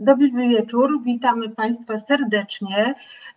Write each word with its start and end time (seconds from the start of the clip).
Dobry 0.00 0.30
wieczór, 0.30 1.02
witamy 1.02 1.48
Państwa 1.48 1.98
serdecznie. 1.98 2.94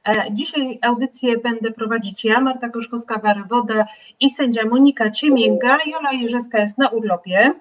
E, 0.08 0.26
dzisiaj 0.31 0.80
audycję 0.81 1.37
będę 1.37 1.72
prowadzić 1.72 2.26
ja, 2.26 2.41
Marta 2.41 2.69
Koszkowska-Warywoda 2.69 3.85
i 4.20 4.30
sędzia 4.30 4.66
Monika 4.66 5.12
Ciemięga. 5.12 5.78
Jola 5.86 6.12
Jerzewska 6.12 6.60
jest 6.60 6.78
na 6.78 6.89
urlopie. 6.89 7.54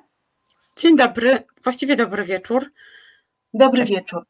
Dzień 0.78 0.96
dobry, 0.96 1.38
właściwie 1.64 1.96
dobry 1.96 2.24
wieczór. 2.24 2.64
Dobry 3.54 3.80
Cześć. 3.80 3.92
wieczór. 3.92 4.22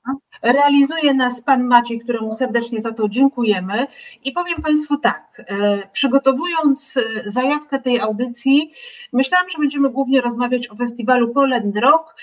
Realizuje 0.42 1.14
nas 1.14 1.42
pan 1.42 1.64
Maciej, 1.64 2.00
któremu 2.00 2.36
serdecznie 2.36 2.80
za 2.80 2.92
to 2.92 3.08
dziękujemy. 3.08 3.86
I 4.24 4.32
powiem 4.32 4.62
Państwu 4.62 4.96
tak, 4.96 5.42
e, 5.48 5.88
przygotowując 5.92 6.96
e, 6.96 7.30
zajawkę 7.30 7.78
tej 7.78 8.00
audycji, 8.00 8.72
myślałam, 9.12 9.50
że 9.50 9.58
będziemy 9.58 9.90
głównie 9.90 10.20
rozmawiać 10.20 10.70
o 10.70 10.76
festiwalu 10.76 11.34
Poland 11.34 11.76
Rock, 11.76 12.14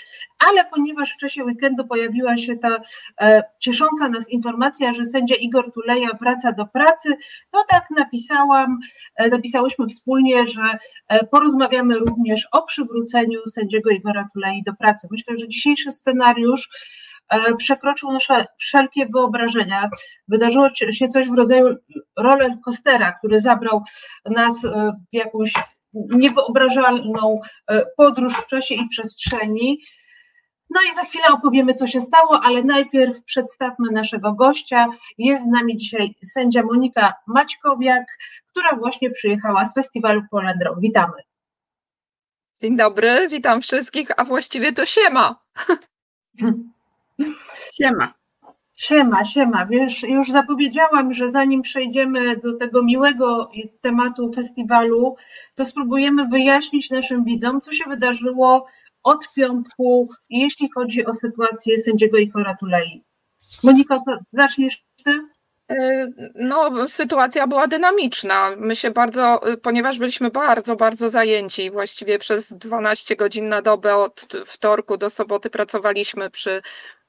ale 0.48 0.64
ponieważ 0.64 1.12
w 1.12 1.16
czasie 1.16 1.44
weekendu 1.44 1.86
pojawiła 1.86 2.36
się 2.36 2.56
ta 2.56 2.80
e, 3.20 3.42
ciesząca 3.60 4.08
nas 4.08 4.30
informacja, 4.30 4.94
że 4.94 5.04
sędzia 5.04 5.34
Igor 5.34 5.72
Tuleja 5.72 6.08
wraca 6.20 6.52
do 6.52 6.66
pracy, 6.66 7.16
to 7.50 7.64
tak 7.68 7.84
napisałam, 7.96 8.78
napisałyśmy 9.30 9.86
wspólnie, 9.86 10.46
że 10.46 10.78
porozmawiamy 11.30 11.98
również 11.98 12.48
o 12.52 12.62
przywróceniu 12.62 13.40
sędziego 13.46 13.90
Igora 13.90 14.28
Tulei 14.34 14.62
do 14.62 14.72
pracy. 14.72 15.08
Myślę, 15.10 15.38
że 15.38 15.48
dzisiejszy 15.48 15.92
scenariusz 15.92 16.68
E, 17.28 17.56
przekroczył 17.56 18.12
nasze 18.12 18.44
wszelkie 18.58 19.06
wyobrażenia. 19.06 19.88
Wydarzyło 20.28 20.68
się 20.74 21.08
coś 21.08 21.28
w 21.28 21.34
rodzaju 21.34 21.76
roller 22.18 22.50
coastera, 22.64 23.12
który 23.12 23.40
zabrał 23.40 23.82
nas 24.24 24.64
e, 24.64 24.92
w 25.12 25.14
jakąś 25.14 25.52
niewyobrażalną 25.94 27.40
e, 27.70 27.84
podróż 27.96 28.34
w 28.34 28.46
czasie 28.46 28.74
i 28.74 28.86
przestrzeni. 28.86 29.78
No 30.70 30.80
i 30.90 30.94
za 30.94 31.04
chwilę 31.04 31.24
opowiemy, 31.32 31.74
co 31.74 31.86
się 31.86 32.00
stało, 32.00 32.40
ale 32.42 32.62
najpierw 32.62 33.22
przedstawmy 33.24 33.90
naszego 33.92 34.32
gościa. 34.32 34.86
Jest 35.18 35.44
z 35.44 35.46
nami 35.46 35.76
dzisiaj 35.76 36.14
sędzia 36.24 36.62
Monika 36.62 37.12
Maćkowiak, 37.26 38.04
która 38.46 38.76
właśnie 38.76 39.10
przyjechała 39.10 39.64
z 39.64 39.74
festiwalu 39.74 40.22
Polendro. 40.30 40.76
Witamy. 40.76 41.22
Dzień 42.60 42.76
dobry, 42.76 43.28
witam 43.28 43.60
wszystkich, 43.60 44.08
a 44.16 44.24
właściwie 44.24 44.72
to 44.72 44.86
siema. 44.86 45.36
Siema. 47.76 48.14
Siema, 48.76 49.24
siema. 49.24 49.66
Wiesz, 49.66 50.02
już 50.02 50.30
zapowiedziałam, 50.30 51.14
że 51.14 51.30
zanim 51.30 51.62
przejdziemy 51.62 52.36
do 52.36 52.56
tego 52.56 52.82
miłego 52.82 53.50
tematu 53.80 54.32
festiwalu, 54.32 55.16
to 55.54 55.64
spróbujemy 55.64 56.28
wyjaśnić 56.28 56.90
naszym 56.90 57.24
widzom, 57.24 57.60
co 57.60 57.72
się 57.72 57.84
wydarzyło 57.88 58.66
od 59.02 59.34
piątku, 59.36 60.08
jeśli 60.30 60.68
chodzi 60.74 61.06
o 61.06 61.14
sytuację 61.14 61.78
sędziego 61.78 62.18
Ikora 62.18 62.56
Tulei. 62.60 63.04
Monika, 63.64 63.98
zaczniesz 64.32 64.84
ty? 65.04 65.10
Y, 65.72 66.32
no, 66.34 66.88
sytuacja 66.88 67.46
była 67.46 67.66
dynamiczna. 67.66 68.50
My 68.56 68.76
się 68.76 68.90
bardzo, 68.90 69.52
y, 69.52 69.56
ponieważ 69.56 69.98
byliśmy 69.98 70.30
bardzo, 70.30 70.76
bardzo 70.76 71.08
zajęci, 71.08 71.70
właściwie 71.70 72.18
przez 72.18 72.52
12 72.52 73.16
godzin 73.16 73.48
na 73.48 73.62
dobę 73.62 73.96
od 73.96 74.26
wtorku 74.46 74.96
do 74.96 75.10
soboty 75.10 75.50
pracowaliśmy 75.50 76.30
przy 76.30 76.62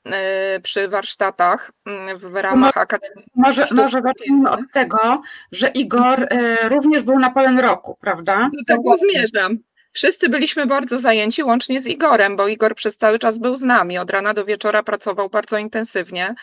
Y, 0.08 0.60
przy 0.62 0.88
warsztatach 0.88 1.72
mm, 1.86 2.18
w 2.18 2.34
ramach 2.34 2.76
no, 2.76 2.82
Akademii. 2.82 3.26
Może, 3.36 3.66
może 3.72 4.02
zacznijmy 4.02 4.50
od 4.50 4.60
tego, 4.74 5.22
że 5.52 5.68
Igor 5.68 6.22
y, 6.22 6.70
również 6.70 7.04
był 7.04 7.20
na 7.20 7.32
Polen 7.32 7.60
Roku, 7.60 7.98
prawda? 8.02 8.50
Do 8.54 8.76
tego 8.76 8.98
zmierzam. 8.98 9.58
Wszyscy 9.92 10.30
byliśmy 10.30 10.66
bardzo 10.66 11.00
zajęci, 11.00 11.44
łącznie 11.44 11.82
z 11.82 11.88
Igorem, 11.88 12.36
bo 12.36 12.48
Igor 12.48 12.76
przez 12.76 12.98
cały 12.98 13.20
czas 13.20 13.38
był 13.38 13.56
z 13.56 13.62
nami. 13.62 13.98
Od 13.98 14.10
rana 14.10 14.34
do 14.34 14.46
wieczora 14.46 14.84
pracował 14.84 15.30
bardzo 15.30 15.58
intensywnie. 15.58 16.36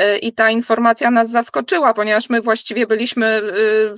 Y, 0.00 0.18
I 0.18 0.32
ta 0.32 0.50
informacja 0.50 1.10
nas 1.10 1.30
zaskoczyła, 1.30 1.94
ponieważ 1.94 2.30
my 2.30 2.40
właściwie 2.40 2.86
byliśmy 2.86 3.42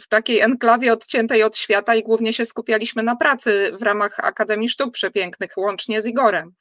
w 0.00 0.08
takiej 0.08 0.40
enklawie 0.40 0.92
odciętej 0.92 1.42
od 1.42 1.56
świata 1.56 1.94
i 1.94 2.02
głównie 2.02 2.32
się 2.32 2.44
skupialiśmy 2.44 3.02
na 3.02 3.16
pracy 3.16 3.72
w 3.80 3.82
ramach 3.82 4.20
Akademii 4.20 4.68
Sztuk 4.68 4.92
Przepięknych, 4.92 5.50
łącznie 5.56 6.00
z 6.00 6.06
Igorem. 6.06 6.54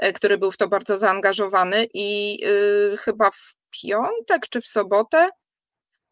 E, 0.00 0.12
który 0.12 0.38
był 0.38 0.50
w 0.50 0.56
to 0.56 0.68
bardzo 0.68 0.98
zaangażowany 0.98 1.86
i 1.94 2.38
y, 2.92 2.96
chyba 2.96 3.30
w 3.30 3.56
piątek 3.70 4.48
czy 4.48 4.60
w 4.60 4.66
sobotę 4.66 5.28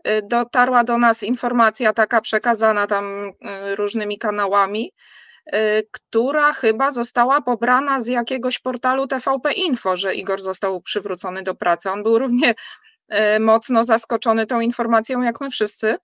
y, 0.08 0.22
dotarła 0.22 0.84
do 0.84 0.98
nas 0.98 1.22
informacja 1.22 1.92
taka 1.92 2.20
przekazana 2.20 2.86
tam 2.86 3.28
y, 3.28 3.76
różnymi 3.76 4.18
kanałami, 4.18 4.92
która 5.90 6.52
chyba 6.52 6.90
została 6.90 7.40
pobrana 7.40 8.00
z 8.00 8.06
jakiegoś 8.06 8.58
portalu 8.58 9.06
TVP 9.06 9.52
Info, 9.52 9.96
że 9.96 10.14
Igor 10.14 10.42
został 10.42 10.80
przywrócony 10.80 11.42
do 11.42 11.54
pracy. 11.54 11.90
On 11.90 12.02
był 12.02 12.18
równie 12.18 12.54
mocno 13.40 13.84
zaskoczony 13.84 14.46
tą 14.46 14.60
informacją, 14.60 15.22
jak 15.22 15.40
my 15.40 15.50
wszyscy. 15.50 15.96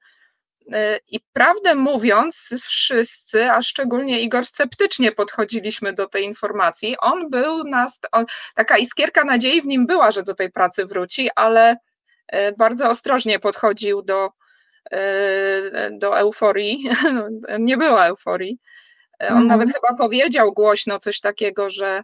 E, 0.72 0.98
I 1.08 1.20
prawdę 1.32 1.74
mówiąc, 1.74 2.54
wszyscy, 2.62 3.50
a 3.50 3.62
szczególnie 3.62 4.20
Igor, 4.20 4.46
sceptycznie 4.46 5.12
podchodziliśmy 5.12 5.92
do 5.92 6.06
tej 6.08 6.24
informacji. 6.24 6.96
On 6.98 7.30
był 7.30 7.64
nas, 7.64 8.00
taka 8.54 8.78
iskierka 8.78 9.24
nadziei 9.24 9.62
w 9.62 9.66
nim 9.66 9.86
była, 9.86 10.10
że 10.10 10.22
do 10.22 10.34
tej 10.34 10.50
pracy 10.50 10.86
wróci, 10.86 11.30
ale 11.36 11.76
bardzo 12.58 12.88
ostrożnie 12.88 13.38
podchodził 13.38 14.02
do, 14.02 14.30
do 15.92 16.18
euforii. 16.18 16.90
Nie 17.58 17.76
była 17.76 18.06
euforii. 18.06 18.58
On 19.28 19.42
mhm. 19.42 19.46
nawet 19.46 19.68
chyba 19.72 19.98
powiedział 19.98 20.52
głośno 20.52 20.98
coś 20.98 21.20
takiego, 21.20 21.70
że, 21.70 22.02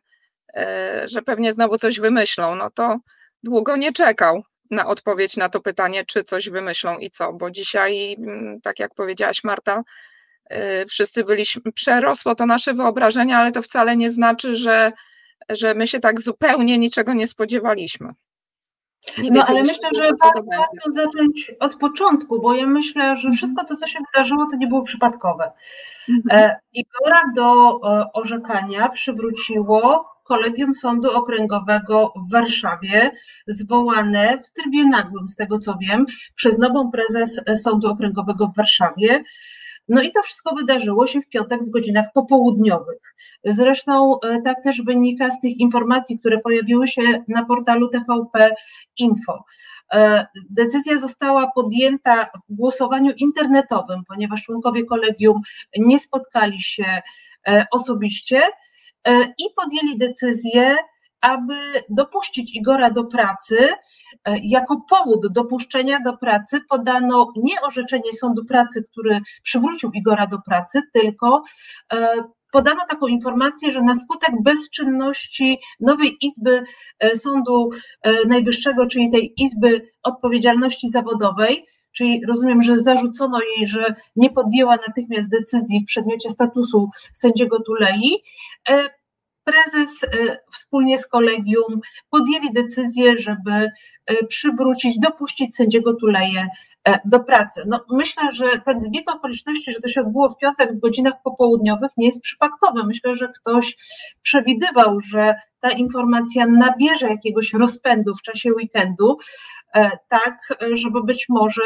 że 1.04 1.22
pewnie 1.22 1.52
znowu 1.52 1.78
coś 1.78 2.00
wymyślą. 2.00 2.54
No 2.54 2.70
to 2.70 2.98
długo 3.42 3.76
nie 3.76 3.92
czekał 3.92 4.42
na 4.70 4.86
odpowiedź 4.86 5.36
na 5.36 5.48
to 5.48 5.60
pytanie, 5.60 6.04
czy 6.06 6.24
coś 6.24 6.50
wymyślą 6.50 6.98
i 6.98 7.10
co, 7.10 7.32
bo 7.32 7.50
dzisiaj, 7.50 8.16
mm, 8.18 8.60
tak 8.60 8.78
jak 8.78 8.94
powiedziałaś 8.94 9.44
Marta, 9.44 9.82
y, 10.52 10.56
wszyscy 10.88 11.24
byliśmy, 11.24 11.72
przerosło 11.72 12.34
to 12.34 12.46
nasze 12.46 12.74
wyobrażenia, 12.74 13.38
ale 13.38 13.52
to 13.52 13.62
wcale 13.62 13.96
nie 13.96 14.10
znaczy, 14.10 14.54
że, 14.54 14.92
że 15.48 15.74
my 15.74 15.86
się 15.86 16.00
tak 16.00 16.20
zupełnie 16.20 16.78
niczego 16.78 17.12
nie 17.12 17.26
spodziewaliśmy. 17.26 18.12
Nie 19.18 19.30
no 19.30 19.44
ale 19.46 19.60
myślę, 19.60 19.88
że 19.96 20.10
warto 20.22 20.92
zacząć 20.92 21.52
od 21.60 21.76
początku, 21.76 22.40
bo 22.40 22.54
ja 22.54 22.66
myślę, 22.66 23.02
że 23.02 23.10
mhm. 23.10 23.34
wszystko 23.34 23.64
to, 23.64 23.76
co 23.76 23.86
się 23.86 23.98
wydarzyło, 24.12 24.46
to 24.50 24.56
nie 24.56 24.66
było 24.66 24.82
przypadkowe. 24.82 25.52
Mhm. 26.08 26.40
E, 26.40 26.60
Igora 26.72 27.22
do 27.36 27.80
e, 27.84 28.12
orzekania 28.12 28.88
przywróciło 28.88 30.10
Kolegium 30.24 30.74
Sądu 30.74 31.10
Okręgowego 31.10 32.12
w 32.16 32.32
Warszawie, 32.32 33.10
zwołane 33.46 34.38
w 34.42 34.50
trybie 34.50 34.86
nagłym, 34.86 35.28
z 35.28 35.36
tego 35.36 35.58
co 35.58 35.74
wiem, 35.80 36.06
przez 36.34 36.58
nową 36.58 36.90
prezes 36.90 37.40
Sądu 37.54 37.88
Okręgowego 37.88 38.46
w 38.46 38.56
Warszawie. 38.56 39.24
No 39.90 40.02
i 40.02 40.12
to 40.12 40.22
wszystko 40.22 40.54
wydarzyło 40.54 41.06
się 41.06 41.20
w 41.20 41.28
piątek 41.28 41.64
w 41.64 41.70
godzinach 41.70 42.06
popołudniowych. 42.14 43.14
Zresztą 43.44 44.20
e, 44.20 44.42
tak 44.42 44.62
też 44.64 44.82
wynika 44.82 45.30
z 45.30 45.40
tych 45.40 45.60
informacji, 45.60 46.18
które 46.18 46.38
pojawiły 46.38 46.88
się 46.88 47.02
na 47.28 47.44
portalu 47.44 47.88
TVP 47.88 48.50
Info. 48.96 49.44
E, 49.92 50.26
decyzja 50.50 50.98
została 50.98 51.50
podjęta 51.54 52.24
w 52.24 52.54
głosowaniu 52.54 53.12
internetowym, 53.16 54.02
ponieważ 54.08 54.42
członkowie 54.42 54.84
kolegium 54.84 55.40
nie 55.78 55.98
spotkali 55.98 56.62
się 56.62 57.00
e, 57.48 57.66
osobiście. 57.70 58.40
I 59.38 59.44
podjęli 59.56 59.98
decyzję, 59.98 60.76
aby 61.20 61.54
dopuścić 61.88 62.56
Igora 62.56 62.90
do 62.90 63.04
pracy. 63.04 63.68
E, 64.24 64.38
jako 64.42 64.84
powód 64.90 65.32
dopuszczenia 65.32 66.00
do 66.00 66.16
pracy 66.16 66.60
podano 66.68 67.32
nie 67.36 67.60
orzeczenie 67.60 68.12
sądu 68.12 68.44
pracy, 68.44 68.84
który 68.90 69.20
przywrócił 69.42 69.90
Igora 69.94 70.26
do 70.26 70.38
pracy, 70.38 70.82
tylko 70.92 71.42
e, 71.92 72.16
podano 72.52 72.80
taką 72.88 73.06
informację, 73.06 73.72
że 73.72 73.82
na 73.82 73.94
skutek 73.94 74.30
bezczynności 74.42 75.58
nowej 75.80 76.16
Izby 76.20 76.64
Sądu 77.14 77.70
Najwyższego, 78.28 78.86
czyli 78.86 79.10
tej 79.10 79.34
Izby 79.36 79.82
Odpowiedzialności 80.02 80.90
Zawodowej, 80.90 81.66
czyli 81.92 82.26
rozumiem, 82.26 82.62
że 82.62 82.78
zarzucono 82.78 83.38
jej, 83.40 83.66
że 83.66 83.94
nie 84.16 84.30
podjęła 84.30 84.76
natychmiast 84.88 85.30
decyzji 85.30 85.80
w 85.80 85.86
przedmiocie 85.86 86.30
statusu 86.30 86.90
sędziego 87.12 87.60
Tulei. 87.60 88.22
E, 89.46 89.52
prezes 89.52 90.04
e, 90.04 90.38
wspólnie 90.52 90.98
z 90.98 91.06
kolegium 91.06 91.80
podjęli 92.10 92.52
decyzję, 92.52 93.16
żeby 93.16 93.52
e, 94.06 94.26
przywrócić, 94.26 94.98
dopuścić 94.98 95.56
sędziego 95.56 95.94
Tuleje 95.94 96.48
do 97.04 97.20
pracy. 97.20 97.62
No, 97.66 97.84
myślę, 97.90 98.22
że 98.32 98.46
ten 98.64 98.80
zbieg 98.80 99.10
okoliczności, 99.10 99.72
że 99.72 99.80
to 99.80 99.88
się 99.88 100.00
odbyło 100.00 100.30
w 100.30 100.36
piątek 100.36 100.72
w 100.72 100.80
godzinach 100.80 101.14
popołudniowych, 101.24 101.90
nie 101.96 102.06
jest 102.06 102.20
przypadkowy. 102.20 102.84
Myślę, 102.84 103.16
że 103.16 103.28
ktoś 103.28 103.76
przewidywał, 104.22 105.00
że 105.00 105.34
ta 105.60 105.70
informacja 105.70 106.46
nabierze 106.46 107.08
jakiegoś 107.08 107.52
rozpędu 107.52 108.14
w 108.16 108.22
czasie 108.22 108.52
weekendu, 108.52 109.18
E, 109.74 109.90
tak, 110.08 110.58
żeby 110.72 111.02
być 111.04 111.26
może 111.28 111.62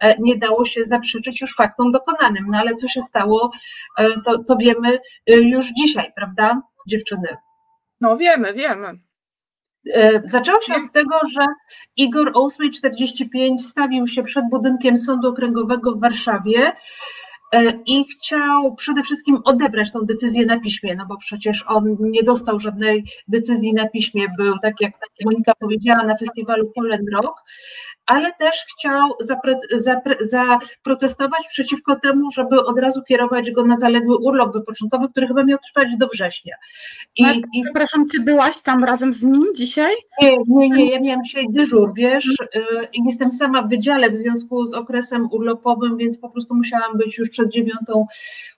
e, 0.00 0.16
nie 0.18 0.36
dało 0.36 0.64
się 0.64 0.84
zaprzeczyć 0.84 1.40
już 1.40 1.56
faktom 1.56 1.92
dokonanym. 1.92 2.44
No 2.50 2.58
ale 2.58 2.74
co 2.74 2.88
się 2.88 3.02
stało, 3.02 3.50
e, 3.98 4.20
to, 4.24 4.44
to 4.44 4.56
wiemy 4.56 4.98
już 5.26 5.72
dzisiaj, 5.78 6.12
prawda, 6.16 6.62
dziewczyny? 6.88 7.36
No 8.00 8.16
wiemy, 8.16 8.52
wiemy. 8.54 8.98
Zaczęło 10.24 10.60
się 10.60 10.74
od 10.74 10.92
tego, 10.92 11.18
że 11.32 11.46
Igor 11.96 12.30
o 12.34 12.48
8.45 12.48 13.58
stawił 13.58 14.06
się 14.06 14.22
przed 14.22 14.44
budynkiem 14.50 14.98
Sądu 14.98 15.28
Okręgowego 15.28 15.92
w 15.92 16.00
Warszawie 16.00 16.72
i 17.86 18.04
chciał 18.04 18.74
przede 18.74 19.02
wszystkim 19.02 19.38
odebrać 19.44 19.92
tą 19.92 20.00
decyzję 20.00 20.46
na 20.46 20.60
piśmie, 20.60 20.94
no 20.96 21.06
bo 21.06 21.16
przecież 21.16 21.64
on 21.68 21.96
nie 22.00 22.22
dostał 22.22 22.60
żadnej 22.60 23.04
decyzji 23.28 23.74
na 23.74 23.88
piśmie, 23.88 24.26
był 24.38 24.58
tak 24.58 24.80
jak 24.80 24.92
Monika 25.24 25.52
powiedziała 25.54 26.04
na 26.04 26.16
festiwalu 26.16 26.72
Polen 26.74 27.06
Rock, 27.14 27.42
ale 28.06 28.32
też 28.32 28.64
chciał 28.78 29.10
zaprotestować 30.20 31.40
przeciwko 31.48 31.96
temu, 31.96 32.30
żeby 32.30 32.64
od 32.64 32.78
razu 32.78 33.02
kierować 33.02 33.50
go 33.50 33.64
na 33.64 33.76
zaległy 33.76 34.16
urlop 34.16 34.52
wypoczynkowy, 34.52 35.08
który 35.08 35.26
chyba 35.26 35.44
miał 35.44 35.58
trwać 35.58 35.96
do 35.96 36.08
września. 36.08 36.54
I, 37.16 37.22
Marta, 37.22 37.40
i... 37.54 37.62
Przepraszam, 37.62 38.04
czy 38.14 38.22
byłaś 38.22 38.62
tam 38.62 38.84
razem 38.84 39.12
z 39.12 39.22
nim 39.22 39.44
dzisiaj? 39.56 39.94
Nie, 40.22 40.38
nie, 40.48 40.68
nie, 40.68 40.90
ja 40.90 41.00
miałam 41.00 41.24
dzisiaj 41.24 41.46
dyżur, 41.50 41.92
wiesz, 41.96 42.26
y, 42.26 42.64
i 42.92 43.00
jestem 43.06 43.32
sama 43.32 43.62
w 43.62 43.68
wydziale 43.68 44.10
w 44.10 44.16
związku 44.16 44.66
z 44.66 44.74
okresem 44.74 45.28
urlopowym, 45.32 45.96
więc 45.96 46.18
po 46.18 46.30
prostu 46.30 46.54
musiałam 46.54 46.98
być 46.98 47.18
już 47.18 47.30
przed 47.44 47.52
dziewiątą 47.52 48.06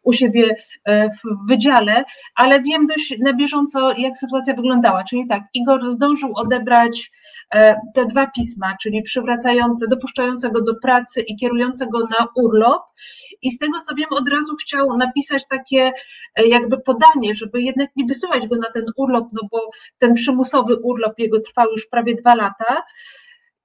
u 0.02 0.12
siebie 0.12 0.56
e, 0.84 1.10
w 1.10 1.48
wydziale, 1.48 2.04
ale 2.34 2.62
wiem 2.62 2.86
dość 2.86 3.14
na 3.18 3.32
bieżąco, 3.32 3.92
jak 3.92 4.18
sytuacja 4.18 4.54
wyglądała. 4.54 5.04
Czyli 5.04 5.26
tak, 5.28 5.42
Igor 5.54 5.90
zdążył 5.90 6.32
odebrać 6.34 7.12
e, 7.54 7.80
te 7.94 8.06
dwa 8.06 8.26
pisma, 8.26 8.76
czyli 8.82 9.02
przywracające, 9.02 9.88
dopuszczającego 9.88 10.62
do 10.62 10.74
pracy 10.74 11.20
i 11.20 11.36
kierującego 11.36 11.98
na 11.98 12.26
urlop. 12.34 12.82
I 13.42 13.50
z 13.50 13.58
tego 13.58 13.80
co 13.80 13.94
wiem, 13.94 14.08
od 14.10 14.28
razu 14.28 14.56
chciał 14.56 14.96
napisać 14.96 15.42
takie 15.50 15.92
e, 16.36 16.46
jakby 16.46 16.78
podanie, 16.78 17.34
żeby 17.34 17.62
jednak 17.62 17.90
nie 17.96 18.04
wysyłać 18.04 18.46
go 18.46 18.56
na 18.56 18.70
ten 18.70 18.84
urlop, 18.96 19.24
no 19.32 19.48
bo 19.50 19.70
ten 19.98 20.14
przymusowy 20.14 20.76
urlop 20.76 21.18
jego 21.18 21.40
trwał 21.40 21.66
już 21.70 21.86
prawie 21.86 22.14
dwa 22.14 22.34
lata. 22.34 22.82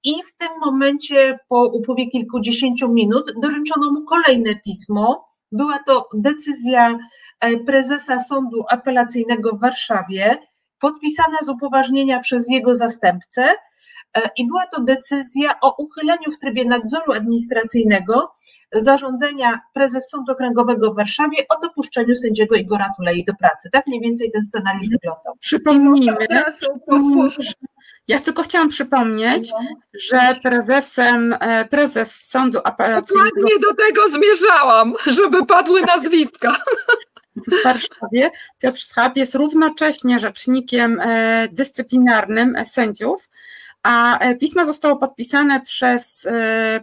I 0.04 0.14
w 0.26 0.36
tym 0.36 0.48
momencie, 0.60 1.38
po 1.48 1.66
upływie 1.66 2.10
kilkudziesięciu 2.10 2.88
minut, 2.88 3.32
doręczono 3.42 3.90
mu 3.90 4.04
kolejne 4.04 4.56
pismo, 4.64 5.28
była 5.52 5.78
to 5.86 6.08
decyzja 6.14 6.98
e, 7.40 7.56
prezesa 7.56 8.18
Sądu 8.18 8.64
Apelacyjnego 8.70 9.56
w 9.56 9.60
Warszawie, 9.60 10.36
podpisana 10.78 11.38
z 11.42 11.48
upoważnienia 11.48 12.20
przez 12.20 12.50
jego 12.50 12.74
zastępcę, 12.74 13.42
e, 14.16 14.30
i 14.36 14.46
była 14.46 14.66
to 14.66 14.82
decyzja 14.82 15.60
o 15.60 15.74
uchyleniu 15.78 16.32
w 16.32 16.38
trybie 16.38 16.64
nadzoru 16.64 17.12
administracyjnego 17.12 18.32
zarządzenia 18.74 19.60
prezes 19.74 20.08
Sądu 20.10 20.32
Okręgowego 20.32 20.92
w 20.92 20.96
Warszawie 20.96 21.38
o 21.48 21.60
dopuszczeniu 21.60 22.16
sędziego 22.16 22.56
Igora 22.56 22.90
Tulei 22.96 23.24
do 23.24 23.34
pracy. 23.34 23.68
Tak 23.72 23.86
mniej 23.86 24.00
więcej 24.00 24.30
ten 24.32 24.42
scenariusz 24.42 24.88
wyglądał. 24.88 25.36
Przypomnijmy, 25.40 26.16
ja 28.08 28.20
tylko 28.20 28.42
chciałam 28.42 28.68
przypomnieć, 28.68 29.52
że 30.10 30.20
prezesem, 30.42 31.36
e, 31.40 31.64
prezes 31.64 32.28
Sądu 32.28 32.58
Apelacyjnego... 32.64 33.30
Dokładnie 33.36 33.58
do 33.60 33.74
tego 33.74 34.08
zmierzałam, 34.08 34.94
żeby 35.06 35.46
padły 35.46 35.82
nazwiska. 35.82 36.56
W 37.36 37.64
Warszawie 37.64 38.30
Piotr 38.58 38.78
Schab 38.78 39.16
jest 39.16 39.34
równocześnie 39.34 40.18
rzecznikiem 40.18 41.00
e, 41.00 41.48
dyscyplinarnym 41.52 42.56
sędziów, 42.64 43.28
a 43.82 44.18
e, 44.18 44.36
pismo 44.36 44.64
zostało 44.64 44.96
podpisane 44.96 45.60
przez 45.60 46.28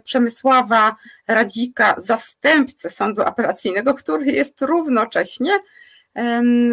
Przemysława 0.04 0.96
Radzika, 1.28 1.94
zastępcę 1.98 2.90
Sądu 2.90 3.22
Apelacyjnego, 3.22 3.94
który 3.94 4.24
jest 4.24 4.62
równocześnie 4.62 5.60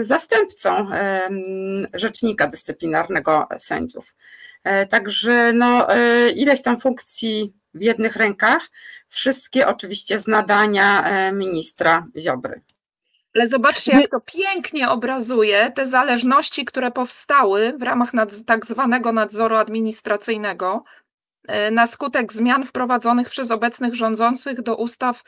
zastępcą 0.02 0.88
rzecznika 1.94 2.48
dyscyplinarnego 2.48 3.48
sędziów. 3.60 4.14
E, 4.68 4.86
także 4.86 5.54
no, 5.54 5.96
e, 5.96 6.30
ileś 6.32 6.62
tam 6.62 6.78
funkcji 6.78 7.54
w 7.74 7.82
jednych 7.82 8.16
rękach, 8.16 8.62
wszystkie 9.10 9.68
oczywiście 9.68 10.20
z 10.20 10.28
nadania 10.28 11.04
e, 11.04 11.32
ministra 11.32 12.08
Ziobry. 12.18 12.62
Ale 13.38 13.48
zobaczcie, 13.48 13.92
jak 13.92 14.10
to 14.10 14.20
pięknie 14.20 14.90
obrazuje 14.90 15.72
te 15.72 15.86
zależności, 15.86 16.66
które 16.66 16.92
powstały 16.92 17.74
w 17.78 17.84
ramach 17.84 18.14
nad, 18.14 18.46
tak 18.46 18.66
zwanego 18.66 19.12
nadzoru 19.12 19.56
administracyjnego 19.56 20.84
na 21.72 21.86
skutek 21.86 22.34
zmian 22.34 22.66
wprowadzonych 22.66 23.30
przez 23.30 23.52
obecnych 23.52 23.96
rządzących 23.96 24.62
do 24.62 24.76
ustaw 24.76 25.24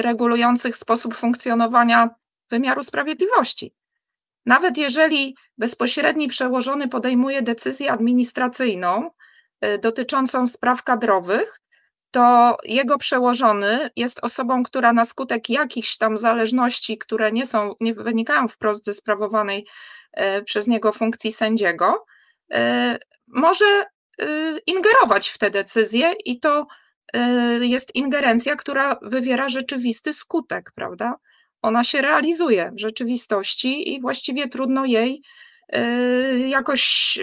regulujących 0.00 0.76
sposób 0.76 1.14
funkcjonowania 1.14 2.10
wymiaru 2.50 2.82
sprawiedliwości. 2.82 3.74
Nawet 4.46 4.78
jeżeli 4.78 5.36
bezpośredni 5.58 6.28
przełożony 6.28 6.88
podejmuje 6.88 7.42
decyzję 7.42 7.92
administracyjną 7.92 9.10
y, 9.64 9.78
dotyczącą 9.78 10.46
spraw 10.46 10.82
kadrowych, 10.82 11.60
to 12.10 12.56
jego 12.64 12.98
przełożony 12.98 13.90
jest 13.96 14.18
osobą, 14.22 14.62
która 14.62 14.92
na 14.92 15.04
skutek 15.04 15.48
jakichś 15.48 15.96
tam 15.96 16.16
zależności, 16.16 16.98
które 16.98 17.32
nie 17.32 17.46
są, 17.46 17.74
nie 17.80 17.94
wynikają 17.94 18.48
wprost 18.48 18.84
ze 18.84 18.92
sprawowanej 18.92 19.66
y, 20.20 20.42
przez 20.44 20.66
niego 20.66 20.92
funkcji 20.92 21.32
sędziego, 21.32 22.04
y, 22.54 22.56
może 23.26 23.84
ingerować 24.66 25.28
w 25.28 25.38
te 25.38 25.50
decyzje 25.50 26.14
i 26.24 26.40
to 26.40 26.66
jest 27.60 27.94
ingerencja, 27.94 28.56
która 28.56 28.98
wywiera 29.02 29.48
rzeczywisty 29.48 30.12
skutek, 30.12 30.72
prawda? 30.74 31.16
ona 31.62 31.84
się 31.84 32.02
realizuje 32.02 32.70
w 32.74 32.80
rzeczywistości 32.80 33.94
i 33.94 34.00
właściwie 34.00 34.48
trudno 34.48 34.84
jej 34.84 35.22
jakoś 36.48 37.18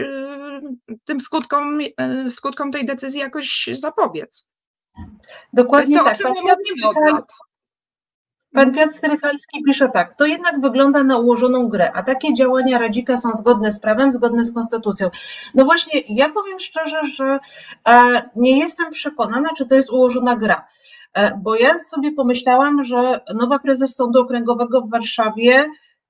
tym 1.06 1.20
skutkom, 1.20 1.80
skutkom 2.30 2.72
tej 2.72 2.86
decyzji 2.86 3.20
jakoś 3.20 3.70
zapobiec. 3.72 4.48
Dokładnie 5.54 6.00
to 6.00 6.10
jest 6.10 6.22
to, 6.22 6.28
tak. 6.28 6.34
o 6.34 6.36
czym 6.36 6.44
mówimy 6.44 6.88
od 6.88 7.12
lat. 7.12 7.34
Pan 8.56 8.74
Piotr 8.74 8.94
Strychalski 8.94 9.64
pisze 9.64 9.90
tak, 9.90 10.16
to 10.18 10.26
jednak 10.26 10.62
wygląda 10.62 11.04
na 11.04 11.18
ułożoną 11.18 11.68
grę, 11.68 11.92
a 11.94 12.04
takie 12.04 12.34
działania 12.34 12.80
Radzika 12.80 13.18
są 13.18 13.30
zgodne 13.36 13.72
z 13.72 13.80
prawem, 13.80 14.12
zgodne 14.12 14.44
z 14.44 14.54
konstytucją. 14.54 15.10
No 15.54 15.66
właśnie, 15.66 16.02
ja 16.10 16.30
powiem 16.30 16.60
szczerze, 16.60 17.06
że 17.16 17.40
e, 17.88 18.22
nie 18.36 18.60
jestem 18.60 18.92
przekonana, 18.92 19.50
czy 19.58 19.66
to 19.66 19.76
jest 19.76 19.90
ułożona 19.90 20.36
gra. 20.36 20.68
E, 21.14 21.38
bo 21.38 21.56
ja 21.56 21.74
sobie 21.80 22.12
pomyślałam, 22.12 22.84
że 22.84 23.20
nowa 23.34 23.60
prezes 23.60 23.96
Sądu 23.96 24.20
Okręgowego 24.20 24.82
w 24.82 24.90
Warszawie 24.90 25.66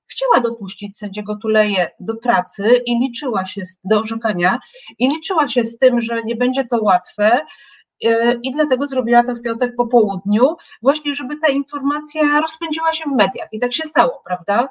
chciała 0.06 0.40
dopuścić 0.40 0.96
sędziego 0.96 1.36
Tuleje 1.36 1.88
do 2.00 2.16
pracy 2.16 2.80
i 2.86 2.98
liczyła 2.98 3.46
się 3.46 3.62
do 3.84 4.00
orzekania 4.00 4.58
i 4.98 5.08
liczyła 5.08 5.48
się 5.48 5.64
z 5.64 5.78
tym, 5.78 6.00
że 6.00 6.22
nie 6.22 6.36
będzie 6.36 6.64
to 6.64 6.82
łatwe. 6.82 7.40
E, 8.04 8.34
I 8.42 8.52
dlatego 8.52 8.86
zrobiła 8.86 9.22
to 9.22 9.34
w 9.34 9.42
piątek 9.42 9.72
po 9.76 9.86
południu, 9.86 10.56
właśnie 10.82 11.14
żeby 11.14 11.34
ta 11.46 11.48
informacja 11.48 12.40
rozpędziła 12.40 12.92
się 12.92 13.04
w 13.04 13.16
mediach. 13.16 13.48
I 13.52 13.60
tak 13.60 13.72
się 13.72 13.84
stało, 13.84 14.22
prawda? 14.26 14.68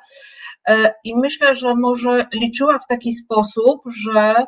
E, 0.68 0.94
I 1.04 1.18
myślę, 1.18 1.56
że 1.56 1.76
może 1.76 2.26
liczyła 2.34 2.80
w 2.80 2.88
taki 2.88 3.14
sposób, 3.14 3.82
że 4.04 4.46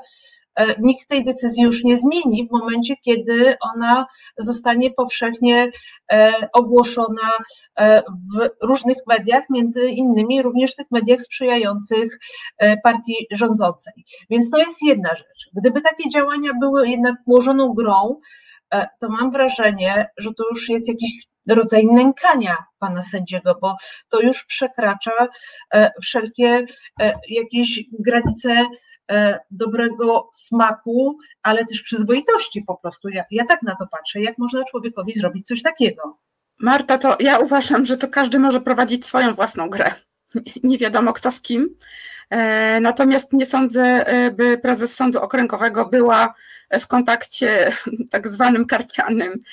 E, 0.58 0.76
nikt 0.80 1.08
tej 1.10 1.26
decyzji 1.26 1.64
już 1.64 1.84
nie 1.84 1.98
zmieni 1.98 2.48
w 2.48 2.52
momencie, 2.52 2.96
kiedy 3.06 3.56
ona 3.62 4.06
zostanie 4.38 4.92
powszechnie 4.92 5.72
ogłoszona 6.54 7.32
w 8.08 8.50
różnych 8.62 8.98
mediach, 9.08 9.44
między 9.50 9.90
innymi 9.90 10.42
również 10.42 10.76
tych 10.76 10.88
mediach 10.92 11.22
sprzyjających 11.22 12.20
partii 12.84 13.28
rządzącej. 13.32 13.94
Więc 14.30 14.50
to 14.50 14.58
jest 14.58 14.82
jedna 14.82 15.10
rzecz. 15.10 15.50
Gdyby 15.54 15.82
takie 15.82 16.10
działania 16.10 16.52
były 16.62 16.90
jednak 16.90 17.16
ułożoną 17.26 17.74
grą, 17.74 18.20
to 18.72 19.10
mam 19.10 19.32
wrażenie, 19.32 20.06
że 20.18 20.30
to 20.38 20.44
już 20.52 20.70
jest 20.70 20.88
jakiś 20.88 21.12
rodzaj 21.50 21.86
nękania 21.86 22.58
pana 22.80 23.04
sędziego, 23.04 23.58
bo 23.62 23.76
to 24.10 24.22
już 24.22 24.46
przekracza 24.46 25.28
wszelkie 26.02 26.66
jakieś 27.30 27.80
granice 28.00 28.66
E, 29.12 29.40
dobrego 29.52 30.30
smaku, 30.34 31.18
ale 31.44 31.66
też 31.66 31.82
przyzwoitości 31.82 32.64
po 32.68 32.78
prostu. 32.78 33.10
Ja, 33.10 33.24
ja 33.32 33.46
tak 33.46 33.64
na 33.64 33.76
to 33.76 33.88
patrzę, 33.92 34.22
jak 34.22 34.38
można 34.38 34.64
człowiekowi 34.64 35.14
zrobić 35.14 35.48
coś 35.48 35.62
takiego. 35.62 36.18
Marta, 36.60 36.98
to 36.98 37.18
ja 37.20 37.40
uważam, 37.40 37.86
że 37.86 37.98
to 37.98 38.08
każdy 38.08 38.40
może 38.40 38.62
prowadzić 38.62 39.06
swoją 39.06 39.34
własną 39.34 39.70
grę. 39.70 39.92
Nie 40.64 40.78
wiadomo 40.78 41.14
kto 41.14 41.32
z 41.32 41.42
kim. 41.42 41.76
E, 42.30 42.80
natomiast 42.80 43.34
nie 43.34 43.46
sądzę, 43.46 43.84
e, 43.84 44.32
by 44.32 44.58
prezes 44.58 44.96
Sądu 44.96 45.22
Okręgowego 45.22 45.86
była 45.86 46.34
w 46.80 46.88
kontakcie 46.88 47.72
tak 48.12 48.28
zwanym 48.28 48.66
karcianym 48.66 49.44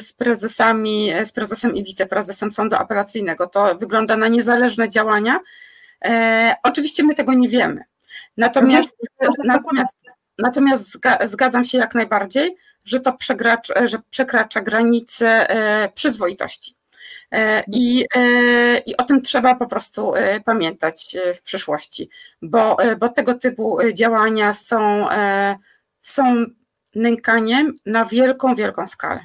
z 0.00 0.12
prezesami, 0.12 1.10
z 1.24 1.32
prezesem 1.32 1.74
i 1.74 1.84
wiceprezesem 1.84 2.50
Sądu 2.50 2.76
Apelacyjnego. 2.76 3.46
To 3.46 3.74
wygląda 3.74 4.16
na 4.16 4.28
niezależne 4.28 4.88
działania. 4.88 5.40
Oczywiście 6.62 7.04
my 7.04 7.14
tego 7.14 7.34
nie 7.34 7.48
wiemy. 7.48 7.84
Natomiast, 8.36 8.96
natomiast, 9.44 9.98
natomiast 10.38 10.98
zgadzam 11.24 11.64
się 11.64 11.78
jak 11.78 11.94
najbardziej, 11.94 12.56
że 12.84 13.00
to 13.00 13.12
przekracza, 13.12 13.86
że 13.86 13.98
przekracza 14.10 14.60
granice 14.60 15.50
e, 15.50 15.88
przyzwoitości. 15.88 16.74
I, 17.72 18.06
I 18.86 18.96
o 18.96 19.02
tym 19.02 19.20
trzeba 19.20 19.54
po 19.54 19.66
prostu 19.66 20.12
pamiętać 20.44 21.16
w 21.34 21.42
przyszłości, 21.42 22.10
bo, 22.42 22.76
bo 23.00 23.08
tego 23.08 23.34
typu 23.34 23.78
działania 23.94 24.52
są, 24.52 25.06
są 26.00 26.44
nękaniem 26.94 27.74
na 27.86 28.04
wielką, 28.04 28.54
wielką 28.54 28.86
skalę. 28.86 29.20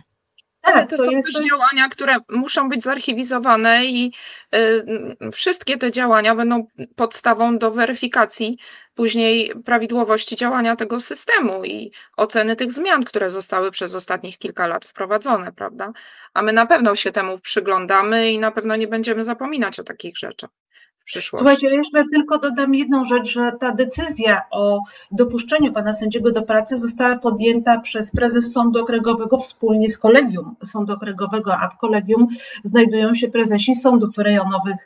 Tak, 0.73 0.89
to, 0.89 0.97
to 0.97 1.05
są 1.05 1.11
jest... 1.11 1.33
też 1.33 1.45
działania, 1.45 1.89
które 1.89 2.15
muszą 2.29 2.69
być 2.69 2.83
zarchiwizowane 2.83 3.85
i 3.85 4.11
y, 4.55 5.31
wszystkie 5.31 5.77
te 5.77 5.91
działania 5.91 6.35
będą 6.35 6.67
podstawą 6.95 7.57
do 7.57 7.71
weryfikacji 7.71 8.57
później 8.95 9.53
prawidłowości 9.65 10.35
działania 10.35 10.75
tego 10.75 11.01
systemu 11.01 11.65
i 11.65 11.91
oceny 12.17 12.55
tych 12.55 12.71
zmian, 12.71 13.03
które 13.03 13.29
zostały 13.29 13.71
przez 13.71 13.95
ostatnich 13.95 14.37
kilka 14.37 14.67
lat 14.67 14.85
wprowadzone, 14.85 15.51
prawda? 15.51 15.91
A 16.33 16.41
my 16.41 16.53
na 16.53 16.65
pewno 16.65 16.95
się 16.95 17.11
temu 17.11 17.39
przyglądamy 17.39 18.31
i 18.31 18.39
na 18.39 18.51
pewno 18.51 18.75
nie 18.75 18.87
będziemy 18.87 19.23
zapominać 19.23 19.79
o 19.79 19.83
takich 19.83 20.17
rzeczach 20.17 20.49
przyszłości. 21.07 21.37
Słuchajcie, 21.37 21.75
jeszcze 21.75 22.03
tylko 22.13 22.39
dodam 22.39 22.75
jedną 22.75 23.05
rzecz, 23.05 23.27
że 23.27 23.51
ta 23.59 23.71
decyzja 23.71 24.41
o 24.51 24.79
dopuszczeniu 25.11 25.73
pana 25.73 25.93
sędziego 25.93 26.31
do 26.31 26.41
pracy 26.41 26.77
została 26.77 27.17
podjęta 27.17 27.79
przez 27.79 28.11
prezes 28.11 28.51
Sądu 28.51 28.79
Okręgowego 28.79 29.37
wspólnie 29.37 29.89
z 29.89 29.97
kolegium 29.97 30.55
Sądu 30.65 30.93
Okręgowego, 30.93 31.57
a 31.57 31.69
w 31.69 31.77
kolegium 31.77 32.27
znajdują 32.63 33.15
się 33.15 33.27
prezesi 33.27 33.75
sądów 33.75 34.17
rejonowych 34.17 34.77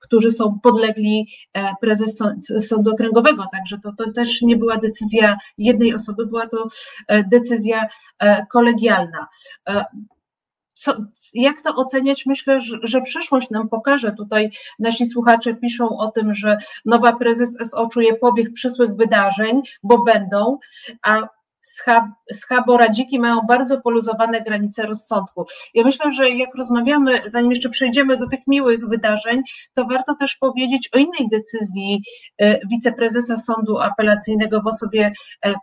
którzy 0.00 0.30
są 0.30 0.58
podlegli 0.62 1.28
e, 1.52 1.74
prezes 1.80 2.18
Sądu 2.60 2.90
Okręgowego. 2.90 3.44
Także 3.52 3.78
to, 3.78 3.92
to 3.92 4.12
też 4.12 4.42
nie 4.42 4.56
była 4.56 4.76
decyzja 4.76 5.36
jednej 5.58 5.94
osoby, 5.94 6.26
była 6.26 6.46
to 6.46 6.68
e, 7.08 7.24
decyzja 7.24 7.86
e, 8.18 8.46
kolegialna 8.46 9.26
co, 10.80 10.94
jak 11.34 11.62
to 11.62 11.74
oceniać? 11.76 12.26
Myślę, 12.26 12.60
że, 12.60 12.76
że 12.82 13.00
przyszłość 13.00 13.50
nam 13.50 13.68
pokaże. 13.68 14.12
Tutaj 14.12 14.50
nasi 14.78 15.06
słuchacze 15.06 15.54
piszą 15.54 15.98
o 15.98 16.10
tym, 16.10 16.34
że 16.34 16.56
nowa 16.84 17.12
prezes 17.12 17.56
SO 17.70 17.88
czuje 17.88 18.14
pobieg 18.14 18.52
przyszłych 18.52 18.96
wydarzeń, 18.96 19.62
bo 19.82 20.04
będą, 20.04 20.58
a 21.02 21.28
schaboradziki 22.32 23.18
mają 23.18 23.40
bardzo 23.40 23.80
poluzowane 23.80 24.40
granice 24.40 24.86
rozsądku. 24.86 25.46
Ja 25.74 25.84
myślę, 25.84 26.12
że 26.12 26.30
jak 26.30 26.54
rozmawiamy, 26.54 27.20
zanim 27.26 27.50
jeszcze 27.50 27.68
przejdziemy 27.68 28.16
do 28.16 28.28
tych 28.28 28.40
miłych 28.46 28.88
wydarzeń, 28.88 29.42
to 29.74 29.84
warto 29.84 30.14
też 30.14 30.36
powiedzieć 30.36 30.88
o 30.92 30.98
innej 30.98 31.28
decyzji 31.30 32.02
e, 32.38 32.66
wiceprezesa 32.66 33.36
Sądu 33.36 33.78
Apelacyjnego 33.78 34.60
w 34.60 34.66
osobie 34.66 35.12
e, 35.46 35.54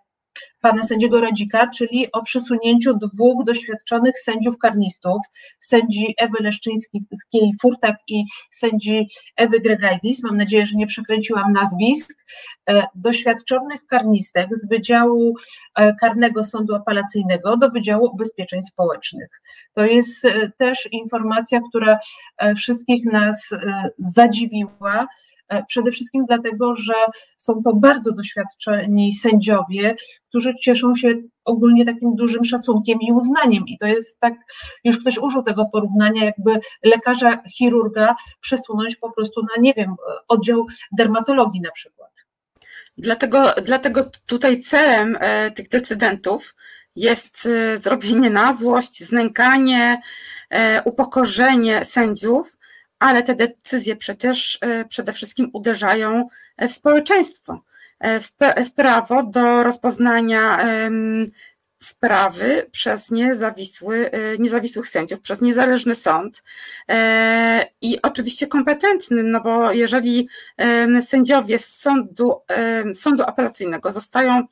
pana 0.62 0.84
sędziego 0.84 1.22
Radzika, 1.22 1.70
czyli 1.78 2.12
o 2.12 2.24
przesunięciu 2.24 2.94
dwóch 2.94 3.46
doświadczonych 3.46 4.20
sędziów 4.20 4.58
karnistów, 4.58 5.18
sędzi 5.60 6.16
Ewy 6.18 6.38
Leszczyńskiej-Furtak 6.44 7.96
i 8.08 8.24
sędzi 8.52 9.08
Ewy 9.36 9.60
Gregajdis, 9.60 10.24
mam 10.24 10.38
nadzieję, 10.38 10.66
że 10.66 10.76
nie 10.76 10.88
przekręciłam 10.88 11.54
nazwisk, 11.54 12.14
e, 12.70 12.84
doświadczonych 12.96 13.86
karnistek 13.88 14.48
z 14.52 14.70
Wydziału 14.70 15.34
e, 15.76 15.96
Karnego 15.96 16.44
Sądu 16.44 16.76
Apelacyjnego 16.76 17.58
do 17.58 17.70
Wydziału 17.70 18.06
Ubezpieczeń 18.14 18.64
Społecznych. 18.64 19.30
To 19.74 19.86
jest 19.86 20.26
e, 20.26 20.52
też 20.58 20.90
informacja, 20.92 21.60
która 21.70 21.98
wszystkich 22.56 23.06
nas 23.06 23.50
zadziwiła, 23.98 25.08
przede 25.68 25.92
wszystkim 25.92 26.26
dlatego, 26.26 26.76
że 26.76 26.94
są 27.38 27.64
to 27.64 27.74
bardzo 27.74 28.12
doświadczeni 28.12 29.14
sędziowie, 29.14 29.96
którzy 30.30 30.54
cieszą 30.64 30.96
się 30.96 31.14
ogólnie 31.46 31.86
takim 31.86 32.16
dużym 32.16 32.44
szacunkiem 32.44 33.00
i 33.02 33.14
uznaniem. 33.14 33.64
I 33.68 33.78
to 33.78 33.86
jest 33.86 34.20
tak, 34.20 34.34
już 34.84 35.00
ktoś 35.00 35.18
użył 35.18 35.44
tego 35.44 35.66
porównania, 35.66 36.26
jakby 36.26 36.60
lekarza, 36.84 37.38
chirurga 37.58 38.16
przesunąć 38.40 38.96
po 38.96 39.12
prostu 39.12 39.42
na, 39.42 39.62
nie 39.62 39.74
wiem, 39.74 39.96
oddział 40.28 40.66
dermatologii 40.98 41.62
na 41.62 41.72
przykład. 41.72 42.12
Dlatego, 42.98 43.44
dlatego 43.66 44.10
tutaj 44.26 44.60
celem 44.60 45.18
e, 45.20 45.52
tych 45.52 45.70
decydentów 45.70 46.56
jest 46.96 47.46
e, 47.46 47.78
zrobienie 47.78 48.30
na 48.30 48.54
złość, 48.54 49.04
znękanie, 49.04 50.02
upokorzenie 50.86 51.86
sędziów, 51.86 52.58
ale 53.00 53.24
te 53.24 53.36
decyzje 53.36 53.96
przecież 53.96 54.58
e, 54.62 54.86
przede 54.86 55.14
wszystkim 55.14 55.50
uderzają 55.54 56.28
w 56.62 56.72
społeczeństwo, 56.72 57.62
e, 58.00 58.20
w 58.66 58.74
prawo 58.76 59.24
do 59.24 59.64
rozpoznania 59.64 60.66
sprawy 61.80 62.70
przez 62.72 63.12
niezawisły, 63.12 64.12
niezawisłych 64.40 64.88
sędziów, 64.88 65.22
przez 65.22 65.42
niezależny 65.42 65.96
sąd 65.96 66.44
i 67.82 68.02
oczywiście 68.02 68.48
kompetentny, 68.48 69.24
no 69.24 69.42
bo 69.42 69.72
jeżeli 69.72 70.30
sędziowie 71.02 71.58
z 71.58 71.76
sądu, 71.76 72.42
sądu 72.94 73.24
apelacyjnego 73.24 73.92
zostają 73.92 74.48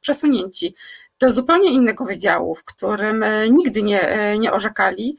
przesunięci 0.00 0.74
do 1.20 1.30
zupełnie 1.30 1.72
innego 1.72 2.04
wydziału, 2.04 2.54
w 2.54 2.64
którym 2.64 3.24
nigdy 3.50 3.82
nie, 3.82 4.00
nie 4.38 4.52
orzekali, 4.52 5.18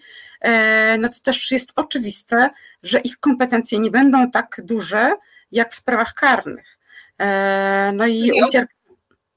no 1.00 1.10
to 1.10 1.15
też 1.24 1.51
jest 1.51 1.74
oczywiste, 1.75 2.50
że 2.84 3.00
ich 3.00 3.19
kompetencje 3.19 3.79
nie 3.79 3.91
będą 3.91 4.31
tak 4.31 4.62
duże 4.63 5.13
jak 5.51 5.72
w 5.72 5.75
sprawach 5.75 6.13
karnych. 6.13 6.77
E, 7.19 7.91
no 7.96 8.08
i 8.08 8.31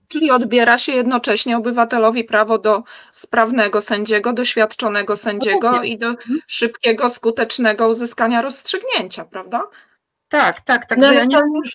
czyli, 0.09 0.30
odbiera 0.30 0.78
się 0.78 0.92
jednocześnie 0.92 1.56
obywatelowi 1.56 2.25
prawo 2.25 2.59
do 2.59 2.82
sprawnego 3.12 3.80
sędziego, 3.80 4.32
doświadczonego 4.32 5.16
sędziego 5.16 5.73
no 5.73 5.82
i 5.82 5.99
do 5.99 6.06
mhm. 6.06 6.38
szybkiego, 6.47 7.09
skutecznego 7.09 7.88
uzyskania 7.88 8.42
rozstrzygnięcia, 8.42 9.25
prawda? 9.25 9.62
Tak, 10.28 10.61
tak, 10.61 10.87
tak. 10.87 10.99
No, 10.99 11.06
ale 11.06 11.16
ja 11.16 11.25
nie 11.25 11.37
już 11.37 11.73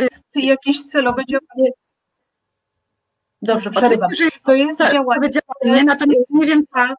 jest 0.00 0.36
jakieś 0.36 0.84
celowe 0.84 1.22
działanie. 1.30 1.70
Dobrze, 3.42 3.70
przerywam. 3.70 4.10
To 4.44 4.54
jest 4.54 4.78
tak, 4.78 4.92
działanie. 4.92 5.30
działanie 5.30 5.84
natomiast 5.84 6.30
nie 6.30 6.46
wiem, 6.46 6.64
tak 6.74 6.94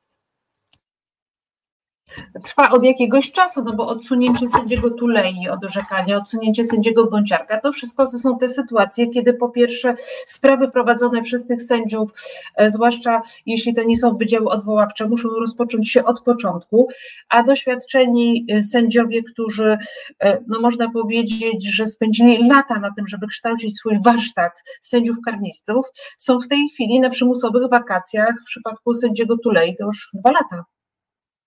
trwa 2.44 2.70
od 2.70 2.84
jakiegoś 2.84 3.32
czasu, 3.32 3.64
no 3.64 3.74
bo 3.74 3.88
odsunięcie 3.88 4.48
sędziego 4.48 4.90
Tulei 4.90 5.50
od 5.50 5.66
orzekania, 5.66 6.18
odsunięcie 6.18 6.66
sędziego 6.66 7.06
Gąciarka, 7.06 7.60
to 7.60 7.72
wszystko 7.72 8.12
to 8.12 8.20
są 8.20 8.38
te 8.38 8.50
sytuacje, 8.50 9.08
kiedy 9.08 9.34
po 9.34 9.50
pierwsze 9.50 9.96
sprawy 10.26 10.72
prowadzone 10.72 11.22
przez 11.22 11.46
tych 11.46 11.62
sędziów, 11.62 12.14
e, 12.56 12.70
zwłaszcza 12.70 13.22
jeśli 13.46 13.74
to 13.74 13.84
nie 13.84 13.98
są 13.98 14.18
wydziały 14.18 14.50
odwoławcze, 14.50 15.08
muszą 15.08 15.30
rozpocząć 15.30 15.92
się 15.92 16.04
od 16.04 16.22
początku, 16.22 16.88
a 17.30 17.44
doświadczeni 17.44 18.46
e, 18.52 18.64
sędziowie, 18.64 19.24
którzy, 19.24 19.78
e, 20.20 20.44
no 20.48 20.60
można 20.60 20.92
powiedzieć, 20.92 21.76
że 21.76 21.88
spędzili 21.88 22.48
lata 22.48 22.80
na 22.80 22.92
tym, 22.92 23.08
żeby 23.08 23.28
kształcić 23.28 23.78
swój 23.78 24.02
warsztat 24.06 24.64
sędziów 24.82 25.18
karnistów, 25.26 25.86
są 26.18 26.40
w 26.40 26.48
tej 26.48 26.70
chwili 26.70 27.00
na 27.00 27.10
przymusowych 27.10 27.70
wakacjach 27.70 28.36
w 28.42 28.46
przypadku 28.46 28.94
sędziego 28.94 29.38
Tulei 29.38 29.76
to 29.76 29.86
już 29.86 30.10
dwa 30.14 30.32
lata. 30.32 30.64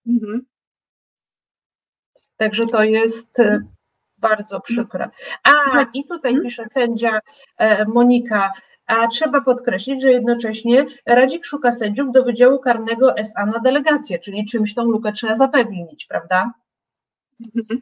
Mhm. 0.07 0.47
Także 2.41 2.67
to 2.67 2.83
jest 2.83 3.41
e, 3.41 3.61
bardzo 4.19 4.61
przykre. 4.61 5.11
A 5.45 5.83
i 5.95 6.05
tutaj 6.05 6.33
mhm. 6.33 6.43
pisze 6.45 6.67
sędzia 6.67 7.21
e, 7.57 7.85
Monika, 7.85 8.53
a 8.87 9.09
trzeba 9.09 9.41
podkreślić, 9.41 10.03
że 10.03 10.13
jednocześnie 10.13 10.87
Radzik 11.07 11.45
szuka 11.45 11.73
sędziów 11.73 12.13
do 12.13 12.25
Wydziału 12.25 12.59
Karnego 12.59 13.19
SA 13.19 13.47
na 13.47 13.59
delegację, 13.59 14.19
czyli 14.19 14.47
czymś 14.47 14.75
tą 14.75 14.85
lukę 14.85 15.13
trzeba 15.13 15.37
zapewnić, 15.37 16.07
prawda? 16.07 16.53
Mhm. 17.57 17.81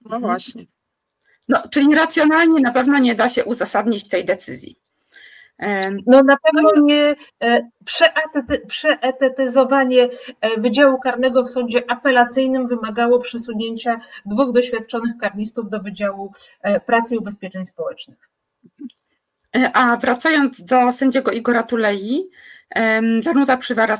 No 0.00 0.20
właśnie. 0.20 0.66
No, 1.48 1.58
czyli 1.70 1.94
racjonalnie 1.94 2.60
na 2.60 2.72
pewno 2.72 2.98
nie 2.98 3.14
da 3.14 3.28
się 3.28 3.44
uzasadnić 3.44 4.08
tej 4.08 4.24
decyzji. 4.24 4.76
No 6.06 6.22
na 6.22 6.36
pewno 6.36 6.70
nie 6.82 7.14
e, 7.42 7.70
przeetetyzowanie 8.68 10.08
e, 10.40 10.60
Wydziału 10.60 10.98
Karnego 10.98 11.42
w 11.42 11.50
Sądzie 11.50 11.90
Apelacyjnym 11.90 12.68
wymagało 12.68 13.20
przesunięcia 13.20 14.00
dwóch 14.26 14.52
doświadczonych 14.52 15.16
karnistów 15.20 15.70
do 15.70 15.80
Wydziału 15.80 16.32
e, 16.62 16.80
Pracy 16.80 17.14
i 17.14 17.18
Ubezpieczeń 17.18 17.64
Społecznych. 17.64 18.30
A 19.72 19.96
wracając 19.96 20.64
do 20.64 20.92
sędziego 20.92 21.30
Igora 21.30 21.62
Tulei, 21.62 22.30
Danuta 23.24 23.56
Przywara 23.56 23.96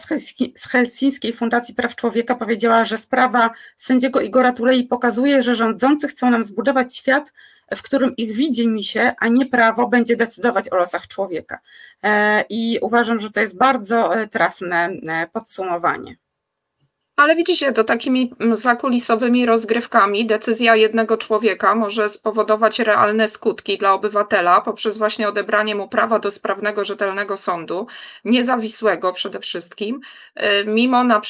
z 0.57 0.69
Helsińskiej 0.71 1.33
Fundacji 1.33 1.75
Praw 1.75 1.97
Człowieka 1.97 2.35
powiedziała, 2.35 2.85
że 2.85 2.99
sprawa 2.99 3.51
sędziego 3.77 4.21
Igora 4.21 4.53
Tulei 4.53 4.85
pokazuje, 4.85 5.43
że 5.43 5.55
rządzący 5.55 6.09
chcą 6.09 6.31
nam 6.31 6.45
zbudować 6.45 6.97
świat, 6.97 7.33
w 7.77 7.83
którym 7.83 8.17
ich 8.17 8.33
widzi 8.37 8.69
mi 8.69 8.85
się, 8.85 9.13
a 9.19 9.29
nie 9.29 9.47
prawo 9.47 9.89
będzie 9.89 10.17
decydować 10.17 10.73
o 10.73 10.77
losach 10.77 11.07
człowieka. 11.07 11.59
E, 12.03 12.45
I 12.49 12.79
uważam, 12.83 13.19
że 13.19 13.31
to 13.31 13.41
jest 13.41 13.59
bardzo 13.59 14.17
e, 14.17 14.29
trafne 14.29 14.91
e, 15.09 15.27
podsumowanie. 15.33 16.17
Ale 17.21 17.37
widzicie, 17.37 17.73
to 17.73 17.85
takimi 17.85 18.35
zakulisowymi 18.53 19.47
rozgrywkami 19.47 20.27
decyzja 20.27 20.77
jednego 20.77 21.17
człowieka 21.17 21.75
może 21.75 22.09
spowodować 22.09 22.79
realne 22.79 23.29
skutki 23.29 23.79
dla 23.79 23.93
obywatela 23.93 24.61
poprzez 24.61 24.99
właśnie 24.99 25.29
odebranie 25.29 25.75
mu 25.75 25.89
prawa 25.89 26.19
do 26.19 26.31
sprawnego, 26.31 26.85
rzetelnego 26.85 27.37
sądu, 27.37 27.87
niezawisłego 28.25 29.13
przede 29.13 29.41
wszystkim, 29.41 30.01
y, 30.37 30.65
mimo, 30.67 31.05
na 31.05 31.21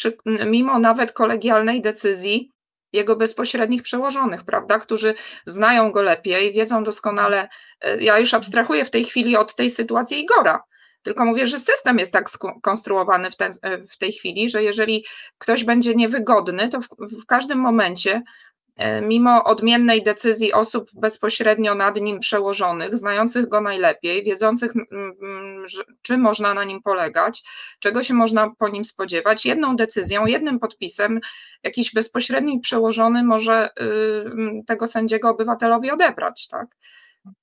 mimo 0.47 0.79
nawet 0.79 1.13
kolegialnej 1.13 1.81
decyzji 1.81 2.53
jego 2.93 3.17
bezpośrednich 3.17 3.83
przełożonych, 3.83 4.45
prawda, 4.45 4.79
którzy 4.79 5.15
znają 5.47 5.93
go 5.93 6.03
lepiej, 6.03 6.53
wiedzą 6.53 6.85
doskonale. 6.85 7.49
Y, 7.87 8.03
ja 8.03 8.19
już 8.19 8.35
abstrahuję 8.35 8.85
w 8.85 8.91
tej 8.91 9.05
chwili 9.05 9.37
od 9.37 9.55
tej 9.55 9.71
sytuacji 9.71 10.21
Igora, 10.21 10.63
tylko 11.03 11.25
mówię, 11.25 11.47
że 11.47 11.59
system 11.59 11.99
jest 11.99 12.13
tak 12.13 12.31
skonstruowany 12.31 13.31
w, 13.31 13.37
ten, 13.37 13.53
w 13.91 13.99
tej 13.99 14.13
chwili, 14.13 14.49
że 14.49 14.63
jeżeli 14.63 15.05
ktoś 15.39 15.65
będzie 15.65 15.95
niewygodny, 15.95 16.69
to 16.69 16.81
w, 16.81 16.89
w 17.23 17.27
każdym 17.27 17.59
momencie 17.59 18.23
e, 18.77 19.01
mimo 19.01 19.45
odmiennej 19.45 20.03
decyzji 20.03 20.53
osób 20.53 20.91
bezpośrednio 20.95 21.75
nad 21.75 22.01
nim 22.01 22.19
przełożonych, 22.19 22.97
znających 22.97 23.49
go 23.49 23.61
najlepiej, 23.61 24.25
wiedzących, 24.25 24.73
czy 26.03 26.19
można 26.19 26.55
na 26.55 26.65
nim 26.65 26.83
polegać, 26.83 27.43
czego 27.79 28.03
się 28.03 28.15
można 28.15 28.51
po 28.59 28.69
nim 28.69 28.85
spodziewać, 28.85 29.47
jedną 29.47 29.77
decyzją, 29.77 30.27
jednym 30.27 30.59
podpisem 30.59 31.21
jakiś 31.63 31.93
bezpośredni 31.93 32.61
przełożony 32.61 33.25
może 33.25 33.69
y, 33.81 34.65
tego 34.67 34.87
sędziego 34.87 35.29
obywatelowi 35.29 35.91
odebrać, 35.91 36.49
tak? 36.49 36.67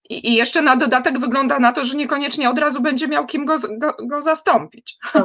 I, 0.10 0.29
I, 0.29 0.36
jeszcze 0.36 0.62
na 0.62 0.75
dodatek 0.75 1.19
wygląda 1.19 1.60
na 1.60 1.72
to, 1.72 1.84
że 1.84 1.98
niekoniecznie 1.98 2.50
od 2.50 2.60
razu 2.60 2.81
będzie 2.81 3.07
miał 3.07 3.25
kim 3.25 3.46
go, 3.46 3.57
go, 3.77 3.93
go 4.03 4.22
zastąpić. 4.22 4.98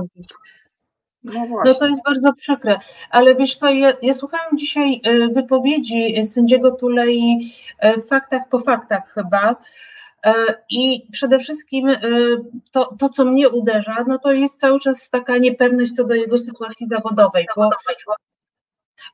No, 1.25 1.47
no, 1.64 1.75
to 1.75 1.87
jest 1.87 2.02
bardzo 2.04 2.32
przykre, 2.32 2.78
ale 3.11 3.35
wiesz 3.35 3.56
co, 3.56 3.68
ja, 3.71 3.92
ja 4.02 4.14
słuchałam 4.14 4.59
dzisiaj 4.59 5.00
e, 5.04 5.28
wypowiedzi 5.28 6.25
sędziego 6.25 6.71
Tulei 6.71 7.50
e, 7.78 8.00
w 8.00 8.09
faktach 8.09 8.42
po 8.50 8.59
faktach 8.59 9.12
chyba. 9.14 9.56
E, 10.26 10.35
i 10.71 11.06
przede 11.12 11.38
wszystkim 11.38 11.88
to, 12.71 12.94
to, 12.99 13.09
co 13.09 13.25
mnie 13.25 13.49
uderza, 13.49 14.04
no 14.06 14.18
to 14.18 14.32
jest 14.32 14.61
cały 14.61 14.80
czas 14.80 15.11
taka 15.11 15.38
niepewność 15.38 15.92
co 15.92 16.04
do 16.04 16.14
jego 16.14 16.38
sytuacji 16.38 16.87
zawodowej, 16.87 17.47
bo 17.56 17.71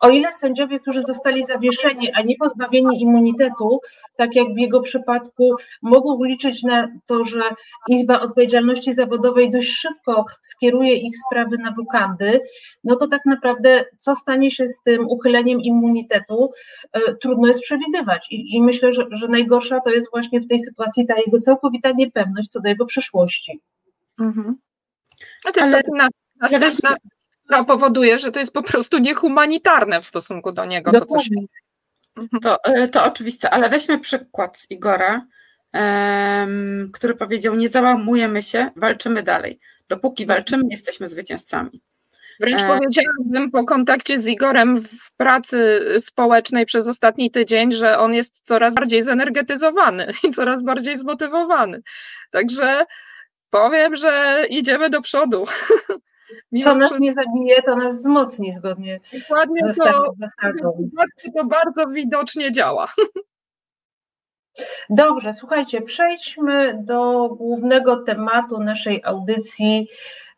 o 0.00 0.10
ile 0.10 0.32
sędziowie, 0.32 0.80
którzy 0.80 1.02
zostali 1.02 1.44
zawieszeni, 1.44 2.12
a 2.12 2.22
nie 2.22 2.36
pozbawieni 2.36 3.02
immunitetu, 3.02 3.80
tak 4.16 4.36
jak 4.36 4.54
w 4.54 4.58
jego 4.58 4.80
przypadku, 4.80 5.54
mogą 5.82 6.24
liczyć 6.24 6.62
na 6.62 6.88
to, 7.06 7.24
że 7.24 7.40
Izba 7.88 8.20
Odpowiedzialności 8.20 8.94
Zawodowej 8.94 9.50
dość 9.50 9.68
szybko 9.68 10.24
skieruje 10.42 10.92
ich 10.94 11.14
sprawy 11.26 11.58
na 11.58 11.72
wokandy, 11.72 12.40
no 12.84 12.96
to 12.96 13.08
tak 13.08 13.20
naprawdę 13.26 13.84
co 13.96 14.16
stanie 14.16 14.50
się 14.50 14.68
z 14.68 14.80
tym 14.84 15.08
uchyleniem 15.08 15.60
immunitetu, 15.60 16.50
e, 16.92 17.14
trudno 17.14 17.48
jest 17.48 17.60
przewidywać. 17.60 18.26
I, 18.30 18.56
i 18.56 18.62
myślę, 18.62 18.92
że, 18.92 19.06
że 19.10 19.28
najgorsza 19.28 19.80
to 19.80 19.90
jest 19.90 20.10
właśnie 20.10 20.40
w 20.40 20.48
tej 20.48 20.58
sytuacji 20.58 21.06
ta 21.06 21.14
jego 21.26 21.40
całkowita 21.40 21.90
niepewność 21.90 22.48
co 22.48 22.60
do 22.60 22.68
jego 22.68 22.86
przyszłości. 22.86 23.60
Mhm. 24.20 24.56
A 25.48 25.52
to 25.52 25.60
jest 25.60 25.74
Ale... 25.74 25.82
na, 25.96 26.08
następna, 26.40 26.96
która 27.48 27.64
powoduje, 27.64 28.18
że 28.18 28.32
to 28.32 28.40
jest 28.40 28.52
po 28.52 28.62
prostu 28.62 28.98
niehumanitarne 28.98 30.00
w 30.00 30.06
stosunku 30.06 30.52
do 30.52 30.64
niego. 30.64 30.92
To, 30.92 31.06
co 31.06 31.18
się... 31.18 31.34
Mhm. 32.16 32.40
to, 32.42 32.64
e, 32.64 32.88
to 32.88 33.04
oczywiste, 33.04 33.50
ale 33.50 33.68
weźmy 33.68 33.98
przykład 33.98 34.58
z 34.58 34.70
Igora, 34.70 35.26
um, 35.74 36.90
który 36.94 37.14
powiedział: 37.14 37.54
Nie 37.54 37.68
załamujemy 37.68 38.42
się, 38.42 38.70
walczymy 38.76 39.22
dalej. 39.22 39.58
Dopóki 39.88 40.22
mhm. 40.22 40.36
walczymy, 40.36 40.62
jesteśmy 40.70 41.08
zwycięzcami. 41.08 41.82
Wręcz 42.40 42.62
e... 42.62 42.66
powiedziałabym 42.66 43.50
po 43.50 43.64
kontakcie 43.64 44.18
z 44.18 44.26
Igorem 44.26 44.82
w 44.82 45.16
pracy 45.16 45.80
społecznej 46.00 46.66
przez 46.66 46.88
ostatni 46.88 47.30
tydzień, 47.30 47.72
że 47.72 47.98
on 47.98 48.14
jest 48.14 48.40
coraz 48.44 48.74
bardziej 48.74 49.02
zenergetyzowany 49.02 50.12
i 50.28 50.30
coraz 50.30 50.62
bardziej 50.62 50.96
zmotywowany. 50.96 51.82
Także 52.30 52.84
powiem, 53.50 53.96
że 53.96 54.44
idziemy 54.50 54.90
do 54.90 55.02
przodu. 55.02 55.44
Co 56.62 56.74
nas 56.74 56.98
nie 56.98 57.12
zabije, 57.12 57.62
to 57.62 57.76
nas 57.76 57.96
wzmocni 57.96 58.52
zgodnie 58.52 59.00
Dokładnie 59.20 59.72
z 59.72 59.76
to, 59.76 60.14
zasadą. 60.20 60.90
To 61.36 61.44
bardzo 61.44 61.86
widocznie 61.86 62.52
działa. 62.52 62.92
Dobrze, 64.90 65.32
słuchajcie, 65.32 65.82
przejdźmy 65.82 66.80
do 66.84 67.28
głównego 67.28 67.96
tematu 67.96 68.60
naszej 68.60 69.02
audycji. 69.04 69.88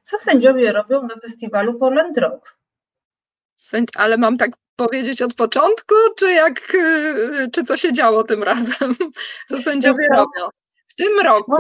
Co 0.03 0.19
sędziowie 0.19 0.73
robią 0.73 1.03
na 1.03 1.15
festiwalu 1.23 1.79
Poland 1.79 2.19
Rock? 2.19 2.57
Ale 3.97 4.17
mam 4.17 4.37
tak 4.37 4.51
powiedzieć 4.77 5.23
od 5.23 5.35
początku, 5.35 5.95
czy 6.17 6.33
jak, 6.33 6.77
czy 7.53 7.65
co 7.65 7.77
się 7.77 7.93
działo 7.93 8.25
tym 8.25 8.43
razem? 8.43 8.95
Co 9.49 9.59
sędziowie 9.59 10.09
robią? 10.09 10.49
W 10.89 10.95
tym 10.95 11.21
roku, 11.25 11.57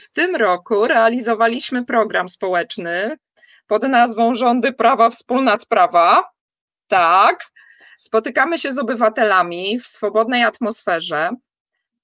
w 0.00 0.12
tym 0.12 0.36
roku 0.36 0.86
realizowaliśmy 0.86 1.84
program 1.84 2.28
społeczny 2.28 3.16
pod 3.70 3.82
nazwą 3.82 4.34
Rządy 4.34 4.72
Prawa, 4.72 5.10
Wspólna 5.10 5.58
Sprawa. 5.58 6.30
Tak. 6.88 7.44
Spotykamy 7.98 8.58
się 8.58 8.72
z 8.72 8.78
obywatelami 8.78 9.78
w 9.78 9.86
swobodnej 9.86 10.44
atmosferze, 10.44 11.30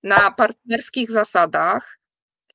na 0.03 0.31
partnerskich 0.31 1.11
zasadach 1.11 1.99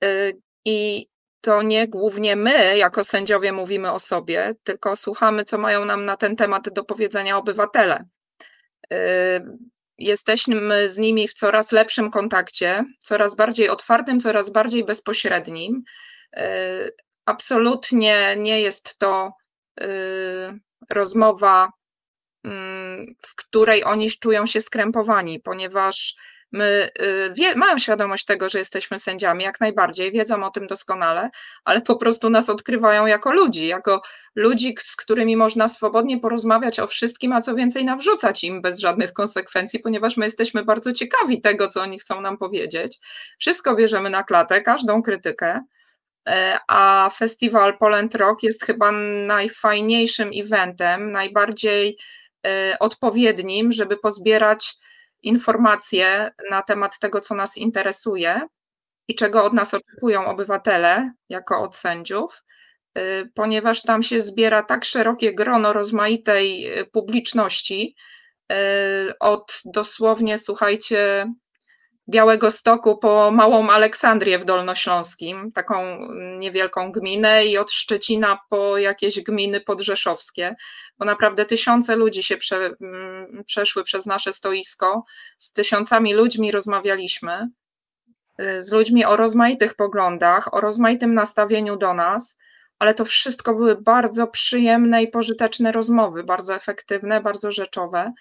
y, 0.03 0.41
i 0.65 1.07
to 1.41 1.61
nie 1.61 1.87
głównie 1.87 2.35
my, 2.35 2.77
jako 2.77 3.03
sędziowie, 3.03 3.51
mówimy 3.51 3.91
o 3.91 3.99
sobie, 3.99 4.55
tylko 4.63 4.95
słuchamy, 4.95 5.43
co 5.43 5.57
mają 5.57 5.85
nam 5.85 6.05
na 6.05 6.17
ten 6.17 6.35
temat 6.35 6.69
do 6.69 6.83
powiedzenia 6.83 7.37
obywatele. 7.37 8.05
Y, 8.93 8.97
jesteśmy 9.97 10.89
z 10.89 10.97
nimi 10.97 11.27
w 11.27 11.33
coraz 11.33 11.71
lepszym 11.71 12.11
kontakcie, 12.11 12.85
coraz 12.99 13.35
bardziej 13.35 13.69
otwartym, 13.69 14.19
coraz 14.19 14.49
bardziej 14.49 14.85
bezpośrednim. 14.85 15.83
Absolutnie 17.31 18.35
nie 18.37 18.61
jest 18.61 18.97
to 18.97 19.33
y, 19.81 19.85
rozmowa, 20.89 21.69
mm, 22.43 23.07
w 23.21 23.35
której 23.35 23.83
oni 23.83 24.11
czują 24.11 24.45
się 24.45 24.61
skrępowani, 24.61 25.39
ponieważ 25.39 26.15
my 26.51 26.89
y, 27.01 27.31
wie, 27.33 27.55
mają 27.55 27.77
świadomość 27.77 28.25
tego, 28.25 28.49
że 28.49 28.59
jesteśmy 28.59 28.99
sędziami, 28.99 29.43
jak 29.43 29.59
najbardziej, 29.59 30.11
wiedzą 30.11 30.43
o 30.43 30.51
tym 30.51 30.67
doskonale, 30.67 31.29
ale 31.63 31.81
po 31.81 31.95
prostu 31.95 32.29
nas 32.29 32.49
odkrywają 32.49 33.05
jako 33.05 33.31
ludzi, 33.31 33.67
jako 33.67 34.01
ludzi, 34.35 34.75
z 34.79 34.95
którymi 34.95 35.37
można 35.37 35.67
swobodnie 35.67 36.19
porozmawiać 36.19 36.79
o 36.79 36.87
wszystkim, 36.87 37.33
a 37.33 37.41
co 37.41 37.55
więcej, 37.55 37.85
nawrzucać 37.85 38.43
im 38.43 38.61
bez 38.61 38.79
żadnych 38.79 39.13
konsekwencji, 39.13 39.79
ponieważ 39.79 40.17
my 40.17 40.25
jesteśmy 40.25 40.65
bardzo 40.65 40.91
ciekawi 40.93 41.41
tego, 41.41 41.67
co 41.67 41.81
oni 41.81 41.99
chcą 41.99 42.21
nam 42.21 42.37
powiedzieć. 42.37 42.99
Wszystko 43.39 43.75
bierzemy 43.75 44.09
na 44.09 44.23
klatę, 44.23 44.61
każdą 44.61 45.01
krytykę. 45.01 45.61
E, 46.29 46.59
a 46.67 47.09
festiwal 47.09 47.77
Poland 47.77 48.15
Rock 48.15 48.43
jest 48.43 48.65
chyba 48.65 48.91
najfajniejszym 49.25 50.29
eventem, 50.35 51.11
najbardziej 51.11 51.97
e, 52.47 52.79
odpowiednim, 52.79 53.71
żeby 53.71 53.97
pozbierać 53.97 54.73
informacje 55.21 56.31
na 56.49 56.61
temat 56.61 56.99
tego, 56.99 57.21
co 57.21 57.35
nas 57.35 57.57
interesuje 57.57 58.41
i 59.07 59.15
czego 59.15 59.43
od 59.43 59.53
nas 59.53 59.73
oczekują 59.73 60.25
obywatele, 60.25 61.11
jako 61.29 61.61
od 61.61 61.75
sędziów, 61.75 62.43
e, 62.95 63.25
ponieważ 63.25 63.81
tam 63.81 64.03
się 64.03 64.21
zbiera 64.21 64.63
tak 64.63 64.85
szerokie 64.85 65.33
grono 65.33 65.73
rozmaitej 65.73 66.71
publiczności, 66.91 67.95
od 69.19 69.61
dosłownie, 69.65 70.37
słuchajcie, 70.37 71.27
Białego 72.09 72.51
Stoku 72.51 72.97
po 72.97 73.31
Małą 73.31 73.69
Aleksandrię 73.69 74.39
w 74.39 74.45
Dolnośląskim, 74.45 75.51
taką 75.51 75.97
niewielką 76.39 76.91
gminę 76.91 77.45
i 77.45 77.57
od 77.57 77.71
Szczecina 77.71 78.39
po 78.49 78.77
jakieś 78.77 79.21
gminy 79.21 79.61
podrzeszowskie, 79.61 80.55
bo 80.97 81.05
naprawdę 81.05 81.45
tysiące 81.45 81.95
ludzi 81.95 82.23
się 82.23 82.37
prze, 82.37 82.69
mm, 82.81 83.43
przeszły 83.45 83.83
przez 83.83 84.05
nasze 84.05 84.33
stoisko, 84.33 85.03
z 85.37 85.53
tysiącami 85.53 86.13
ludźmi 86.13 86.51
rozmawialiśmy, 86.51 87.49
y, 88.41 88.61
z 88.61 88.71
ludźmi 88.71 89.05
o 89.05 89.15
rozmaitych 89.15 89.75
poglądach, 89.75 90.53
o 90.53 90.61
rozmaitym 90.61 91.13
nastawieniu 91.13 91.77
do 91.77 91.93
nas, 91.93 92.39
ale 92.79 92.93
to 92.93 93.05
wszystko 93.05 93.53
były 93.53 93.75
bardzo 93.75 94.27
przyjemne 94.27 95.03
i 95.03 95.07
pożyteczne 95.07 95.71
rozmowy, 95.71 96.23
bardzo 96.23 96.55
efektywne, 96.55 97.21
bardzo 97.21 97.51
rzeczowe 97.51 98.13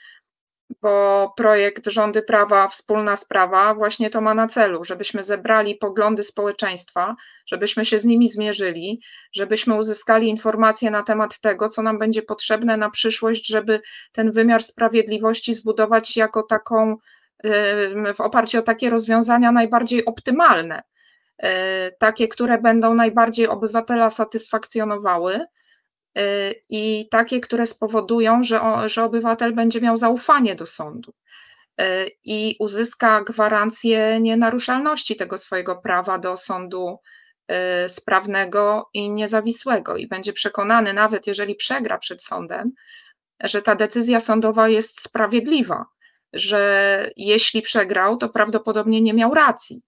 bo 0.82 1.32
projekt 1.36 1.86
Rządy 1.86 2.22
Prawa, 2.22 2.68
Wspólna 2.68 3.16
Sprawa 3.16 3.74
właśnie 3.74 4.10
to 4.10 4.20
ma 4.20 4.34
na 4.34 4.46
celu, 4.46 4.84
żebyśmy 4.84 5.22
zebrali 5.22 5.74
poglądy 5.74 6.22
społeczeństwa, 6.22 7.16
żebyśmy 7.46 7.84
się 7.84 7.98
z 7.98 8.04
nimi 8.04 8.28
zmierzyli, 8.28 9.00
żebyśmy 9.32 9.74
uzyskali 9.74 10.28
informacje 10.28 10.90
na 10.90 11.02
temat 11.02 11.40
tego, 11.40 11.68
co 11.68 11.82
nam 11.82 11.98
będzie 11.98 12.22
potrzebne 12.22 12.76
na 12.76 12.90
przyszłość, 12.90 13.46
żeby 13.46 13.80
ten 14.12 14.32
wymiar 14.32 14.62
sprawiedliwości 14.62 15.54
zbudować 15.54 16.16
jako 16.16 16.42
taką, 16.42 16.96
w 18.14 18.20
oparciu 18.20 18.58
o 18.58 18.62
takie 18.62 18.90
rozwiązania 18.90 19.52
najbardziej 19.52 20.04
optymalne, 20.04 20.82
takie, 21.98 22.28
które 22.28 22.58
będą 22.58 22.94
najbardziej 22.94 23.48
obywatela 23.48 24.10
satysfakcjonowały 24.10 25.40
i 26.68 27.08
takie, 27.10 27.40
które 27.40 27.66
spowodują, 27.66 28.42
że, 28.42 28.60
że 28.86 29.04
obywatel 29.04 29.54
będzie 29.54 29.80
miał 29.80 29.96
zaufanie 29.96 30.54
do 30.54 30.66
sądu 30.66 31.12
i 32.24 32.56
uzyska 32.58 33.22
gwarancję 33.22 34.20
nienaruszalności 34.20 35.16
tego 35.16 35.38
swojego 35.38 35.76
prawa 35.76 36.18
do 36.18 36.36
sądu 36.36 36.98
sprawnego 37.88 38.90
i 38.94 39.10
niezawisłego 39.10 39.96
i 39.96 40.08
będzie 40.08 40.32
przekonany, 40.32 40.92
nawet 40.92 41.26
jeżeli 41.26 41.54
przegra 41.54 41.98
przed 41.98 42.22
sądem, 42.22 42.72
że 43.42 43.62
ta 43.62 43.74
decyzja 43.74 44.20
sądowa 44.20 44.68
jest 44.68 45.02
sprawiedliwa, 45.02 45.86
że 46.32 47.10
jeśli 47.16 47.62
przegrał, 47.62 48.16
to 48.16 48.28
prawdopodobnie 48.28 49.00
nie 49.00 49.14
miał 49.14 49.34
racji, 49.34 49.82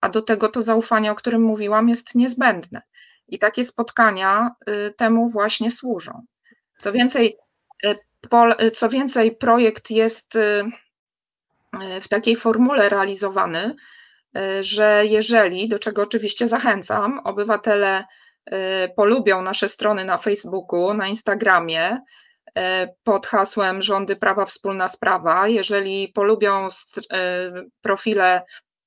a 0.00 0.08
do 0.08 0.22
tego 0.22 0.48
to 0.48 0.62
zaufanie, 0.62 1.12
o 1.12 1.14
którym 1.14 1.42
mówiłam, 1.42 1.88
jest 1.88 2.14
niezbędne. 2.14 2.82
I 3.30 3.38
takie 3.38 3.64
spotkania 3.64 4.50
y, 4.68 4.94
temu 4.96 5.28
właśnie 5.28 5.70
służą. 5.70 6.26
Co 6.78 6.92
więcej, 6.92 7.36
y, 7.84 7.96
y, 8.62 8.70
co 8.70 8.88
więcej 8.88 9.36
projekt 9.36 9.90
jest 9.90 10.38
w 12.00 12.08
takiej 12.08 12.36
formule 12.36 12.88
realizowany, 12.88 13.74
że 14.60 15.02
jeżeli, 15.06 15.68
do 15.68 15.78
czego 15.78 16.02
oczywiście 16.02 16.48
zachęcam, 16.48 17.20
obywatele 17.24 18.04
polubią 18.96 19.42
nasze 19.42 19.68
strony 19.68 20.04
na 20.04 20.18
Facebooku, 20.18 20.94
na 20.94 21.08
Instagramie, 21.08 22.00
pod 23.02 23.26
hasłem 23.26 23.82
Rządy 23.82 24.16
Prawa 24.16 24.44
Wspólna 24.44 24.88
Sprawa. 24.88 25.48
Jeżeli 25.48 26.08
polubią 26.08 26.68
profile 27.80 28.42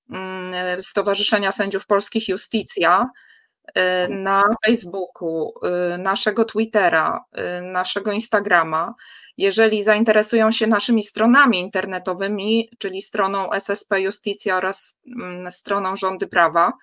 mm, 0.09 0.81
Stowarzyszenia 0.81 1.51
Sędziów 1.51 1.87
Polskich 1.87 2.27
Justicja 2.27 3.09
na 4.09 4.43
Facebooku, 4.65 5.53
naszego 5.97 6.45
Twittera, 6.45 7.25
naszego 7.61 8.11
Instagrama, 8.11 8.93
jeżeli 9.37 9.83
zainteresują 9.83 10.51
się 10.51 10.67
naszymi 10.67 11.03
stronami 11.03 11.59
internetowymi, 11.59 12.69
czyli 12.77 13.01
stroną 13.01 13.53
SSP 13.53 14.01
Justicja 14.01 14.57
oraz 14.57 14.99
mm, 15.07 15.51
stroną 15.51 15.95
Rządy 15.95 16.27
Prawa, 16.27 16.73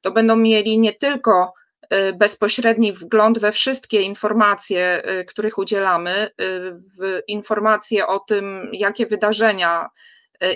to 0.00 0.10
będą 0.10 0.36
mieli 0.36 0.78
nie 0.78 0.92
tylko 0.92 1.52
Y, 1.94 2.12
bezpośredni 2.12 2.92
wgląd 2.92 3.38
we 3.38 3.52
wszystkie 3.52 4.02
informacje, 4.02 5.02
y, 5.20 5.24
których 5.24 5.58
udzielamy, 5.58 6.30
y, 6.40 7.22
informacje 7.28 8.06
o 8.06 8.18
tym, 8.18 8.70
jakie 8.72 9.06
wydarzenia 9.06 9.90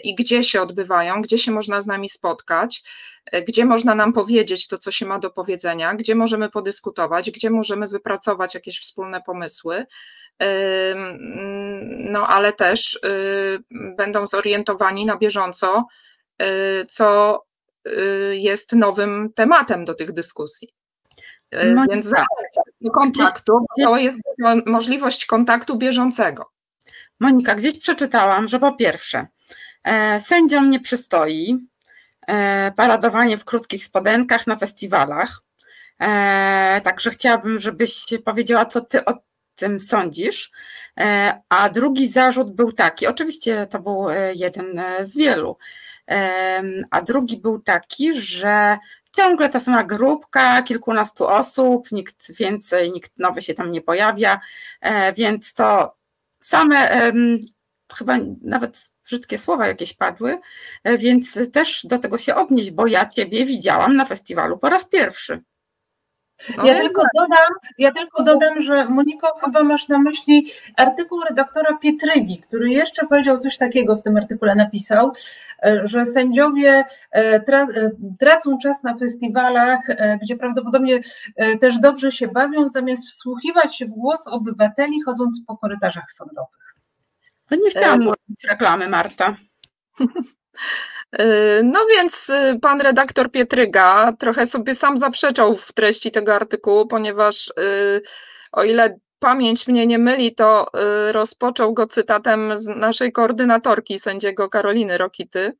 i 0.04 0.14
gdzie 0.14 0.42
się 0.42 0.62
odbywają, 0.62 1.22
gdzie 1.22 1.38
się 1.38 1.52
można 1.52 1.80
z 1.80 1.86
nami 1.86 2.08
spotkać, 2.08 2.82
gdzie 3.48 3.64
można 3.64 3.94
nam 3.94 4.12
powiedzieć 4.12 4.68
to, 4.68 4.78
co 4.78 4.90
się 4.90 5.06
ma 5.06 5.18
do 5.18 5.30
powiedzenia, 5.30 5.94
gdzie 5.94 6.14
możemy 6.14 6.50
podyskutować, 6.50 7.30
gdzie 7.30 7.50
możemy 7.50 7.88
wypracować 7.88 8.54
jakieś 8.54 8.80
wspólne 8.80 9.22
pomysły. 9.26 9.86
No, 11.98 12.28
ale 12.28 12.52
też 12.52 13.00
będą 13.96 14.26
zorientowani 14.26 15.06
na 15.06 15.16
bieżąco, 15.16 15.86
co 16.88 17.38
jest 18.32 18.72
nowym 18.72 19.32
tematem 19.34 19.84
do 19.84 19.94
tych 19.94 20.12
dyskusji. 20.12 20.68
E, 21.50 21.74
Monika, 21.74 21.94
Więc 21.94 22.10
do 22.80 22.90
kontaktu, 22.90 23.66
to 23.84 23.96
jest 23.96 24.20
możliwość 24.66 25.26
kontaktu 25.26 25.78
bieżącego. 25.78 26.50
Monika, 27.20 27.54
gdzieś 27.54 27.78
przeczytałam, 27.78 28.48
że 28.48 28.60
po 28.60 28.72
pierwsze, 28.72 29.18
e, 29.18 29.26
sędziom 30.20 30.70
nie 30.70 30.80
przystoi 30.80 31.58
e, 32.26 32.72
paradowanie 32.76 33.38
w 33.38 33.44
krótkich 33.44 33.84
spodenkach 33.84 34.46
na 34.46 34.56
festiwalach. 34.56 35.40
E, 36.00 36.80
także 36.84 37.10
chciałabym, 37.10 37.58
żebyś 37.58 38.04
powiedziała, 38.24 38.66
co 38.66 38.80
ty 38.80 39.04
o 39.04 39.14
tym 39.54 39.80
sądzisz. 39.80 40.50
E, 41.00 41.40
a 41.48 41.68
drugi 41.68 42.08
zarzut 42.08 42.54
był 42.54 42.72
taki, 42.72 43.06
oczywiście 43.06 43.66
to 43.66 43.80
był 43.80 44.10
e, 44.10 44.34
jeden 44.34 44.82
z 45.00 45.16
wielu, 45.16 45.56
a 46.90 47.02
drugi 47.02 47.36
był 47.36 47.58
taki, 47.58 48.14
że 48.14 48.78
ciągle 49.16 49.48
ta 49.48 49.60
sama 49.60 49.84
grupka, 49.84 50.62
kilkunastu 50.62 51.26
osób, 51.26 51.92
nikt 51.92 52.36
więcej, 52.38 52.92
nikt 52.92 53.18
nowy 53.18 53.42
się 53.42 53.54
tam 53.54 53.72
nie 53.72 53.80
pojawia, 53.80 54.40
e, 54.80 55.12
więc 55.12 55.54
to 55.54 55.96
same, 56.40 57.12
chyba 57.94 58.16
nawet 58.42 58.90
brzydkie 59.04 59.38
słowa 59.38 59.66
jakieś 59.66 59.94
padły, 59.94 60.38
e, 60.84 60.98
więc 60.98 61.50
też 61.52 61.86
do 61.86 61.98
tego 61.98 62.18
się 62.18 62.34
odnieść, 62.34 62.70
bo 62.70 62.86
ja 62.86 63.06
Ciebie 63.06 63.44
widziałam 63.44 63.96
na 63.96 64.04
festiwalu 64.04 64.58
po 64.58 64.68
raz 64.68 64.84
pierwszy. 64.88 65.42
No 66.56 66.64
ja, 66.64 66.80
tylko 66.80 67.02
dodam, 67.14 67.48
ja 67.78 67.92
tylko 67.92 68.22
dodam, 68.22 68.62
że 68.62 68.84
Moniko, 68.84 69.28
chyba 69.44 69.62
masz 69.62 69.88
na 69.88 69.98
myśli 69.98 70.46
artykuł 70.76 71.20
redaktora 71.28 71.78
Pietrygi, 71.78 72.42
który 72.48 72.70
jeszcze 72.70 73.06
powiedział 73.06 73.38
coś 73.38 73.58
takiego 73.58 73.96
w 73.96 74.02
tym 74.02 74.16
artykule 74.16 74.54
napisał, 74.54 75.12
e, 75.64 75.82
że 75.84 76.06
sędziowie 76.06 76.84
e, 77.10 77.40
tracą 78.18 78.58
czas 78.58 78.82
na 78.82 78.98
festiwalach, 78.98 79.80
gdzie 80.22 80.36
prawdopodobnie 80.36 81.00
też 81.60 81.78
dobrze 81.78 82.12
się 82.12 82.28
bawią, 82.28 82.68
zamiast 82.68 83.08
wsłuchiwać 83.08 83.76
się 83.76 83.86
w 83.86 83.90
głos 83.90 84.26
obywateli, 84.26 85.02
chodząc 85.02 85.42
po 85.46 85.56
korytarzach 85.56 86.12
sądowych. 86.12 86.61
Nie 87.50 87.70
chciałam 87.70 88.00
mówić 88.00 88.44
reklamy, 88.48 88.88
Marta. 88.88 89.36
Y, 91.20 91.60
no 91.64 91.80
więc 91.90 92.28
y, 92.30 92.58
pan 92.62 92.80
redaktor 92.80 93.30
Pietryga 93.30 94.12
trochę 94.18 94.46
sobie 94.46 94.74
sam 94.74 94.98
zaprzeczał 94.98 95.56
w 95.56 95.72
treści 95.72 96.10
tego 96.10 96.34
artykułu, 96.34 96.86
ponieważ 96.86 97.52
o 98.52 98.64
ile 98.64 98.98
pamięć 99.18 99.66
mnie 99.66 99.86
nie 99.86 99.98
myli, 99.98 100.34
to 100.34 100.66
rozpoczął 101.12 101.74
go 101.74 101.86
cytatem 101.86 102.56
z 102.56 102.66
naszej 102.68 103.12
koordynatorki 103.12 104.00
sędziego 104.00 104.48
Karoliny 104.48 104.98
Rokity 104.98 105.52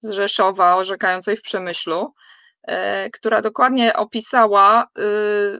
z 0.00 0.10
Rzeszowa, 0.10 0.76
orzekającej 0.76 1.36
w 1.36 1.42
Przemyślu, 1.42 2.14
która 3.12 3.42
dokładnie 3.42 3.96
opisała, 3.96 4.86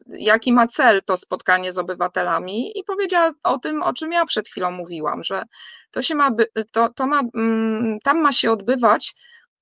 jaki 0.09 0.53
ma 0.53 0.67
cel 0.67 1.03
to 1.03 1.17
spotkanie 1.17 1.73
z 1.73 1.79
obywatelami 1.79 2.79
i 2.79 2.85
powiedziała 2.85 3.33
o 3.43 3.59
tym, 3.59 3.83
o 3.83 3.93
czym 3.93 4.13
ja 4.13 4.25
przed 4.25 4.49
chwilą 4.49 4.71
mówiłam, 4.71 5.25
że 5.25 5.43
to 5.91 6.03
się 6.03 6.15
ma, 6.15 6.31
to, 6.71 6.89
to 6.89 7.07
ma, 7.07 7.21
mm, 7.35 7.99
tam 8.01 8.21
ma 8.21 8.33
się 8.33 8.53
odbywać 8.53 9.15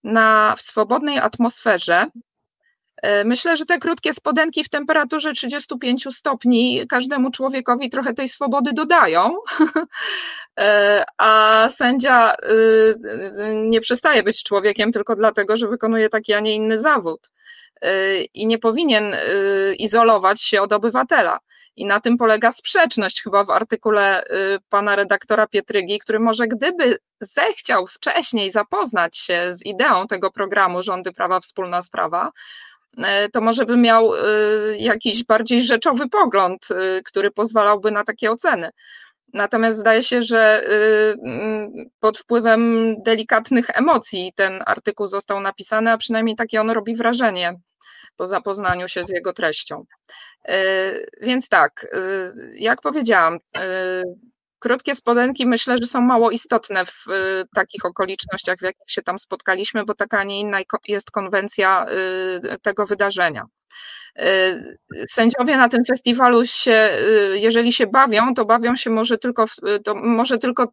na, 0.05 0.55
w 0.57 0.61
swobodnej 0.61 1.19
atmosferze. 1.19 2.07
E, 3.03 3.25
myślę, 3.25 3.57
że 3.57 3.67
te 3.67 3.79
krótkie 3.79 4.13
spodenki 4.13 4.65
w 4.65 4.69
temperaturze 4.69 5.33
35 5.33 6.07
stopni 6.17 6.87
każdemu 6.89 7.31
człowiekowi 7.31 7.91
trochę 7.91 8.15
tej 8.15 8.29
swobody 8.29 8.73
dodają, 8.73 9.37
e, 10.61 11.05
a 11.19 11.69
sędzia 11.71 12.35
y, 12.35 12.95
nie 13.55 13.81
przestaje 13.81 14.23
być 14.23 14.43
człowiekiem 14.43 14.93
tylko 14.93 15.17
dlatego, 15.17 15.57
że 15.57 15.69
wykonuje 15.69 16.09
taki, 16.09 16.35
a 16.35 16.41
nie 16.41 16.55
inny 16.55 16.79
zawód 16.79 17.33
e, 17.83 18.21
i 18.23 18.47
nie 18.47 18.59
powinien 18.59 19.15
y, 19.15 19.75
izolować 19.79 20.43
się 20.43 20.63
od 20.63 20.73
obywatela. 20.73 21.39
I 21.77 21.87
na 21.87 22.01
tym 22.01 22.17
polega 22.17 22.51
sprzeczność 22.51 23.23
chyba 23.23 23.45
w 23.45 23.51
artykule 23.51 24.25
y, 24.25 24.27
pana 24.69 24.97
redaktora 24.97 25.47
Pietrygi, 25.47 25.99
który 25.99 26.21
może 26.21 26.47
gdyby 26.47 26.99
zechciał 27.21 27.87
wcześniej 27.87 28.51
zapoznać 28.51 29.17
się 29.17 29.53
z 29.53 29.67
ideą 29.67 30.07
tego 30.07 30.31
programu 30.31 30.83
Rządy 30.83 31.13
Prawa 31.13 31.41
Wspólna 31.41 31.83
Sprawa, 31.83 32.29
y, 32.29 32.70
to 33.33 33.41
może 33.41 33.65
by 33.65 33.77
miał 33.77 34.15
y, 34.15 34.19
jakiś 34.79 35.25
bardziej 35.25 35.63
rzeczowy 35.63 36.09
pogląd, 36.09 36.69
który 37.05 37.31
pozwalałby 37.31 37.91
na 37.91 38.05
takie 38.05 38.31
oceny. 38.31 38.71
Natomiast 39.33 39.79
zdaje 39.79 40.03
się, 40.03 40.23
że 40.23 40.63
mm, 41.23 41.73
pod 42.01 42.19
wpływem 42.19 42.95
delikatnych 43.03 43.71
emocji 43.75 44.33
ten 44.37 44.63
artykuł 44.67 45.09
został 45.09 45.41
napisany, 45.41 45.91
a 45.91 45.97
przynajmniej 45.97 46.37
takie 46.37 46.61
on 46.61 46.71
robi 46.71 46.97
wrażenie 46.97 47.61
po 48.17 48.27
zapoznaniu 48.27 48.89
się 48.89 49.05
z 49.05 49.09
jego 49.09 49.33
treścią. 49.33 49.85
E, 50.49 50.63
więc 51.21 51.49
tak, 51.49 51.87
e, 51.93 51.99
jak 52.55 52.81
powiedziałam, 52.81 53.39
e, 53.57 54.03
krótkie 54.61 54.95
spodenki 54.95 55.47
myślę, 55.47 55.77
że 55.81 55.87
są 55.87 56.01
mało 56.01 56.31
istotne 56.31 56.85
w 56.85 57.05
takich 57.55 57.85
okolicznościach, 57.85 58.59
w 58.59 58.63
jakich 58.63 58.91
się 58.91 59.03
tam 59.03 59.19
spotkaliśmy, 59.19 59.85
bo 59.85 59.95
taka, 59.95 60.19
a 60.19 60.25
nie 60.25 60.41
inna 60.41 60.59
jest 60.89 61.11
konwencja 61.11 61.87
tego 62.63 62.87
wydarzenia. 62.87 63.45
Sędziowie 65.09 65.57
na 65.57 65.69
tym 65.69 65.85
festiwalu 65.85 66.47
się, 66.47 66.91
jeżeli 67.33 67.73
się 67.73 67.87
bawią, 67.87 68.35
to 68.35 68.45
bawią 68.45 68.77
się 68.77 68.91
może 68.91 69.19
tylko, 69.19 69.45
to 69.85 69.95
może 69.95 70.39
tylko, 70.39 70.73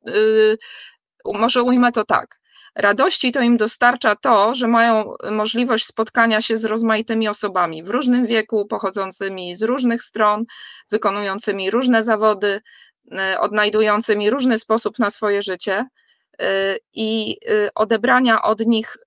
może 1.26 1.64
ujmę 1.64 1.92
to 1.92 2.06
tak. 2.06 2.40
Radości 2.76 3.32
to 3.32 3.42
im 3.42 3.58
dostarcza 3.58 4.16
to, 4.16 4.54
że 4.54 4.68
mają 4.68 5.14
możliwość 5.32 5.86
spotkania 5.86 6.42
się 6.42 6.58
z 6.58 6.66
rozmaitymi 6.66 7.28
osobami 7.28 7.84
w 7.84 7.90
różnym 7.90 8.26
wieku, 8.26 8.66
pochodzącymi 8.66 9.56
z 9.56 9.64
różnych 9.64 10.04
stron, 10.04 10.46
wykonującymi 10.92 11.72
różne 11.72 12.04
zawody, 12.04 12.62
odnajdującymi 13.40 14.30
różny 14.30 14.58
sposób 14.58 15.00
na 15.00 15.10
swoje 15.10 15.42
życie 15.42 15.86
e, 16.40 16.76
i 16.94 17.38
e, 17.50 17.70
odebrania 17.76 18.42
od 18.42 18.66
nich 18.66 18.98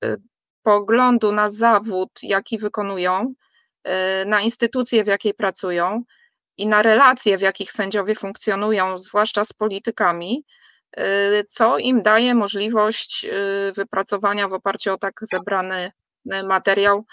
poglądu 0.62 1.32
na 1.32 1.50
zawód, 1.50 2.10
jaki 2.22 2.58
wykonują, 2.58 3.34
na 4.26 4.40
instytucję, 4.40 5.04
w 5.04 5.06
jakiej 5.06 5.34
pracują 5.34 6.02
i 6.56 6.66
na 6.66 6.82
relacje, 6.82 7.38
w 7.38 7.40
jakich 7.40 7.72
sędziowie 7.72 8.14
funkcjonują, 8.14 8.98
zwłaszcza 8.98 9.44
z 9.44 9.52
politykami, 9.52 10.44
co 11.48 11.78
im 11.78 12.02
daje 12.02 12.34
możliwość 12.34 13.26
wypracowania 13.76 14.48
w 14.48 14.54
oparciu 14.54 14.92
o 14.92 14.98
tak 14.98 15.20
zebrany 15.22 15.92
materiał 16.44 17.04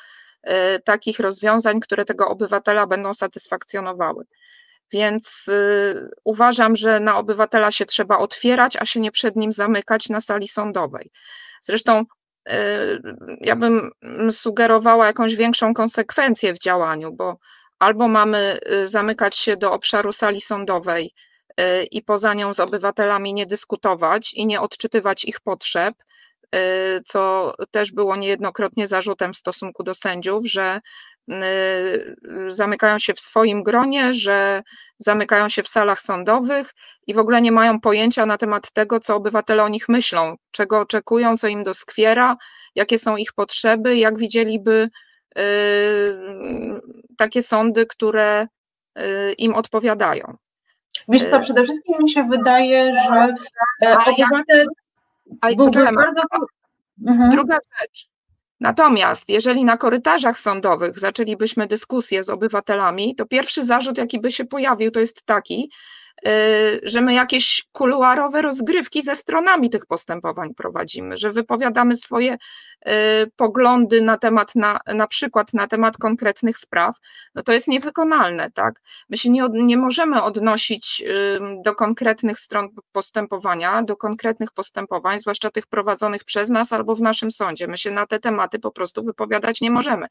takich 0.84 1.19
rozwiązań, 1.19 1.80
które 1.80 2.06
tego 2.06 2.28
obywatela 2.28 2.88
będą 2.88 3.13
satysfakcjonowały. 3.13 4.26
Więc 4.91 5.45
y, 5.47 6.10
uważam, 6.23 6.76
że 6.76 7.00
na 7.00 7.17
obywatela 7.17 7.71
się 7.71 7.86
trzeba 7.86 8.17
otwierać, 8.17 8.78
a 8.78 8.86
się 8.86 9.00
nie 9.00 9.12
przed 9.12 9.36
nim 9.36 9.54
zamykać 9.54 10.10
na 10.10 10.21
sali 10.21 10.47
sądowej. 10.47 11.12
Zresztą 11.62 12.06
y, 12.50 12.54
ja 13.41 13.56
bym 13.56 13.91
sugerowała 14.32 15.08
jakąś 15.08 15.36
większą 15.36 15.73
konsekwencję 15.73 16.54
w 16.54 16.60
działaniu, 16.60 17.13
bo 17.13 17.38
albo 17.80 18.08
mamy 18.08 18.60
y, 18.71 18.88
zamykać 18.88 19.36
się 19.36 19.58
do 19.58 19.73
obszaru 19.73 20.13
sali 20.13 20.41
sądowej 20.41 21.13
i 21.91 22.04
poza 22.04 22.34
nią 22.34 22.54
z 22.54 22.60
obywatelami 22.60 23.34
nie 23.34 23.45
dyskutować 23.45 24.34
i 24.34 24.45
nie 24.45 24.62
odczytywać 24.62 25.26
ich 25.26 25.39
potrzeb, 25.39 25.95
co 27.06 27.54
też 27.71 27.91
było 27.91 28.15
niejednokrotnie 28.15 28.88
zarzutem 28.88 29.34
w 29.34 29.38
stosunku 29.38 29.84
do 29.84 29.93
sędziów, 29.93 30.47
że 30.47 30.82
Y, 30.82 31.16
zamykają 32.48 33.00
się 33.00 33.13
w 33.13 33.20
swoim 33.20 33.63
gronie, 33.63 34.13
że 34.13 34.63
zamykają 34.98 35.50
się 35.50 35.63
w 35.63 35.68
salach 35.68 36.00
sądowych 36.00 36.74
i 37.08 37.13
w 37.13 37.18
ogóle 37.20 37.42
nie 37.42 37.52
mają 37.52 37.80
pojęcia 37.80 38.26
na 38.26 38.38
temat 38.38 38.72
tego, 38.72 39.00
co 39.00 39.16
obywatele 39.16 39.63
o 39.63 39.70
nich 39.70 39.90
myślą, 39.90 40.36
czego 40.52 40.80
oczekują, 40.80 41.38
co 41.38 41.48
im 41.48 41.63
doskwiera, 41.63 42.38
jakie 42.76 42.98
są 42.98 43.18
ich 43.18 43.34
potrzeby, 43.34 43.98
jak 43.98 44.18
widzieliby 44.18 44.90
y, 45.38 45.42
takie 47.18 47.42
sądy, 47.42 47.86
które 47.86 48.48
y, 48.98 49.34
im 49.34 49.56
odpowiadają. 49.56 50.38
Wiesz 51.08 51.28
co, 51.28 51.40
przede 51.40 51.63
wszystkim 51.63 51.96
mi 52.00 52.10
się 52.10 52.28
wydaje, 52.30 52.94
że 52.94 53.34
e, 53.84 53.98
obywatel 53.98 54.68
byłby 55.58 55.84
bardzo... 55.84 56.22
Mhm. 57.08 57.30
Druga 57.30 57.58
rzecz, 57.82 58.10
Natomiast 58.60 59.30
jeżeli 59.30 59.65
na 59.65 59.78
korytarzach 59.78 60.39
sądowych 60.39 61.00
zaczęlibyśmy 61.00 61.67
dyskusję 61.67 62.24
z 62.24 62.30
obywatelami, 62.30 63.15
to 63.15 63.26
pierwszy 63.26 63.63
zarzut, 63.63 63.98
jaki 63.98 64.20
by 64.20 64.32
się 64.32 64.46
pojawił, 64.46 64.91
to 64.91 65.00
jest 65.00 65.24
taki, 65.24 65.72
że 66.84 67.01
my 67.01 67.13
jakieś 67.13 67.67
kuluarowe 67.71 68.41
rozgrywki 68.41 69.01
ze 69.01 69.15
stronami 69.15 69.69
tych 69.69 69.86
postępowań 69.86 70.53
prowadzimy, 70.53 71.17
że 71.17 71.32
wypowiadamy 71.32 71.95
swoje 71.95 72.34
y, 72.34 72.89
poglądy 73.36 74.01
na 74.01 74.17
temat, 74.17 74.56
na, 74.56 74.80
na 74.88 75.08
przykład 75.08 75.53
na 75.53 75.67
temat 75.67 75.97
konkretnych 75.97 76.58
spraw, 76.58 76.97
no 77.36 77.43
to 77.43 77.53
jest 77.53 77.67
niewykonalne, 77.67 78.51
tak? 78.51 78.82
My 79.10 79.17
się 79.17 79.30
nie, 79.30 79.47
nie 79.51 79.77
możemy 79.77 80.23
odnosić 80.23 81.03
do 81.65 81.75
konkretnych 81.75 82.39
stron 82.39 82.69
postępowania, 82.91 83.84
do 83.84 83.95
konkretnych 83.95 84.51
postępowań, 84.51 85.19
zwłaszcza 85.19 85.51
tych 85.51 85.67
prowadzonych 85.67 86.23
przez 86.23 86.49
nas 86.49 86.73
albo 86.73 86.95
w 86.95 87.01
naszym 87.01 87.32
sądzie. 87.32 87.67
My 87.67 87.77
się 87.77 87.91
na 87.91 88.08
te 88.08 88.19
tematy 88.19 88.60
po 88.60 88.71
prostu 88.71 89.03
wypowiadać 89.03 89.62
nie 89.62 89.71
możemy. 89.71 90.08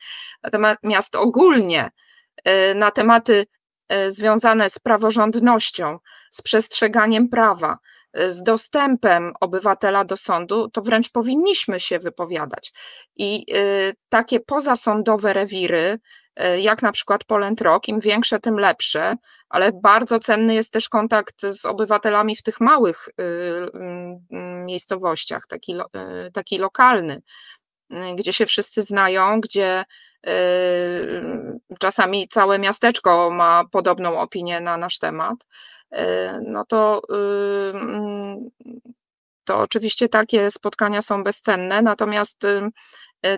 Natomiast 0.52 1.16
ogólnie 1.16 1.90
y, 2.48 2.74
na 2.74 2.90
tematy 2.90 3.46
związane 4.08 4.70
z 4.70 4.78
praworządnością, 4.78 5.98
z 6.30 6.42
przestrzeganiem 6.42 7.28
prawa, 7.28 7.78
e, 8.12 8.30
z 8.30 8.42
dostępem 8.42 9.32
obywatela 9.40 10.04
do 10.04 10.16
sądu, 10.16 10.70
to 10.70 10.82
wręcz 10.82 11.10
powinniśmy 11.10 11.80
się 11.80 11.98
wypowiadać. 11.98 12.72
I 13.16 13.46
e, 13.54 13.92
takie 14.08 14.40
pozasądowe 14.40 15.32
rewiry, 15.32 15.98
jak 16.58 16.82
na 16.82 16.92
przykład 16.92 17.24
Polent 17.24 17.60
Rock, 17.60 17.88
im 17.88 18.00
większe, 18.00 18.40
tym 18.40 18.58
lepsze, 18.58 19.16
ale 19.48 19.72
bardzo 19.72 20.18
cenny 20.18 20.54
jest 20.54 20.72
też 20.72 20.88
kontakt 20.88 21.42
z 21.50 21.64
obywatelami 21.64 22.36
w 22.36 22.42
tych 22.42 22.60
małych 22.60 23.08
miejscowościach, 24.66 25.46
taki, 25.46 25.74
taki 26.32 26.58
lokalny, 26.58 27.22
gdzie 28.16 28.32
się 28.32 28.46
wszyscy 28.46 28.82
znają, 28.82 29.40
gdzie 29.40 29.84
czasami 31.78 32.28
całe 32.28 32.58
miasteczko 32.58 33.30
ma 33.30 33.64
podobną 33.72 34.20
opinię 34.20 34.60
na 34.60 34.76
nasz 34.76 34.98
temat, 34.98 35.36
yy, 35.92 35.98
no 36.46 36.64
to, 36.64 37.02
yy, 37.10 38.50
to 39.44 39.58
oczywiście 39.58 40.08
takie 40.08 40.50
spotkania 40.50 41.02
są 41.02 41.24
bezcenne, 41.24 41.82
natomiast 41.82 42.42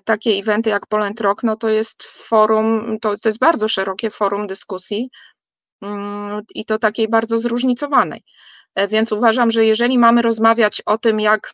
takie 0.05 0.31
eventy 0.31 0.71
jak 0.71 0.87
Poland 0.87 1.21
Rock, 1.21 1.43
no 1.43 1.57
to 1.57 1.69
jest 1.69 2.03
forum, 2.03 2.97
to, 3.01 3.17
to 3.17 3.29
jest 3.29 3.39
bardzo 3.39 3.69
szerokie 3.69 4.11
forum 4.11 4.47
dyskusji 4.47 5.11
i 6.55 6.65
to 6.65 6.79
takiej 6.79 7.09
bardzo 7.09 7.39
zróżnicowanej. 7.39 8.25
Więc 8.89 9.13
uważam, 9.13 9.51
że 9.51 9.65
jeżeli 9.65 9.99
mamy 9.99 10.23
rozmawiać 10.23 10.83
o 10.87 10.99
tym, 10.99 11.21
jak 11.21 11.53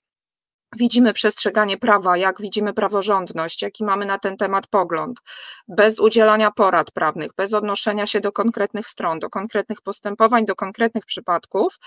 widzimy 0.77 1.13
przestrzeganie 1.13 1.79
prawa, 1.79 2.17
jak 2.17 2.41
widzimy 2.41 2.73
praworządność, 2.73 3.63
jaki 3.63 3.85
mamy 3.85 4.07
na 4.07 4.19
ten 4.19 4.37
temat 4.37 4.67
pogląd, 4.67 5.21
bez 5.69 6.01
udzielania 6.01 6.51
porad 6.51 6.91
prawnych, 6.91 7.31
bez 7.37 7.55
odnoszenia 7.55 8.07
się 8.07 8.21
do 8.21 8.33
konkretnych 8.33 8.89
stron, 8.89 9.19
do 9.19 9.31
konkretnych 9.31 9.83
postępowań, 9.83 10.45
do 10.45 10.55
konkretnych 10.55 11.05
przypadków, 11.05 11.79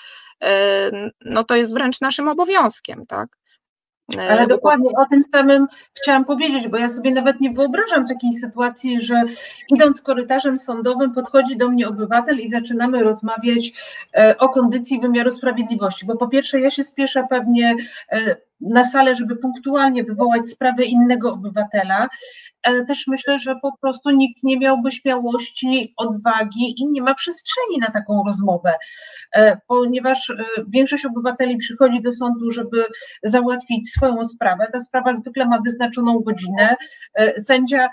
e, 0.44 1.12
no 1.26 1.44
to 1.44 1.56
jest 1.56 1.74
wręcz 1.74 2.02
naszym 2.02 2.28
obowiązkiem, 2.28 3.06
tak? 3.06 3.38
E, 4.16 4.32
Ale 4.32 4.48
dokładnie 4.48 4.90
o 4.90 5.06
tym 5.06 5.24
samym 5.24 5.68
chciałam 5.94 6.26
powiedzieć, 6.26 6.68
bo 6.68 6.78
ja 6.78 6.90
sobie 6.90 7.12
nawet 7.12 7.40
nie 7.40 7.52
wyobrażam 7.52 8.08
takiej 8.08 8.34
sytuacji, 8.34 9.04
że 9.04 9.24
idąc 9.70 10.02
korytarzem 10.02 10.60
sądowym 10.60 11.14
podchodzi 11.14 11.58
do 11.58 11.70
mnie 11.70 11.88
obywatel 11.88 12.40
i 12.40 12.48
zaczynamy 12.48 13.04
rozmawiać 13.04 13.72
e, 14.18 14.38
o 14.38 14.50
kondycji 14.50 15.00
wymiaru 15.00 15.32
sprawiedliwości, 15.32 16.06
bo 16.06 16.18
po 16.18 16.28
pierwsze 16.28 16.60
ja 16.60 16.72
się 16.72 16.84
spieszę 16.84 17.28
pewnie 17.30 17.76
na 18.62 18.84
salę, 18.84 19.16
żeby 19.16 19.36
punktualnie 19.36 20.04
wywołać 20.04 20.50
sprawę 20.50 20.86
innego 20.86 21.34
obywatela, 21.34 22.08
ale 22.68 22.86
też 22.86 23.08
myślę, 23.08 23.40
że 23.40 23.56
po 23.62 23.78
prostu 23.82 24.10
nikt 24.10 24.44
nie 24.44 24.60
miałby 24.60 24.92
śmiałości, 24.92 25.94
odwagi 25.98 26.76
i 26.78 26.88
nie 26.88 27.02
ma 27.02 27.16
przestrzeni 27.16 27.78
na 27.82 27.88
taką 27.88 28.24
rozmowę, 28.26 28.74
e, 29.36 29.58
ponieważ 29.68 30.30
e, 30.30 30.36
większość 30.68 31.06
obywateli 31.06 31.58
przychodzi 31.58 32.02
do 32.02 32.14
sądu, 32.14 32.52
żeby 32.52 32.86
załatwić 33.24 33.92
swoją 33.92 34.26
sprawę. 34.26 34.68
Ta 34.74 34.80
sprawa 34.80 35.14
zwykle 35.14 35.46
ma 35.46 35.60
wyznaczoną 35.66 36.20
godzinę. 36.20 36.76
E, 37.14 37.42
sędzia 37.42 37.90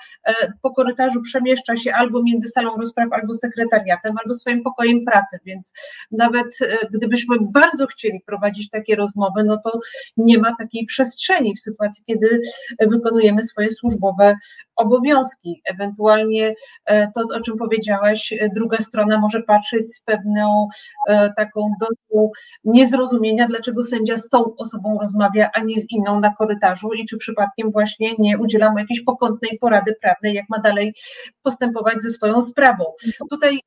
po 0.63 0.71
korytarzu 0.71 1.23
przemieszcza 1.23 1.77
się 1.77 1.95
albo 1.95 2.23
między 2.23 2.49
salą 2.49 2.77
rozpraw, 2.77 3.13
albo 3.13 3.35
sekretariatem, 3.35 4.15
albo 4.25 4.35
swoim 4.35 4.63
pokojem 4.63 5.05
pracy, 5.05 5.39
więc 5.45 5.73
nawet 6.13 6.59
gdybyśmy 6.91 7.37
bardzo 7.41 7.87
chcieli 7.87 8.21
prowadzić 8.27 8.71
takie 8.71 8.97
rozmowy, 8.97 9.45
no 9.45 9.59
to 9.65 9.79
nie 10.17 10.39
ma 10.39 10.54
takiej 10.59 10.87
przestrzeni 10.87 11.55
w 11.55 11.61
sytuacji, 11.61 12.05
kiedy 12.07 12.41
wykonujemy 12.81 13.43
swoje 13.43 13.71
służbowe 13.71 14.35
obowiązki. 14.77 15.63
Ewentualnie 15.65 16.55
e, 16.85 17.13
to, 17.13 17.21
o 17.37 17.41
czym 17.41 17.57
powiedziałaś, 17.57 18.33
e, 18.33 18.49
druga 18.55 18.79
strona 18.79 19.21
może 19.21 19.43
patrzeć 19.43 19.95
z 19.95 20.01
pewną 20.01 20.69
e, 21.09 21.33
taką 21.37 21.71
dozą 21.81 22.31
niezrozumienia, 22.65 23.49
dlaczego 23.49 23.85
sędzia 23.85 24.19
z 24.19 24.29
tą 24.29 24.57
osobą 24.57 24.99
rozmawia, 25.01 25.51
a 25.55 25.61
nie 25.61 25.81
z 25.81 25.87
inną 25.91 26.21
na 26.21 26.35
korytarzu 26.35 26.89
i 26.93 27.07
czy 27.07 27.17
przypadkiem 27.17 27.71
właśnie 27.71 28.15
nie 28.19 28.39
udzielamy 28.39 28.81
jakiejś 28.81 29.05
pokątnej 29.05 29.59
porady 29.59 29.95
prawnej, 30.03 30.35
jak 30.35 30.49
ma 30.49 30.59
dalej 30.59 30.95
postępować 31.43 32.03
ze 32.03 32.11
swoją 32.11 32.43
sprawą. 32.43 32.85
Tutaj 33.31 33.61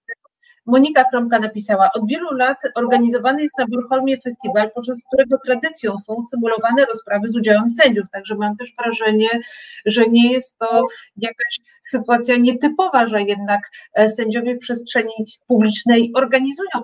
Monika 0.67 1.03
Kromka 1.03 1.39
napisała, 1.39 1.89
od 1.93 2.07
wielu 2.07 2.33
lat 2.33 2.57
organizowany 2.75 3.41
jest 3.43 3.57
na 3.57 3.65
Bornholmie 3.67 4.21
festiwal, 4.21 4.71
podczas 4.71 5.03
którego 5.07 5.37
tradycją 5.45 5.99
są 5.99 6.21
symulowane 6.21 6.85
rozprawy 6.85 7.27
z 7.27 7.35
udziałem 7.35 7.69
sędziów, 7.69 8.05
także 8.11 8.35
mam 8.35 8.57
też 8.57 8.73
wrażenie, 8.79 9.29
że 9.85 10.07
nie 10.09 10.31
jest 10.31 10.57
to 10.57 10.87
jakaś 11.17 11.59
sytuacja 11.81 12.37
nietypowa, 12.37 13.07
że 13.07 13.21
jednak 13.21 13.61
e, 13.93 14.09
sędziowie 14.09 14.55
w 14.55 14.59
przestrzeni 14.59 15.37
publicznej 15.47 16.11
organizują 16.15 16.83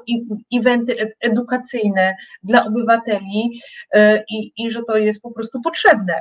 eventy 0.54 1.13
edukacyjne 1.19 2.15
dla 2.43 2.65
obywateli 2.65 3.62
e, 3.91 4.24
i, 4.30 4.52
i 4.58 4.72
że 4.72 4.82
to 4.88 4.98
jest 4.98 5.22
po 5.22 5.32
prostu 5.32 5.62
potrzebne. 5.62 6.13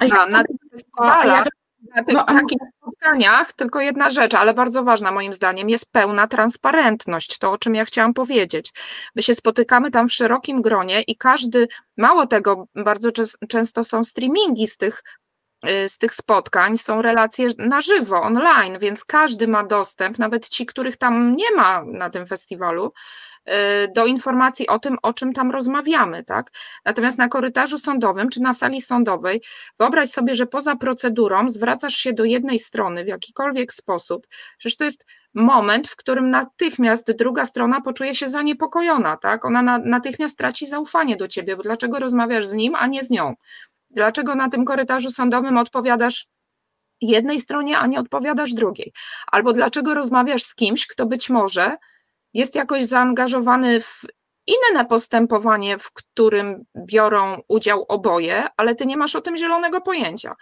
A, 0.00 0.26
na 0.26 0.44
tych 0.44 0.56
festiwalach 0.70 1.46
na 1.94 2.04
tych 2.04 2.14
no, 2.14 2.24
takich 2.24 2.58
spotkaniach 2.76 3.52
tylko 3.52 3.80
jedna 3.80 4.10
rzecz, 4.10 4.34
ale 4.34 4.54
bardzo 4.54 4.84
ważna 4.84 5.12
moim 5.12 5.32
zdaniem, 5.32 5.70
jest 5.70 5.92
pełna 5.92 6.26
transparentność, 6.26 7.38
to 7.38 7.52
o 7.52 7.58
czym 7.58 7.74
ja 7.74 7.84
chciałam 7.84 8.14
powiedzieć. 8.14 8.72
My 9.14 9.22
się 9.22 9.34
spotykamy 9.34 9.90
tam 9.90 10.08
w 10.08 10.12
szerokim 10.12 10.62
gronie 10.62 11.02
i 11.02 11.16
każdy, 11.16 11.68
mało 11.96 12.26
tego, 12.26 12.66
bardzo 12.74 13.10
często 13.48 13.84
są 13.84 14.04
streamingi 14.04 14.66
z 14.66 14.76
tych 14.76 15.02
y, 15.66 15.88
z 15.88 15.98
tych 15.98 16.14
spotkań 16.14 16.78
są 16.78 17.02
relacje 17.02 17.48
na 17.58 17.80
żywo, 17.80 18.22
online, 18.22 18.78
więc 18.78 19.04
każdy 19.04 19.48
ma 19.48 19.64
dostęp, 19.64 20.18
nawet 20.18 20.48
ci, 20.48 20.66
których 20.66 20.96
tam 20.96 21.36
nie 21.36 21.50
ma 21.56 21.84
na 21.84 22.10
tym 22.10 22.26
festiwalu, 22.26 22.92
do 23.94 24.06
informacji 24.06 24.66
o 24.66 24.78
tym, 24.78 24.96
o 25.02 25.12
czym 25.12 25.32
tam 25.32 25.50
rozmawiamy, 25.50 26.24
tak? 26.24 26.50
Natomiast 26.84 27.18
na 27.18 27.28
korytarzu 27.28 27.78
sądowym 27.78 28.28
czy 28.28 28.40
na 28.40 28.54
sali 28.54 28.80
sądowej 28.80 29.42
wyobraź 29.78 30.08
sobie, 30.08 30.34
że 30.34 30.46
poza 30.46 30.76
procedurą 30.76 31.48
zwracasz 31.48 31.94
się 31.94 32.12
do 32.12 32.24
jednej 32.24 32.58
strony 32.58 33.04
w 33.04 33.08
jakikolwiek 33.08 33.72
sposób. 33.72 34.26
Przecież 34.58 34.76
to 34.76 34.84
jest 34.84 35.06
moment, 35.34 35.88
w 35.88 35.96
którym 35.96 36.30
natychmiast 36.30 37.12
druga 37.12 37.44
strona 37.44 37.80
poczuje 37.80 38.14
się 38.14 38.28
zaniepokojona, 38.28 39.16
tak? 39.16 39.44
Ona 39.44 39.62
na, 39.62 39.78
natychmiast 39.78 40.38
traci 40.38 40.66
zaufanie 40.66 41.16
do 41.16 41.28
ciebie, 41.28 41.56
bo 41.56 41.62
dlaczego 41.62 41.98
rozmawiasz 41.98 42.46
z 42.46 42.52
nim, 42.52 42.74
a 42.74 42.86
nie 42.86 43.02
z 43.02 43.10
nią? 43.10 43.34
Dlaczego 43.90 44.34
na 44.34 44.48
tym 44.48 44.64
korytarzu 44.64 45.10
sądowym 45.10 45.58
odpowiadasz 45.58 46.26
jednej 47.00 47.40
stronie, 47.40 47.78
a 47.78 47.86
nie 47.86 48.00
odpowiadasz 48.00 48.54
drugiej? 48.54 48.92
Albo 49.32 49.52
dlaczego 49.52 49.94
rozmawiasz 49.94 50.42
z 50.42 50.54
kimś, 50.54 50.86
kto 50.86 51.06
być 51.06 51.30
może 51.30 51.76
jest 52.36 52.54
jakoś 52.54 52.84
zaangażowany 52.84 53.80
w 53.80 54.00
inne 54.46 54.84
postępowanie, 54.84 55.78
w 55.78 55.92
którym 55.92 56.64
biorą 56.76 57.40
udział 57.48 57.84
oboje, 57.88 58.46
ale 58.56 58.74
ty 58.74 58.86
nie 58.86 58.96
masz 58.96 59.16
o 59.16 59.20
tym 59.20 59.36
zielonego 59.36 59.80
pojęcia. 59.80 60.34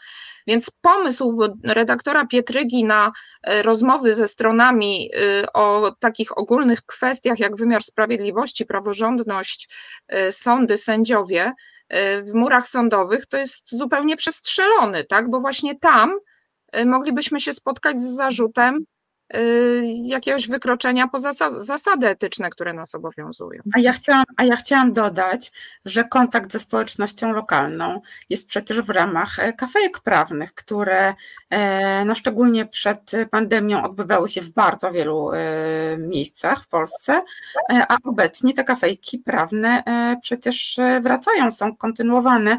Więc 0.47 0.71
pomysł 0.81 1.39
redaktora 1.65 2.27
Pietrygi 2.27 2.85
na 2.85 3.13
e, 3.43 3.63
rozmowy 3.63 4.15
ze 4.15 4.29
stronami 4.29 5.11
e, 5.15 5.53
o 5.53 5.95
takich 6.01 6.39
ogólnych 6.39 6.83
kwestiach 6.83 7.39
jak 7.39 7.57
wymiar 7.57 7.83
sprawiedliwości, 7.83 8.67
praworządność, 8.67 9.69
e, 10.09 10.33
sądy, 10.33 10.79
sędziowie 10.79 11.53
w 12.23 12.35
murach 12.35 12.69
sądowych 12.69 13.27
to 13.27 13.37
jest 13.37 13.79
zupełnie 13.79 14.17
przestrzelony, 14.17 15.05
tak? 15.05 15.31
Bo 15.31 15.41
właśnie 15.41 15.79
tam 15.79 16.15
moglibyśmy 16.87 17.41
się 17.41 17.53
spotkać 17.53 17.99
z 17.99 18.17
zarzutem 18.17 18.85
jakiegoś 20.03 20.49
wykroczenia 20.49 21.09
poza 21.09 21.31
zasady 21.57 22.09
etyczne, 22.09 22.51
które 22.51 22.73
nas 22.73 22.95
obowiązują. 22.95 23.63
A 23.77 23.81
ja, 23.81 23.93
chciałam, 23.93 24.25
a 24.37 24.45
ja 24.45 24.57
chciałam 24.57 24.93
dodać, 24.93 25.53
że 25.85 26.05
kontakt 26.05 26.53
ze 26.53 26.61
społecznością 26.61 27.33
lokalną 27.33 28.01
jest 28.31 28.49
przecież 28.49 28.81
w 28.81 28.91
ramach 28.91 29.39
e, 29.39 29.53
kafejek 29.53 30.01
prawnych, 30.01 30.55
które 30.55 31.15
e, 31.51 32.05
no 32.05 32.15
szczególnie 32.15 32.67
przed 32.67 33.13
pandemią 33.31 33.83
odbywały 33.83 34.29
się 34.29 34.41
w 34.41 34.51
bardzo 34.51 34.93
wielu 34.93 35.33
e, 35.33 35.39
miejscach 35.99 36.63
w 36.63 36.69
Polsce, 36.69 37.23
a 37.89 37.97
obecnie 38.05 38.55
te 38.55 38.65
kafejki 38.65 39.19
prawne 39.19 39.83
przecież 40.23 40.79
wracają, 41.01 41.51
są 41.51 41.77
kontynuowane 41.77 42.59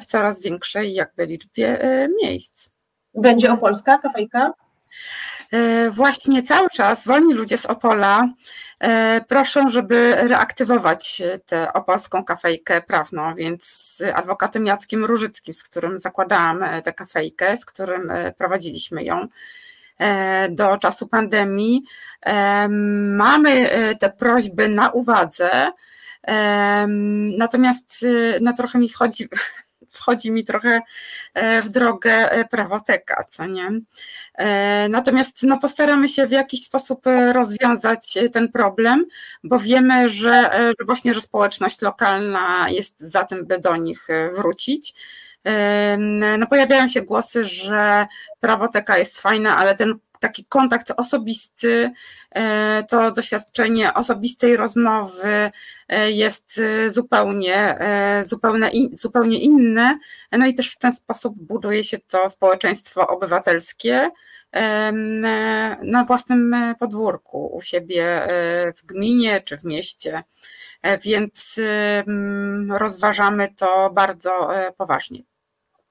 w 0.00 0.06
coraz 0.06 0.42
większej 0.42 0.94
jakby 0.94 1.26
liczbie 1.26 1.78
miejsc. 2.22 2.70
Będzie 3.14 3.52
opolska 3.52 3.98
kafejka? 3.98 4.52
E, 5.52 5.90
właśnie 5.90 6.42
cały 6.42 6.68
czas 6.70 7.06
wolni 7.06 7.34
ludzie 7.34 7.58
z 7.58 7.66
Opola 7.66 8.28
e, 8.80 9.20
proszą, 9.28 9.68
żeby 9.68 10.14
reaktywować 10.14 11.22
tę 11.46 11.72
opolską 11.72 12.24
kafejkę 12.24 12.80
prawną, 12.80 13.34
więc 13.34 13.64
z 13.64 14.02
adwokatem 14.14 14.66
Jackiem 14.66 15.04
Różyckim, 15.04 15.54
z 15.54 15.62
którym 15.62 15.98
zakładałam 15.98 16.64
tę 16.84 16.92
kafejkę, 16.92 17.56
z 17.56 17.64
którym 17.64 18.12
prowadziliśmy 18.38 19.04
ją 19.04 19.26
do 20.50 20.78
czasu 20.78 21.08
pandemii, 21.08 21.82
mamy 23.16 23.70
te 24.00 24.10
prośby 24.10 24.68
na 24.68 24.90
uwadze, 24.90 25.72
natomiast 27.38 28.06
no, 28.40 28.52
trochę 28.52 28.78
mi 28.78 28.88
wchodzi 28.88 29.28
wchodzi 29.96 30.30
mi 30.30 30.44
trochę 30.44 30.80
e, 31.34 31.62
w 31.62 31.68
drogę 31.68 32.30
e, 32.30 32.44
prawoteka, 32.44 33.24
co 33.28 33.46
nie? 33.46 33.70
E, 34.34 34.88
natomiast 34.88 35.42
no, 35.42 35.58
postaramy 35.58 36.08
się 36.08 36.26
w 36.26 36.30
jakiś 36.30 36.64
sposób 36.64 37.04
rozwiązać 37.32 38.18
ten 38.32 38.52
problem, 38.52 39.04
bo 39.44 39.58
wiemy, 39.58 40.08
że 40.08 40.50
właśnie, 40.86 41.14
że 41.14 41.20
społeczność 41.20 41.82
lokalna 41.82 42.66
jest 42.70 43.00
za 43.00 43.24
tym, 43.24 43.46
by 43.46 43.58
do 43.58 43.76
nich 43.76 44.06
wrócić. 44.36 44.94
No, 46.38 46.46
pojawiają 46.46 46.88
się 46.88 47.02
głosy, 47.02 47.44
że 47.44 48.06
prawoteka 48.40 48.98
jest 48.98 49.20
fajna, 49.20 49.56
ale 49.56 49.76
ten 49.76 49.94
taki 50.20 50.44
kontakt 50.44 50.92
osobisty, 50.96 51.92
e, 52.30 52.84
to 52.88 53.10
doświadczenie 53.10 53.94
osobistej 53.94 54.56
rozmowy 54.56 55.50
e, 55.88 56.10
jest 56.10 56.60
e, 56.64 56.90
zupełnie, 56.90 57.78
zupełnie, 58.22 58.70
zupełnie 58.92 59.38
inne. 59.38 59.98
No 60.32 60.46
i 60.46 60.54
też 60.54 60.72
w 60.72 60.78
ten 60.78 60.92
sposób 60.92 61.34
buduje 61.36 61.84
się 61.84 61.98
to 61.98 62.30
społeczeństwo 62.30 63.06
obywatelskie 63.08 64.10
na 65.82 66.04
własnym 66.06 66.56
podwórku, 66.78 67.46
u 67.46 67.60
siebie 67.60 68.28
w 68.76 68.86
gminie 68.86 69.40
czy 69.40 69.56
w 69.56 69.64
mieście. 69.64 70.22
Więc 71.04 71.60
rozważamy 72.68 73.48
to 73.56 73.90
bardzo 73.90 74.48
poważnie 74.76 75.35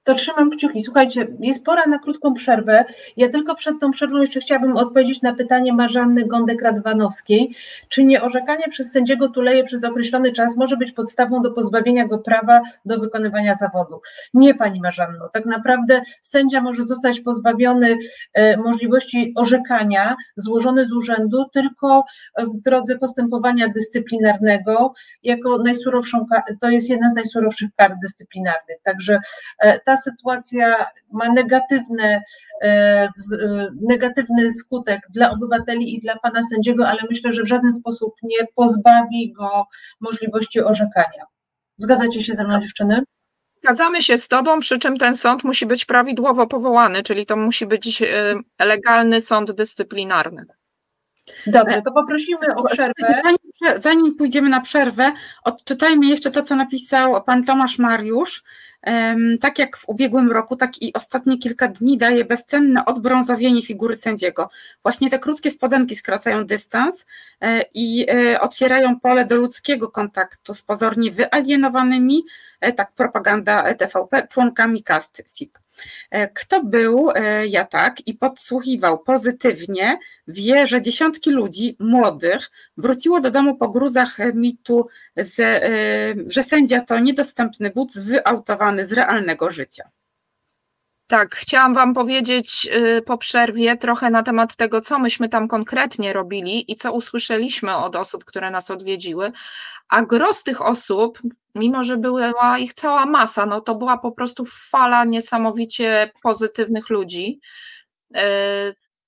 to 0.06 0.16
trzymam 0.16 0.50
kciuki. 0.50 0.84
Słuchajcie, 0.84 1.28
jest 1.40 1.64
pora 1.64 1.86
na 1.86 2.00
krótką 2.00 2.34
przerwę. 2.34 2.86
Ja 3.18 3.30
tylko 3.30 3.56
przed 3.56 3.80
tą 3.80 3.92
przerwą 3.92 4.18
jeszcze 4.18 4.40
chciałabym 4.40 4.78
odpowiedzieć 4.78 5.22
na 5.22 5.36
pytanie 5.36 5.74
Marzanny 5.74 6.26
Gondek-Radwanowskiej. 6.26 7.48
Czy 7.90 8.04
nie 8.04 8.22
orzekanie 8.22 8.64
przez 8.70 8.92
sędziego 8.92 9.30
Tuleje 9.30 9.64
przez 9.64 9.84
określony 9.84 10.32
czas 10.32 10.58
może 10.58 10.78
być 10.78 10.92
podstawą 10.92 11.42
do 11.42 11.52
pozbawienia 11.52 12.08
go 12.08 12.20
prawa 12.20 12.62
do 12.86 13.00
wykonywania 13.00 13.56
zawodu? 13.56 14.02
Nie, 14.34 14.56
Pani 14.56 14.82
Marzanno. 14.82 15.30
Tak 15.30 15.46
naprawdę 15.46 16.02
sędzia 16.22 16.62
może 16.62 16.86
zostać 16.88 17.20
pozbawiony 17.20 17.98
e, 18.34 18.58
możliwości 18.58 19.34
orzekania 19.36 20.16
złożony 20.36 20.86
z 20.86 20.94
urzędu 20.94 21.46
tylko 21.54 22.04
w 22.38 22.62
drodze 22.62 22.98
postępowania 22.98 23.68
dyscyplinarnego 23.68 24.94
jako 25.24 25.58
najsurowszą, 25.58 26.26
to 26.62 26.70
jest 26.70 26.90
jedna 26.90 27.10
z 27.10 27.16
najsurowszych 27.16 27.70
kar 27.76 27.96
dyscyplinarnych. 28.02 28.78
Także 28.84 29.20
e, 29.60 29.80
ta 29.96 30.02
sytuacja 30.02 30.86
ma 31.12 31.30
negatywne, 31.30 32.24
e, 32.62 32.68
e, 32.68 33.10
negatywny 33.82 34.52
skutek 34.52 35.02
dla 35.10 35.32
obywateli 35.32 35.96
i 35.96 36.02
dla 36.02 36.20
pana 36.20 36.42
sędziego, 36.44 36.88
ale 36.88 37.00
myślę, 37.10 37.34
że 37.34 37.44
w 37.44 37.48
żaden 37.48 37.72
sposób 37.72 38.14
nie 38.24 38.46
pozbawi 38.56 39.34
go 39.34 39.68
możliwości 40.00 40.62
orzekania. 40.62 41.26
Zgadzacie 41.78 42.24
się 42.24 42.34
ze 42.34 42.44
mną, 42.44 42.60
dziewczyny? 42.60 43.04
Zgadzamy 43.52 44.02
się 44.02 44.18
z 44.18 44.28
Tobą, 44.28 44.60
przy 44.60 44.78
czym 44.78 44.98
ten 44.98 45.16
sąd 45.16 45.44
musi 45.44 45.66
być 45.66 45.86
prawidłowo 45.86 46.48
powołany, 46.48 47.04
czyli 47.04 47.26
to 47.26 47.38
musi 47.38 47.66
być 47.66 48.02
e, 48.02 48.36
legalny 48.66 49.22
sąd 49.22 49.52
dyscyplinarny. 49.52 50.46
Dobrze, 51.48 51.82
to 51.82 51.92
poprosimy 51.92 52.56
o 52.56 52.64
przerwę. 52.64 53.22
Zanim, 53.24 53.80
zanim 53.82 54.16
pójdziemy 54.16 54.50
na 54.50 54.62
przerwę, 54.62 55.12
odczytajmy 55.44 56.06
jeszcze 56.06 56.32
to, 56.32 56.44
co 56.44 56.56
napisał 56.56 57.24
pan 57.24 57.44
Tomasz 57.44 57.80
Mariusz. 57.80 58.44
Tak 59.42 59.60
jak 59.60 59.78
w 59.78 59.90
ubiegłym 59.90 60.32
roku, 60.32 60.56
tak 60.56 60.82
i 60.82 60.94
ostatnie 60.94 61.38
kilka 61.38 61.68
dni 61.68 61.98
daje 61.98 62.26
bezcenne 62.26 62.86
odbrązowienie 62.86 63.64
figury 63.64 63.96
sędziego. 63.96 64.50
Właśnie 64.84 65.10
te 65.10 65.20
krótkie 65.20 65.52
spodenki 65.52 65.96
skracają 65.96 66.46
dystans 66.46 67.06
e, 67.42 67.62
i 67.74 68.06
e, 68.10 68.42
otwierają 68.42 69.00
pole 69.00 69.26
do 69.26 69.36
ludzkiego 69.36 69.92
kontaktu 69.92 70.54
z 70.54 70.62
pozornie 70.62 71.12
wyalienowanymi, 71.12 72.24
e, 72.62 72.74
tak 72.74 72.92
propaganda 72.92 73.74
TVP, 73.74 74.28
członkami 74.28 74.84
kasty 74.84 75.24
SIP. 75.28 75.65
E, 76.12 76.28
kto 76.28 76.64
był, 76.64 77.12
e, 77.16 77.48
ja 77.48 77.66
tak, 77.66 78.08
i 78.08 78.14
podsłuchiwał 78.14 79.00
pozytywnie, 79.00 79.98
wie, 80.28 80.68
że 80.68 80.82
dziesiątki 80.82 81.32
ludzi 81.32 81.76
młodych 81.80 82.50
wróciło 82.78 83.22
do 83.22 83.32
domu 83.32 83.56
po 83.56 83.70
gruzach 83.70 84.18
mitu, 84.34 84.88
e, 85.18 85.24
że 86.28 86.44
sędzia 86.44 86.82
to 86.82 87.00
niedostępny 87.00 87.70
but 87.70 87.94
wyautowany 87.98 88.88
z 88.88 88.94
realnego 88.94 89.50
życia. 89.50 89.84
Tak, 91.08 91.36
chciałam 91.36 91.74
Wam 91.74 91.94
powiedzieć 91.94 92.68
y, 92.98 93.02
po 93.02 93.18
przerwie 93.18 93.78
trochę 93.78 94.10
na 94.10 94.24
temat 94.24 94.56
tego, 94.56 94.82
co 94.82 95.00
myśmy 95.00 95.30
tam 95.30 95.48
konkretnie 95.48 96.14
robili 96.14 96.72
i 96.72 96.76
co 96.76 96.94
usłyszeliśmy 96.94 97.76
od 97.76 97.96
osób, 97.96 98.26
które 98.26 98.52
nas 98.52 98.72
odwiedziły. 98.72 99.32
A 99.90 100.02
gros 100.02 100.44
tych 100.44 100.62
osób, 100.62 101.22
mimo 101.56 101.84
że 101.84 101.98
była 101.98 102.58
ich 102.60 102.74
cała 102.74 103.06
masa, 103.06 103.46
no 103.46 103.62
to 103.62 103.76
była 103.76 103.98
po 103.98 104.12
prostu 104.12 104.44
fala 104.46 105.06
niesamowicie 105.06 106.12
pozytywnych 106.24 106.90
ludzi. 106.90 107.40
Y, 108.16 108.20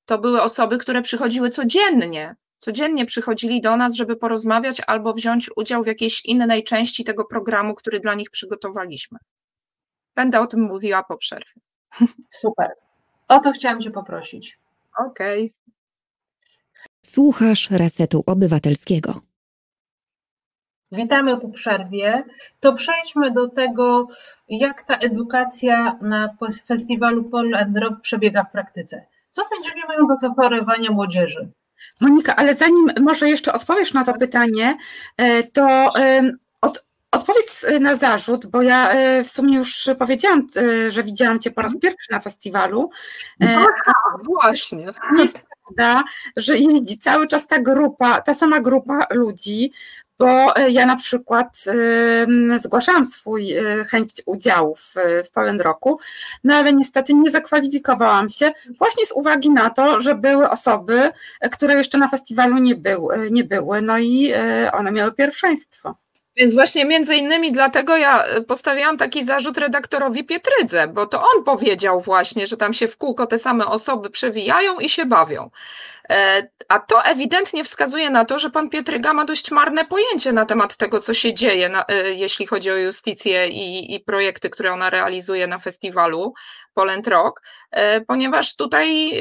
to 0.05 0.17
były 0.17 0.41
osoby, 0.41 0.77
które 0.77 1.01
przychodziły 1.01 1.49
codziennie. 1.49 2.35
Codziennie 2.57 3.05
przychodzili 3.05 3.61
do 3.61 3.77
nas, 3.77 3.95
żeby 3.95 4.15
porozmawiać 4.15 4.81
albo 4.87 5.13
wziąć 5.13 5.49
udział 5.55 5.83
w 5.83 5.87
jakiejś 5.87 6.25
innej 6.25 6.63
części 6.63 7.03
tego 7.03 7.25
programu, 7.25 7.73
który 7.73 7.99
dla 7.99 8.13
nich 8.13 8.29
przygotowaliśmy. 8.29 9.19
Będę 10.15 10.41
o 10.41 10.47
tym 10.47 10.61
mówiła 10.61 11.03
po 11.03 11.17
przerwie. 11.17 11.61
Super. 12.41 12.69
O 13.27 13.39
to 13.39 13.51
chciałam 13.51 13.81
Cię 13.81 13.91
poprosić. 13.91 14.59
Okej. 14.97 15.45
Okay. 15.45 15.67
Słuchasz 17.01 17.71
Resetu 17.71 18.23
Obywatelskiego. 18.25 19.26
Witamy 20.91 21.37
po 21.37 21.49
przerwie. 21.49 22.23
To 22.59 22.73
przejdźmy 22.73 23.31
do 23.31 23.47
tego, 23.47 24.07
jak 24.49 24.83
ta 24.83 24.95
edukacja 24.97 25.97
na 26.01 26.29
festiwalu 26.67 27.23
Pol 27.23 27.55
and 27.55 27.77
Rock 27.77 28.01
przebiega 28.01 28.43
w 28.43 28.51
praktyce. 28.51 29.05
Co 29.29 29.43
sędziowie 29.43 29.81
mają 29.87 30.07
do 30.07 30.15
zaoferowania 30.17 30.91
młodzieży? 30.91 31.51
Monika, 32.01 32.35
ale 32.35 32.55
zanim 32.55 32.89
może 33.01 33.29
jeszcze 33.29 33.53
odpowiesz 33.53 33.93
na 33.93 34.03
to 34.03 34.13
pytanie, 34.13 34.77
e, 35.17 35.43
to 35.43 35.87
od, 36.61 36.85
odpowiedz 37.11 37.65
na 37.79 37.95
zarzut, 37.95 38.45
bo 38.45 38.61
ja 38.61 38.91
e, 38.91 39.23
w 39.23 39.27
sumie 39.27 39.57
już 39.57 39.89
powiedziałam, 39.99 40.47
e, 40.55 40.91
że 40.91 41.03
widziałam 41.03 41.39
Cię 41.39 41.51
po 41.51 41.61
raz 41.61 41.79
pierwszy 41.79 42.11
na 42.11 42.19
festiwalu. 42.19 42.89
Aha, 43.43 43.65
właśnie. 44.25 44.93
Nie 45.13 45.21
jest 45.21 45.39
prawda, 45.65 46.03
że 46.37 46.57
jeździ 46.57 46.97
cały 46.97 47.27
czas 47.27 47.47
ta 47.47 47.59
grupa, 47.59 48.21
ta 48.21 48.33
sama 48.33 48.59
grupa 48.59 49.07
ludzi, 49.09 49.71
bo 50.19 50.55
e, 50.55 50.69
ja 50.69 50.85
na 50.85 50.95
przykład 50.95 51.65
zgłaszałam 52.57 53.05
swój 53.05 53.53
e, 53.53 53.63
chęć 53.91 54.09
udziału 54.25 54.75
w, 54.75 54.95
w 55.25 55.31
Poland 55.31 55.61
Roku, 55.61 55.99
no 56.43 56.55
ale 56.55 56.73
niestety 56.73 57.13
nie 57.13 57.31
zakwalifikowałam 57.31 58.29
się 58.29 58.51
właśnie 58.77 59.05
z 59.05 59.11
uwagi 59.11 59.49
na 59.49 59.69
to, 59.69 59.99
że 59.99 60.15
były 60.15 60.49
osoby, 60.49 61.11
e, 61.41 61.49
które 61.49 61.73
jeszcze 61.73 61.97
na 61.97 62.07
festiwalu 62.07 62.57
nie, 62.57 62.75
był, 62.75 63.09
nie 63.31 63.43
były, 63.43 63.81
no 63.81 63.97
i 63.99 64.33
one 64.73 64.91
miały 64.91 65.11
pierwszeństwo. 65.11 65.95
Więc 66.35 66.53
właśnie 66.53 66.85
między 66.85 67.15
innymi 67.15 67.51
dlatego 67.51 67.97
ja 67.97 68.23
postawiłam 68.47 68.97
taki 68.97 69.25
zarzut 69.25 69.57
redaktorowi 69.57 70.23
Pietrydze, 70.23 70.87
bo 70.87 71.05
to 71.05 71.21
on 71.21 71.43
powiedział 71.43 72.01
właśnie, 72.01 72.47
że 72.47 72.57
tam 72.57 72.73
się 72.73 72.87
w 72.87 72.97
kółko 72.97 73.27
te 73.27 73.39
same 73.39 73.65
osoby 73.65 74.09
przewijają 74.09 74.79
i 74.79 74.89
się 74.89 75.05
bawią. 75.05 75.49
E, 76.09 76.47
a 76.69 76.79
to 76.79 77.05
ewidentnie 77.05 77.63
wskazuje 77.63 78.09
na 78.09 78.25
to, 78.25 78.39
że 78.39 78.49
pan 78.49 78.69
Pietryga 78.69 79.13
ma 79.13 79.25
dość 79.25 79.51
marne 79.51 79.85
pojęcie 79.85 80.33
na 80.33 80.45
temat 80.45 80.77
tego, 80.77 80.99
co 80.99 81.13
się 81.13 81.33
dzieje, 81.33 81.69
na, 81.69 81.85
e, 81.87 82.13
jeśli 82.13 82.47
chodzi 82.47 82.71
o 82.71 82.75
justicję 82.75 83.47
i, 83.47 83.95
i, 83.95 83.99
projekty, 83.99 84.49
które 84.49 84.73
ona 84.73 84.89
realizuje 84.89 85.47
na 85.47 85.57
festiwalu 85.57 86.33
Poland 86.77 87.07
Rock, 87.07 87.41
e, 87.71 88.01
ponieważ 88.01 88.55
tutaj 88.55 89.11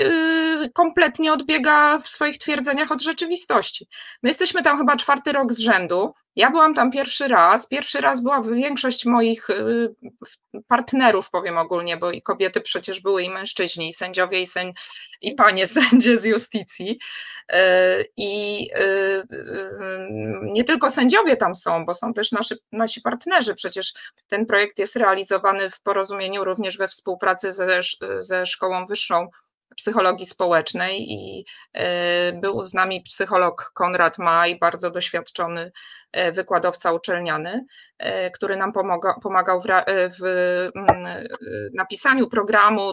kompletnie 0.74 1.32
odbiega 1.32 1.98
w 1.98 2.08
swoich 2.08 2.38
twierdzeniach 2.38 2.92
od 2.92 3.02
rzeczywistości. 3.02 3.88
My 4.22 4.30
jesteśmy 4.30 4.62
tam 4.62 4.78
chyba 4.78 4.96
czwarty 4.96 5.32
rok 5.32 5.52
z 5.52 5.58
rzędu. 5.58 6.14
Ja 6.36 6.50
byłam 6.50 6.74
tam 6.74 6.90
pierwszy 6.90 7.28
raz. 7.28 7.66
Pierwszy 7.66 8.00
raz 8.00 8.22
była 8.22 8.42
większość 8.42 9.06
moich 9.06 9.48
partnerów, 10.68 11.30
powiem 11.30 11.58
ogólnie, 11.58 11.96
bo 11.96 12.10
i 12.10 12.22
kobiety 12.22 12.60
przecież 12.60 13.00
były, 13.00 13.22
i 13.22 13.30
mężczyźni, 13.30 13.88
i 13.88 13.92
sędziowie, 13.92 14.42
i, 14.42 14.46
i 15.20 15.34
panie 15.34 15.66
sędzie 15.76 16.18
z 16.18 16.24
justicji. 16.24 16.98
E, 17.52 17.98
I 18.16 18.68
e, 18.74 18.80
e, 18.80 19.24
nie 20.42 20.64
tylko 20.64 20.90
sędziowie 20.90 21.36
tam 21.36 21.54
są, 21.54 21.84
bo 21.86 21.94
są 21.94 22.14
też 22.14 22.32
nasi, 22.32 22.54
nasi 22.72 23.00
partnerzy. 23.00 23.54
Przecież 23.54 23.92
ten 24.28 24.46
projekt 24.46 24.78
jest 24.78 24.96
realizowany 24.96 25.70
w 25.70 25.82
porozumieniu 25.82 26.44
również 26.44 26.78
we 26.78 26.88
współpracy 26.88 27.45
ze, 27.52 27.80
ze 28.18 28.46
Szkołą 28.46 28.86
Wyższą 28.86 29.28
psychologii 29.76 30.26
społecznej 30.26 31.12
i 31.12 31.44
e, 31.72 32.32
był 32.32 32.62
z 32.62 32.74
nami 32.74 33.02
psycholog 33.02 33.70
Konrad 33.74 34.18
Maj, 34.18 34.58
bardzo 34.58 34.90
doświadczony 34.90 35.72
e, 36.12 36.32
wykładowca 36.32 36.92
uczelniany, 36.92 37.64
e, 37.98 38.30
który 38.30 38.56
nam 38.56 38.72
pomaga, 38.72 39.14
pomagał 39.22 39.60
w, 39.60 39.64
w 40.20 40.24
mm, 40.76 41.26
napisaniu 41.74 42.28
programu 42.28 42.92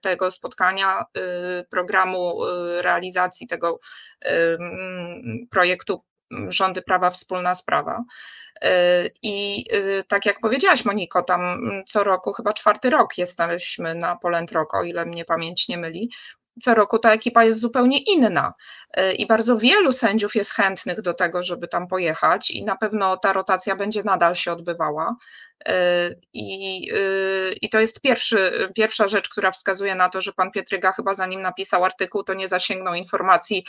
tego 0.00 0.30
spotkania, 0.30 1.04
programu 1.70 2.38
realizacji 2.80 3.46
tego 3.46 3.80
projektu 5.50 6.04
rządy 6.48 6.82
prawa 6.82 7.10
wspólna 7.10 7.54
sprawa. 7.54 8.04
E, 8.62 9.04
I 9.22 9.64
e, 9.70 10.02
tak 10.02 10.26
jak 10.26 10.40
powiedziałaś, 10.40 10.84
Moniko, 10.84 11.22
tam 11.22 11.60
co 11.86 12.04
roku, 12.04 12.32
chyba 12.32 12.52
czwarty 12.52 12.90
rok 12.90 13.18
jesteśmy 13.18 13.94
na 13.94 14.16
Polent 14.16 14.50
o 14.72 14.82
ile 14.82 15.06
mnie 15.06 15.24
pamięć 15.24 15.68
nie 15.68 15.78
myli. 15.78 16.10
Co 16.60 16.74
roku 16.74 16.98
ta 16.98 17.12
ekipa 17.12 17.44
jest 17.44 17.60
zupełnie 17.60 17.98
inna 17.98 18.54
e, 18.94 19.12
i 19.12 19.26
bardzo 19.26 19.58
wielu 19.58 19.92
sędziów 19.92 20.34
jest 20.34 20.52
chętnych 20.52 21.00
do 21.00 21.14
tego, 21.14 21.42
żeby 21.42 21.68
tam 21.68 21.88
pojechać, 21.88 22.50
i 22.50 22.64
na 22.64 22.76
pewno 22.76 23.16
ta 23.16 23.32
rotacja 23.32 23.76
będzie 23.76 24.02
nadal 24.02 24.34
się 24.34 24.52
odbywała. 24.52 25.16
I, 26.32 26.88
I 27.62 27.68
to 27.68 27.80
jest 27.80 28.00
pierwszy, 28.00 28.68
pierwsza 28.74 29.08
rzecz, 29.08 29.28
która 29.28 29.50
wskazuje 29.50 29.94
na 29.94 30.08
to, 30.08 30.20
że 30.20 30.32
pan 30.32 30.50
Pietryga 30.50 30.92
chyba 30.92 31.14
zanim 31.14 31.42
napisał 31.42 31.84
artykuł, 31.84 32.24
to 32.24 32.34
nie 32.34 32.48
zasięgnął 32.48 32.94
informacji 32.94 33.64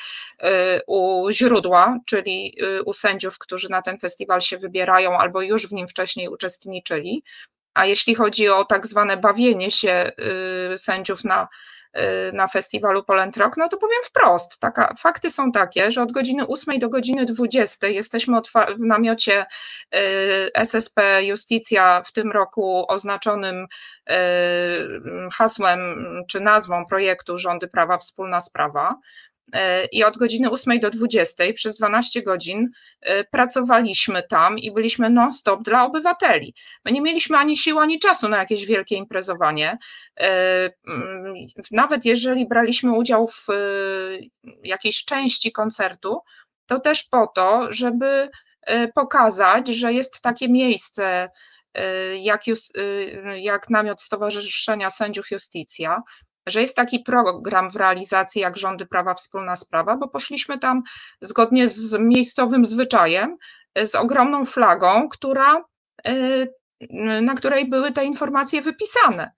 u 0.88 1.32
źródła, 1.32 1.98
czyli 2.06 2.58
u 2.86 2.94
sędziów, 2.94 3.38
którzy 3.38 3.70
na 3.70 3.82
ten 3.82 4.00
festiwal 4.00 4.42
się 4.42 4.58
wybierają 4.58 5.18
albo 5.18 5.42
już 5.42 5.68
w 5.68 5.74
nim 5.74 5.88
wcześniej 5.88 6.28
uczestniczyli. 6.28 7.24
A 7.74 7.86
jeśli 7.86 8.16
chodzi 8.16 8.50
o 8.50 8.66
tak 8.66 8.88
zwane 8.88 9.18
bawienie 9.18 9.72
się 9.72 10.12
sędziów 10.78 11.24
na 11.24 11.48
na 12.34 12.48
festiwalu 12.48 13.04
Poland 13.04 13.38
Rock, 13.38 13.58
no 13.58 13.70
to 13.70 13.78
powiem 13.78 14.00
wprost, 14.04 14.60
taka, 14.60 14.94
fakty 15.00 15.30
są 15.30 15.52
takie, 15.52 15.92
że 15.92 16.02
od 16.02 16.12
godziny 16.12 16.48
8 16.48 16.80
do 16.80 16.90
godziny 16.90 17.26
20 17.26 17.88
jesteśmy 17.88 18.38
w 18.78 18.80
namiocie 18.80 19.46
y, 19.96 19.98
SSP 20.54 21.24
Justicja 21.24 22.02
w 22.06 22.12
tym 22.12 22.32
roku 22.32 22.86
oznaczonym 22.88 23.68
y, 24.10 24.14
hasłem 25.34 25.80
czy 26.28 26.40
nazwą 26.40 26.86
projektu 26.86 27.38
Rządy 27.38 27.68
Prawa 27.68 27.98
Wspólna 27.98 28.40
Sprawa. 28.42 28.96
E, 29.54 29.86
i 29.86 30.04
od 30.04 30.18
godziny 30.18 30.52
8 30.52 30.80
do 30.80 30.90
20 30.90 31.44
przez 31.54 31.78
12 31.78 32.22
godzin 32.22 32.70
e, 33.02 33.24
pracowaliśmy 33.24 34.24
tam 34.24 34.60
i 34.60 34.72
byliśmy 34.72 35.10
non-stop 35.10 35.64
dla 35.64 35.86
obywateli. 35.86 36.54
My 36.86 36.92
nie 36.92 37.02
mieliśmy 37.02 37.38
ani 37.38 37.58
sił, 37.58 37.80
ani 37.80 38.00
czasu 38.00 38.30
na 38.30 38.38
jakieś 38.38 38.66
wielkie 38.66 38.96
imprezowanie. 38.96 39.78
E, 40.20 40.70
mm, 40.88 41.34
nawet 41.72 42.06
jeżeli 42.06 42.48
braliśmy 42.48 42.92
udział 42.92 43.28
w 43.28 43.48
jakiejś 44.64 45.06
części 45.06 45.52
koncertu, 45.52 46.20
to 46.66 46.80
też 46.80 47.04
po 47.04 47.28
to, 47.28 47.68
żeby 47.70 48.30
pokazać, 48.96 49.68
że 49.68 49.94
jest 49.94 50.22
takie 50.22 50.50
miejsce, 50.50 51.30
jak, 52.22 52.42
jak 53.36 53.70
namiot 53.70 54.02
Stowarzyszenia 54.02 54.90
Sędziów 54.90 55.32
Justicja, 55.32 56.02
że 56.48 56.62
jest 56.62 56.76
taki 56.76 57.00
program 57.00 57.70
w 57.70 57.76
realizacji 57.76 58.42
jak 58.42 58.58
rządy 58.58 58.86
prawa 58.86 59.14
wspólna 59.14 59.56
sprawa, 59.56 59.98
bo 59.98 60.08
poszliśmy 60.08 60.60
tam 60.60 60.84
zgodnie 61.22 61.68
z 61.68 62.00
miejscowym 62.00 62.66
zwyczajem, 62.66 63.38
z 63.84 63.96
ogromną 63.96 64.46
flagą, 64.46 65.10
która, 65.10 65.64
e, 66.06 66.48
na 67.22 67.34
której 67.34 67.70
były 67.70 67.92
te 67.92 68.06
informacje 68.06 68.62
wypisane. 68.62 69.32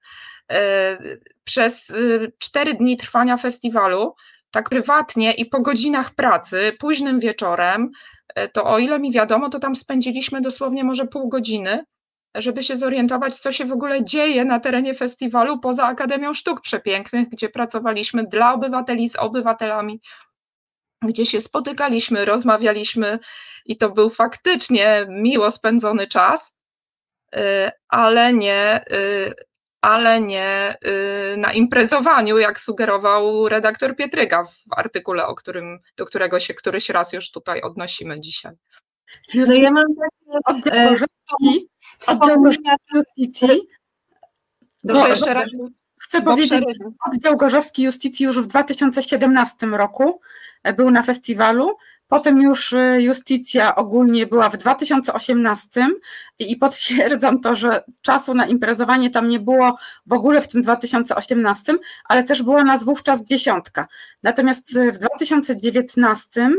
E, 0.51 0.97
przez 1.43 1.89
e, 1.89 1.93
cztery 2.37 2.73
dni 2.73 2.97
trwania 2.97 3.37
festiwalu, 3.37 4.15
tak 4.51 4.69
prywatnie 4.69 5.33
i 5.33 5.45
po 5.45 5.61
godzinach 5.61 6.15
pracy, 6.15 6.75
późnym 6.79 7.19
wieczorem, 7.19 7.91
to 8.53 8.63
o 8.63 8.79
ile 8.79 8.99
mi 8.99 9.11
wiadomo, 9.11 9.49
to 9.49 9.59
tam 9.59 9.75
spędziliśmy 9.75 10.41
dosłownie 10.41 10.83
może 10.83 11.07
pół 11.07 11.29
godziny 11.29 11.83
żeby 12.37 12.63
się 12.63 12.75
zorientować, 12.75 13.39
co 13.39 13.51
się 13.51 13.65
w 13.65 13.71
ogóle 13.71 14.03
dzieje 14.03 14.45
na 14.45 14.59
terenie 14.59 14.93
festiwalu 14.93 15.59
poza 15.59 15.85
Akademią 15.85 16.33
Sztuk 16.33 16.61
Przepięknych, 16.61 17.29
gdzie 17.29 17.49
pracowaliśmy 17.49 18.23
dla 18.23 18.53
obywateli, 18.53 19.09
z 19.09 19.15
obywatelami, 19.15 20.01
gdzie 21.01 21.25
się 21.25 21.41
spotykaliśmy, 21.41 22.25
rozmawialiśmy 22.25 23.19
i 23.65 23.77
to 23.77 23.89
był 23.89 24.09
faktycznie 24.09 25.05
miło 25.09 25.51
spędzony 25.51 26.07
czas, 26.07 26.59
y, 27.35 27.39
ale 27.87 28.33
nie, 28.33 28.85
y, 28.91 29.33
ale 29.81 30.21
nie 30.21 30.75
y, 30.85 31.37
na 31.37 31.53
imprezowaniu, 31.53 32.37
jak 32.37 32.59
sugerował 32.59 33.49
redaktor 33.49 33.95
Pietryga 33.95 34.43
w 34.43 34.73
artykule, 34.77 35.27
o 35.27 35.35
którym, 35.35 35.79
do 35.97 36.05
którego 36.05 36.39
się 36.39 36.53
któryś 36.53 36.89
raz 36.89 37.13
już 37.13 37.31
tutaj 37.31 37.61
odnosimy 37.61 38.19
dzisiaj. 38.19 38.53
No 39.33 39.53
ja 39.53 39.71
mam 39.71 39.85
takie 40.45 40.95
Oddział 42.07 42.43
Justicji. 42.93 43.67
Proszę 44.87 45.09
jeszcze 45.09 45.33
raz. 45.33 45.49
Chcę 45.99 46.21
powiedzieć, 46.21 46.63
oddział 47.11 47.37
Gorzowski 47.37 47.83
Justicji 47.83 48.25
już 48.25 48.41
w 48.41 48.47
2017 48.47 49.67
roku 49.67 50.21
e, 50.63 50.73
był 50.73 50.91
na 50.91 51.03
festiwalu. 51.03 51.75
Potem 52.07 52.41
już 52.41 52.73
e, 52.73 53.01
Justicja 53.01 53.75
ogólnie 53.75 54.27
była 54.27 54.49
w 54.49 54.57
2018 54.57 55.87
i 56.39 56.55
potwierdzam 56.55 57.39
to, 57.39 57.55
że 57.55 57.83
czasu 58.01 58.33
na 58.33 58.47
imprezowanie 58.47 59.09
tam 59.09 59.29
nie 59.29 59.39
było 59.39 59.77
w 60.05 60.13
ogóle 60.13 60.41
w 60.41 60.47
tym 60.47 60.61
2018, 60.61 61.73
ale 62.05 62.23
też 62.23 62.43
była 62.43 62.63
nas 62.63 62.83
wówczas 62.83 63.23
dziesiątka. 63.23 63.87
Natomiast 64.23 64.79
w 64.93 64.97
2019 64.97 66.41
e, 66.41 66.49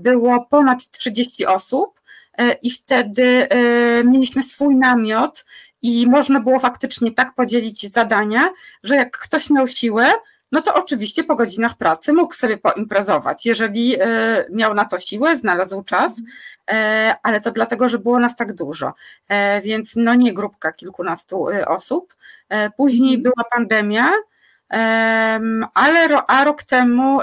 było 0.00 0.46
ponad 0.50 0.90
30 0.90 1.46
osób 1.46 1.98
E, 2.38 2.52
i 2.52 2.70
wtedy 2.70 3.48
e, 3.50 4.04
mieliśmy 4.04 4.42
swój 4.42 4.76
namiot 4.76 5.44
i 5.82 6.06
można 6.06 6.40
było 6.40 6.58
faktycznie 6.58 7.12
tak 7.12 7.34
podzielić 7.34 7.92
zadania, 7.92 8.50
że 8.82 8.96
jak 8.96 9.18
ktoś 9.18 9.50
miał 9.50 9.66
siłę, 9.66 10.12
no 10.52 10.62
to 10.62 10.74
oczywiście 10.74 11.24
po 11.24 11.36
godzinach 11.36 11.76
pracy 11.76 12.12
mógł 12.12 12.34
sobie 12.34 12.56
poimprezować, 12.56 13.46
jeżeli 13.46 13.96
miał 14.50 14.74
na 14.74 14.84
to 14.84 14.98
siłę, 14.98 15.36
znalazł 15.36 15.82
czas, 15.82 16.20
ale 17.22 17.40
to 17.40 17.50
dlatego, 17.50 17.88
że 17.88 17.98
było 17.98 18.18
nas 18.18 18.36
tak 18.36 18.52
dużo, 18.52 18.92
więc 19.62 19.92
no 19.96 20.14
nie 20.14 20.34
grupka 20.34 20.72
kilkunastu 20.72 21.46
osób. 21.66 22.14
Później 22.76 23.18
była 23.18 23.44
pandemia, 23.50 24.12
ale 25.74 26.22
a 26.26 26.44
rok 26.44 26.62
temu 26.62 27.20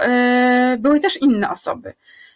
były 0.77 0.99
też 0.99 1.21
inne 1.21 1.49
osoby. 1.49 1.93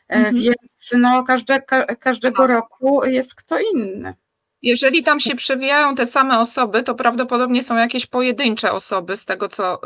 Mhm. 0.10 0.34
Więc 0.34 0.94
no, 0.98 1.24
każde, 1.24 1.62
każdego 2.00 2.48
tak. 2.48 2.52
roku 2.52 3.06
jest 3.06 3.36
kto 3.36 3.56
inny. 3.74 4.14
Jeżeli 4.62 5.04
tam 5.04 5.20
się 5.20 5.36
przewijają 5.36 5.96
te 5.96 6.06
same 6.06 6.40
osoby, 6.40 6.84
to 6.84 6.96
prawdopodobnie 6.96 7.64
są 7.64 7.78
jakieś 7.78 8.06
pojedyncze 8.06 8.72
osoby, 8.72 9.16
z 9.16 9.26
tego 9.26 9.50
co 9.50 9.80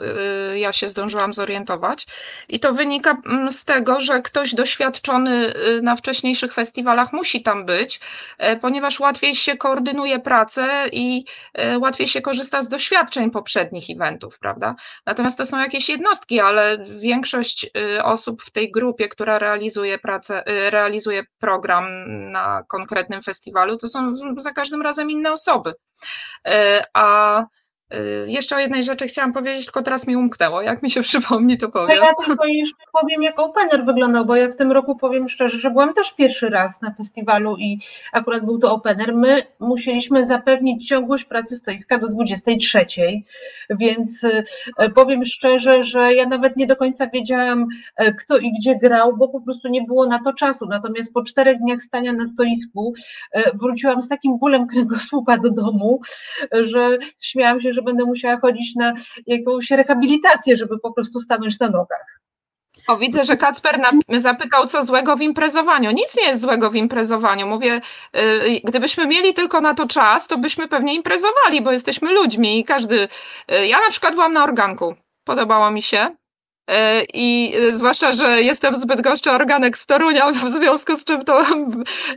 y, 0.53 0.59
ja 0.59 0.74
się 0.74 0.88
zdążyłam 0.88 1.34
zorientować. 1.34 2.07
I 2.49 2.59
to 2.59 2.74
wynika 2.74 3.17
mm, 3.26 3.51
z 3.51 3.65
tego, 3.65 3.99
że 3.99 4.21
ktoś 4.21 4.55
doświadczony 4.55 5.53
y, 5.78 5.82
na 5.82 5.95
wcześniejszych 5.95 6.53
festiwalach 6.53 7.13
musi 7.13 7.43
tam 7.43 7.65
być, 7.65 7.99
e, 8.38 8.57
ponieważ 8.57 8.99
łatwiej 8.99 9.36
się 9.36 9.57
koordynuje 9.57 10.19
pracę 10.19 10.88
i 10.91 11.26
e, 11.53 11.80
łatwiej 11.80 12.07
się 12.07 12.21
korzysta 12.21 12.61
z 12.61 12.69
doświadczeń 12.69 13.32
poprzednich 13.32 13.89
eventów, 13.89 14.39
prawda? 14.39 14.76
Natomiast 15.05 15.38
to 15.38 15.45
są 15.45 15.59
jakieś 15.59 15.89
jednostki, 15.89 16.39
ale 16.39 16.78
większość 16.99 17.69
y, 17.97 18.03
osób 18.03 18.43
w 18.43 18.51
tej 18.51 18.71
grupie, 18.71 19.07
która 19.07 19.39
realizuje 19.39 19.99
pracę, 19.99 20.43
realizuje 20.69 21.24
program 21.39 21.86
na 22.32 22.63
konkretnym 22.67 23.21
festiwalu, 23.21 23.78
to 23.78 23.88
są 23.88 24.15
za 24.38 24.51
każdym 24.64 24.82
razem 24.82 25.11
inne 25.11 25.32
osoby. 25.34 25.74
E, 26.47 26.84
a 26.93 27.45
jeszcze 28.27 28.55
o 28.55 28.59
jednej 28.59 28.83
rzeczy 28.83 29.07
chciałam 29.07 29.33
powiedzieć, 29.33 29.65
tylko 29.65 29.81
teraz 29.81 30.07
mi 30.07 30.15
umknęło. 30.15 30.61
Jak 30.61 30.83
mi 30.83 30.89
się 30.89 31.01
przypomni, 31.01 31.57
to 31.57 31.69
powiem. 31.69 31.97
Ja 32.03 32.13
tylko 32.25 32.45
jeszcze 32.45 32.83
powiem, 33.01 33.23
jak 33.23 33.39
opener 33.39 33.85
wyglądał, 33.85 34.25
bo 34.25 34.35
ja 34.35 34.49
w 34.49 34.55
tym 34.55 34.71
roku 34.71 34.95
powiem 34.95 35.29
szczerze, 35.29 35.57
że 35.57 35.71
byłam 35.71 35.93
też 35.93 36.13
pierwszy 36.13 36.49
raz 36.49 36.81
na 36.81 36.93
festiwalu 36.93 37.57
i 37.57 37.79
akurat 38.13 38.45
był 38.45 38.57
to 38.57 38.73
opener. 38.73 39.15
My 39.15 39.41
musieliśmy 39.59 40.25
zapewnić 40.25 40.87
ciągłość 40.87 41.23
pracy 41.23 41.55
stoiska 41.55 41.99
do 41.99 42.07
23, 42.07 42.85
więc 43.69 44.23
y, 44.23 44.43
powiem 44.95 45.25
szczerze, 45.25 45.83
że 45.83 46.13
ja 46.13 46.25
nawet 46.25 46.57
nie 46.57 46.67
do 46.67 46.75
końca 46.75 47.07
wiedziałam, 47.07 47.67
y, 48.01 48.13
kto 48.19 48.37
i 48.37 48.53
gdzie 48.59 48.79
grał, 48.79 49.17
bo 49.17 49.27
po 49.27 49.41
prostu 49.41 49.67
nie 49.67 49.81
było 49.81 50.07
na 50.07 50.19
to 50.19 50.33
czasu. 50.33 50.65
Natomiast 50.65 51.13
po 51.13 51.23
czterech 51.23 51.57
dniach 51.57 51.81
stania 51.81 52.13
na 52.13 52.25
stoisku 52.25 52.93
wróciłam 53.53 54.01
z 54.01 54.07
takim 54.07 54.39
bólem 54.39 54.67
kręgosłupa 54.67 55.37
do 55.37 55.49
domu, 55.51 56.01
że 56.51 56.97
śmiałam 57.19 57.59
się, 57.59 57.73
że 57.73 57.82
będę 57.84 58.05
musiała 58.05 58.39
chodzić 58.39 58.75
na 58.75 58.93
jakąś 59.27 59.71
rehabilitację, 59.71 60.57
żeby 60.57 60.79
po 60.79 60.93
prostu 60.93 61.19
stanąć 61.19 61.59
na 61.59 61.69
nogach. 61.69 62.19
O, 62.88 62.97
widzę, 62.97 63.23
że 63.23 63.38
Kacper 63.38 63.81
zapytał, 64.17 64.67
co 64.67 64.81
złego 64.81 65.15
w 65.15 65.21
imprezowaniu. 65.21 65.91
Nic 65.91 66.17
nie 66.17 66.23
jest 66.23 66.41
złego 66.41 66.71
w 66.71 66.75
imprezowaniu. 66.75 67.47
Mówię, 67.47 67.81
yy, 68.13 68.21
gdybyśmy 68.63 69.07
mieli 69.07 69.34
tylko 69.34 69.61
na 69.61 69.73
to 69.73 69.88
czas, 69.88 70.27
to 70.27 70.38
byśmy 70.38 70.67
pewnie 70.67 70.95
imprezowali, 70.95 71.61
bo 71.61 71.71
jesteśmy 71.71 72.11
ludźmi 72.11 72.59
i 72.59 72.63
każdy. 72.63 73.07
Yy, 73.47 73.67
ja 73.67 73.79
na 73.79 73.89
przykład 73.89 74.13
byłam 74.13 74.34
na 74.34 74.43
organku. 74.43 74.95
Podobało 75.23 75.71
mi 75.71 75.81
się. 75.81 76.15
E, 76.70 77.03
I 77.14 77.53
e, 77.55 77.76
zwłaszcza, 77.76 78.11
że 78.11 78.41
jestem 78.41 78.76
zbyt 78.76 79.01
goszczy 79.01 79.32
organek 79.32 79.78
z 79.78 79.86
Torunia, 79.86 80.32
w 80.32 80.57
związku 80.57 80.95
z 80.95 81.03
czym 81.03 81.26
to, 81.26 81.45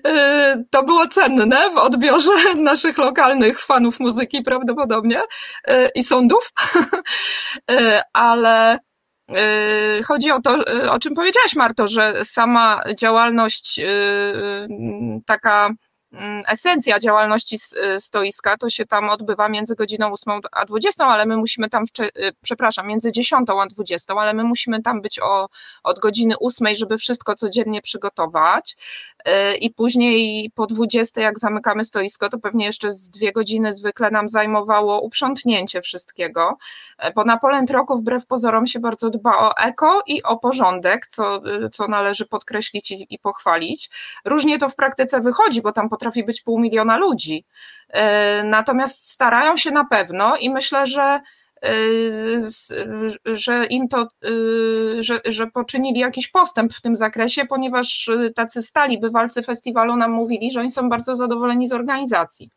e, 0.06 0.64
to 0.70 0.82
było 0.82 1.08
cenne 1.08 1.70
w 1.70 1.76
odbiorze 1.76 2.30
naszych 2.56 2.98
lokalnych 2.98 3.60
fanów 3.60 4.00
muzyki 4.00 4.42
prawdopodobnie 4.42 5.20
i 5.94 6.02
sądów, 6.02 6.52
ale 8.12 8.78
chodzi 10.08 10.30
o 10.30 10.40
to, 10.40 10.56
o 10.90 10.98
czym 10.98 11.14
powiedziałaś 11.14 11.54
Marto, 11.56 11.88
że 11.88 12.24
sama 12.24 12.80
działalność 12.96 13.80
taka 15.26 15.70
esencja 16.48 16.98
działalności 16.98 17.56
y, 17.96 18.00
stoiska 18.00 18.56
to 18.56 18.70
się 18.70 18.86
tam 18.86 19.08
odbywa 19.10 19.48
między 19.48 19.74
godziną 19.74 20.12
8 20.12 20.40
a 20.52 20.64
20, 20.64 21.06
ale 21.06 21.26
my 21.26 21.36
musimy 21.36 21.68
tam, 21.68 21.84
y, 22.00 22.32
przepraszam, 22.42 22.86
między 22.86 23.12
10 23.12 23.48
a 23.50 23.66
20, 23.66 24.14
ale 24.14 24.34
my 24.34 24.44
musimy 24.44 24.82
tam 24.82 25.00
być 25.00 25.20
o, 25.22 25.48
od 25.82 25.98
godziny 25.98 26.34
8, 26.40 26.74
żeby 26.74 26.98
wszystko 26.98 27.34
codziennie 27.34 27.82
przygotować 27.82 28.76
y, 29.28 29.56
i 29.56 29.70
później 29.70 30.50
po 30.54 30.66
20, 30.66 31.20
jak 31.20 31.38
zamykamy 31.38 31.84
stoisko, 31.84 32.28
to 32.28 32.38
pewnie 32.38 32.66
jeszcze 32.66 32.90
z 32.90 33.10
dwie 33.10 33.32
godziny 33.32 33.72
zwykle 33.72 34.10
nam 34.10 34.28
zajmowało 34.28 35.00
uprzątnięcie 35.00 35.80
wszystkiego, 35.80 36.58
bo 37.14 37.24
na 37.24 37.38
Polent 37.38 37.70
Roku 37.70 37.96
wbrew 37.96 38.26
pozorom 38.26 38.66
się 38.66 38.80
bardzo 38.80 39.10
dba 39.10 39.38
o 39.38 39.56
eko 39.56 40.02
i 40.06 40.22
o 40.22 40.36
porządek, 40.36 41.06
co, 41.06 41.42
co 41.72 41.88
należy 41.88 42.26
podkreślić 42.26 42.90
i, 42.90 43.06
i 43.10 43.18
pochwalić. 43.18 43.90
Różnie 44.24 44.58
to 44.58 44.68
w 44.68 44.74
praktyce 44.74 45.20
wychodzi, 45.20 45.62
bo 45.62 45.72
tam 45.72 45.88
potrafi 45.88 46.05
być 46.24 46.42
pół 46.42 46.60
miliona 46.60 46.96
ludzi. 46.96 47.44
E, 47.88 48.44
natomiast 48.44 49.08
starają 49.10 49.56
się 49.56 49.70
na 49.70 49.84
pewno 49.84 50.36
i 50.36 50.50
myślę, 50.50 50.86
że 50.86 51.20
e, 51.62 51.70
że 53.24 53.66
im 53.66 53.88
to, 53.88 54.02
e, 54.02 54.06
że, 55.02 55.20
że 55.24 55.46
poczynili 55.46 56.00
jakiś 56.00 56.28
postęp 56.28 56.72
w 56.72 56.80
tym 56.80 56.96
zakresie, 56.96 57.44
ponieważ 57.46 58.10
tacy 58.34 58.62
stali 58.62 59.00
bywalcy 59.00 59.42
festiwalu 59.42 59.96
nam 59.96 60.10
mówili, 60.10 60.50
że 60.50 60.60
oni 60.60 60.70
są 60.70 60.88
bardzo 60.88 61.14
zadowoleni 61.14 61.68
z 61.68 61.72
organizacji 61.72 62.50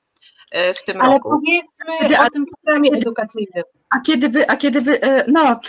w 0.75 0.83
tym 0.83 1.01
Ale 1.01 1.13
roku. 1.13 1.31
Ale 1.31 1.39
powiedzmy 1.39 2.25
o 2.25 2.29
tym 2.29 2.45
programie 2.45 2.91
edukacyjnym. 2.91 3.63
A 3.89 3.99
kiedy 3.99 4.29
wy, 4.29 4.49
a 4.49 4.57
kiedy 4.57 4.81
wy, 4.81 4.99
no 5.27 5.59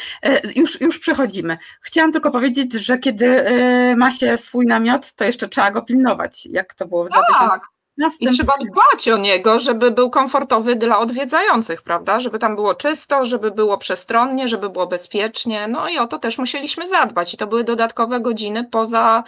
już, 0.57 0.81
już 0.81 0.99
przechodzimy. 0.99 1.59
Chciałam 1.83 2.13
tylko 2.13 2.31
powiedzieć, 2.31 2.73
że 2.73 2.99
kiedy 2.99 3.45
ma 3.97 4.11
się 4.11 4.37
swój 4.37 4.67
namiot, 4.67 5.13
to 5.13 5.25
jeszcze 5.25 5.49
trzeba 5.49 5.71
go 5.71 5.83
pilnować, 5.83 6.47
jak 6.47 6.75
to 6.75 6.87
było 6.87 7.05
w 7.05 7.09
tak. 7.09 7.25
2000 7.31 7.71
i 8.21 8.29
trzeba 8.29 8.53
dbać 8.71 9.09
o 9.09 9.17
niego, 9.17 9.59
żeby 9.59 9.91
był 9.91 10.11
komfortowy 10.11 10.77
dla 10.77 10.99
odwiedzających, 10.99 11.83
prawda? 11.83 12.21
Żeby 12.21 12.39
tam 12.39 12.55
było 12.55 12.75
czysto, 12.75 13.25
żeby 13.25 13.51
było 13.51 13.79
przestronnie, 13.79 14.49
żeby 14.49 14.71
było 14.71 14.87
bezpiecznie. 14.87 15.69
No 15.69 15.89
i 15.89 15.99
o 15.99 16.07
to 16.07 16.19
też 16.19 16.39
musieliśmy 16.39 16.87
zadbać. 16.87 17.35
I 17.35 17.37
to 17.37 17.47
były 17.47 17.65
dodatkowe 17.65 18.21
godziny 18.21 18.65
poza 18.65 19.25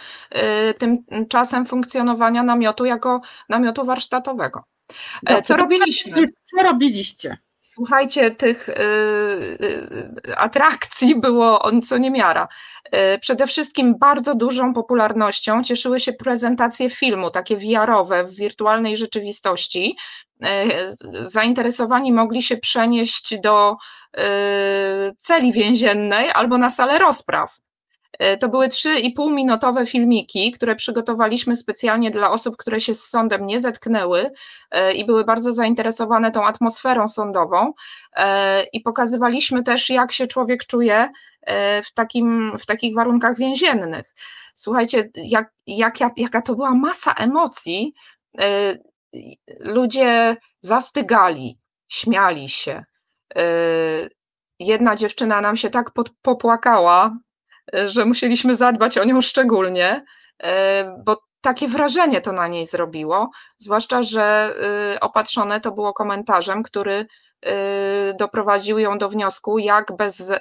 y, 0.69 0.73
tym 0.73 1.05
czasem 1.29 1.65
funkcjonowania 1.65 2.43
namiotu 2.43 2.85
jako 2.85 3.21
namiotu 3.49 3.85
warsztatowego. 3.85 4.63
E, 5.25 5.41
co 5.41 5.57
robiliśmy? 5.57 6.27
Co 6.43 6.63
robiliście? 6.63 7.37
Słuchajcie, 7.73 8.31
tych 8.31 8.69
y, 8.69 8.73
y, 8.73 10.37
atrakcji 10.37 11.15
było 11.19 11.71
co 11.81 11.97
niemiara. 11.97 12.47
Y, 13.15 13.19
przede 13.19 13.47
wszystkim 13.47 13.97
bardzo 13.99 14.35
dużą 14.35 14.73
popularnością 14.73 15.63
cieszyły 15.63 15.99
się 15.99 16.13
prezentacje 16.13 16.89
filmu, 16.89 17.31
takie 17.31 17.57
VR-owe 17.57 18.23
w 18.23 18.35
wirtualnej 18.35 18.95
rzeczywistości. 18.95 19.97
Zainteresowani 21.21 22.13
mogli 22.13 22.41
się 22.41 22.57
przenieść 22.57 23.39
do 23.39 23.75
celi 25.17 25.53
więziennej 25.53 26.31
albo 26.31 26.57
na 26.57 26.69
salę 26.69 26.99
rozpraw. 26.99 27.57
E, 28.19 28.37
to 28.37 28.49
były 28.49 28.67
3,5 28.67 29.31
minutowe 29.31 29.85
filmiki, 29.85 30.51
które 30.51 30.75
przygotowaliśmy 30.75 31.55
specjalnie 31.55 32.11
dla 32.11 32.31
osób, 32.31 32.57
które 32.57 32.79
się 32.79 32.95
z 32.95 33.09
sądem 33.09 33.45
nie 33.45 33.59
zetknęły 33.59 34.31
e, 34.71 34.93
i 34.93 35.05
były 35.05 35.23
bardzo 35.23 35.53
zainteresowane 35.53 36.31
tą 36.31 36.45
atmosferą 36.45 37.07
sądową. 37.07 37.73
E, 38.15 38.63
I 38.73 38.81
pokazywaliśmy 38.81 39.63
też, 39.63 39.89
jak 39.89 40.11
się 40.11 40.27
człowiek 40.27 40.65
czuje 40.65 41.09
w, 41.83 41.93
takim, 41.93 42.57
w 42.59 42.65
takich 42.65 42.95
warunkach 42.95 43.37
więziennych. 43.37 44.13
Słuchajcie, 44.55 45.09
jak, 45.15 45.51
jak, 45.67 45.99
jaka 46.17 46.41
to 46.41 46.55
była 46.55 46.71
masa 46.71 47.13
emocji. 47.13 47.93
Ludzie 49.59 50.37
zastygali, 50.61 51.59
śmiali 51.87 52.49
się. 52.49 52.83
Jedna 54.59 54.95
dziewczyna 54.95 55.41
nam 55.41 55.55
się 55.55 55.69
tak 55.69 55.91
popłakała, 56.21 57.17
że 57.85 58.05
musieliśmy 58.05 58.55
zadbać 58.55 58.97
o 58.97 59.03
nią 59.03 59.21
szczególnie, 59.21 60.05
e, 60.43 60.95
bo 61.05 61.23
takie 61.41 61.67
wrażenie 61.67 62.21
to 62.21 62.31
na 62.31 62.47
niej 62.47 62.65
zrobiło, 62.65 63.29
zwłaszcza, 63.57 64.01
że 64.01 64.55
y, 64.95 64.99
opatrzone 64.99 65.61
to 65.61 65.71
było 65.71 65.93
komentarzem, 65.93 66.63
który 66.63 67.05
doprowadził 68.19 68.79
ją 68.79 68.97
do 68.97 69.09
wniosku, 69.09 69.59
jak 69.59 69.97
bez, 69.97 70.31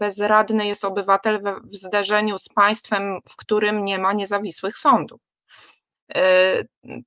bezradny 0.00 0.66
jest 0.66 0.84
obywatel 0.84 1.42
w 1.64 1.76
zderzeniu 1.76 2.38
z 2.38 2.48
państwem, 2.48 3.20
w 3.28 3.36
którym 3.36 3.84
nie 3.84 3.98
ma 3.98 4.12
niezawisłych 4.12 4.78
sądów. 4.78 5.20
E, 6.14 6.20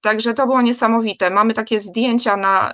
także 0.02 0.34
to 0.34 0.46
było 0.46 0.62
niesamowite. 0.62 1.30
Mamy 1.30 1.54
takie 1.54 1.80
zdjęcia 1.80 2.38
na, 2.38 2.72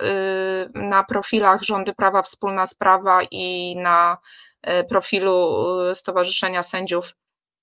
na 0.74 1.04
profilach 1.04 1.64
Rządy 1.64 1.94
Prawa 1.94 2.22
Wspólna 2.22 2.66
Sprawa 2.66 3.20
i 3.32 3.76
na 3.78 4.18
E, 4.18 4.47
profilu 4.90 5.56
e, 5.82 5.96
Stowarzyszenia 5.96 6.64
Sędziów 6.64 7.16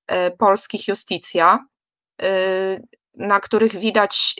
e, 0.06 0.30
Polskich 0.30 0.88
Justicja. 0.88 1.66
na 3.16 3.40
których 3.40 3.76
widać, 3.76 4.34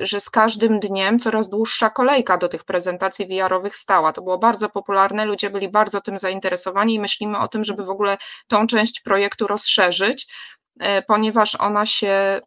że 0.00 0.20
z 0.20 0.30
każdym 0.30 0.80
dniem 0.80 1.18
coraz 1.18 1.48
dłuższa 1.48 1.90
kolejka 1.90 2.38
do 2.38 2.48
tych 2.48 2.64
prezentacji 2.64 3.26
VR-owych 3.26 3.76
stała. 3.76 4.12
To 4.12 4.22
było 4.22 4.38
bardzo 4.38 4.68
popularne, 4.68 5.24
ludzie 5.24 5.50
byli 5.50 5.68
bardzo 5.68 6.00
tym 6.00 6.18
zainteresowani 6.18 6.94
i 6.94 7.00
myślimy 7.00 7.38
o 7.38 7.48
tym, 7.48 7.64
żeby 7.64 7.84
w 7.84 7.90
ogóle 7.90 8.16
tą 8.48 8.66
część 8.66 9.00
projektu 9.00 9.46
rozszerzyć, 9.46 10.26
ponieważ 11.06 11.54
ona 11.54 11.86
się 11.86 12.40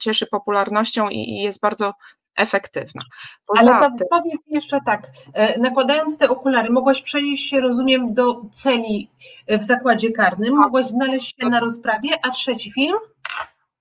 cieszy 0.00 0.26
popularnością 0.26 1.08
i 1.08 1.42
jest 1.42 1.60
bardzo 1.60 1.94
efektywna. 2.36 3.02
Poza 3.46 3.76
Ale 3.76 3.90
to 3.98 4.04
powiedz 4.10 4.42
jeszcze 4.46 4.78
tak, 4.86 5.10
e, 5.34 5.58
nakładając 5.58 6.18
te 6.18 6.28
okulary, 6.28 6.70
mogłaś 6.70 7.02
przenieść 7.02 7.50
się, 7.50 7.60
rozumiem, 7.60 8.14
do 8.14 8.42
celi 8.50 9.10
w 9.48 9.62
zakładzie 9.62 10.10
karnym, 10.10 10.54
mogłaś 10.54 10.86
znaleźć 10.86 11.36
się 11.40 11.48
na 11.48 11.60
rozprawie, 11.60 12.10
a 12.22 12.30
trzeci 12.30 12.72
film? 12.72 12.96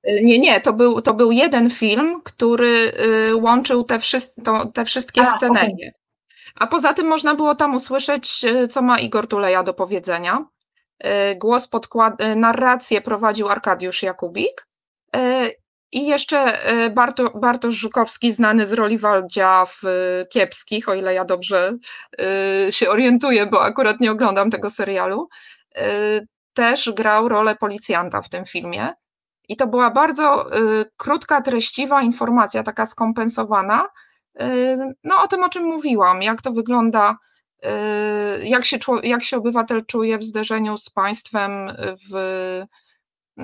E, 0.04 0.24
nie, 0.24 0.40
nie, 0.40 0.62
to 0.62 0.74
był, 0.74 1.02
to 1.02 1.14
był 1.14 1.32
jeden 1.32 1.70
film, 1.70 2.22
który 2.24 2.92
łączył 3.36 3.84
te, 3.84 4.00
to, 4.44 4.66
te 4.66 4.86
wszystkie 4.86 5.22
a, 5.22 5.26
scenerie. 5.26 5.90
Okay. 5.90 6.02
A 6.56 6.68
poza 6.68 6.94
tym 6.94 7.08
można 7.08 7.36
było 7.36 7.56
tam 7.56 7.76
usłyszeć, 7.76 8.46
co 8.70 8.82
ma 8.82 9.00
Igor 9.00 9.28
Tuleja 9.28 9.64
do 9.64 9.74
powiedzenia. 9.74 10.46
Głos 11.36 11.68
podkład, 11.68 12.14
narrację 12.36 13.02
prowadził 13.02 13.50
Arkadiusz 13.50 14.04
Jakubik 14.04 14.68
i 15.92 16.06
jeszcze 16.06 16.64
e, 16.64 16.90
Barto, 16.90 17.30
Bartosz 17.30 17.76
Żukowski, 17.76 18.32
znany 18.32 18.66
z 18.66 18.74
roli 18.74 18.98
Waldzia 18.98 19.66
w 19.66 19.86
e, 19.86 20.26
Kiepskich, 20.26 20.90
o 20.90 20.94
ile 20.94 21.14
ja 21.14 21.26
dobrze 21.26 21.78
e, 22.68 22.72
się 22.72 22.90
orientuję, 22.90 23.46
bo 23.46 23.64
akurat 23.64 24.00
nie 24.00 24.12
oglądam 24.12 24.52
tego 24.52 24.70
serialu, 24.70 25.30
też 26.54 26.92
grał 26.92 27.30
rolę 27.30 27.56
policjanta 27.56 28.22
w 28.22 28.30
tym 28.30 28.46
filmie. 28.46 28.94
I 29.48 29.58
to 29.58 29.68
była 29.68 29.92
bardzo 29.92 30.50
krótka, 30.98 31.42
treściwa 31.42 32.02
informacja, 32.02 32.64
taka 32.64 32.86
skompensowana, 32.86 33.88
no 35.04 35.24
o 35.24 35.28
tym, 35.28 35.44
o 35.44 35.50
czym 35.50 35.64
mówiłam, 35.64 36.22
jak 36.22 36.42
to 36.42 36.52
wygląda, 36.52 37.18
jak 38.44 38.66
się, 38.66 38.78
jak 39.04 39.24
się 39.24 39.38
obywatel 39.38 39.86
czuje 39.86 40.18
w 40.18 40.24
zderzeniu 40.24 40.78
z 40.78 40.90
państwem 40.90 41.76
w, 42.12 42.64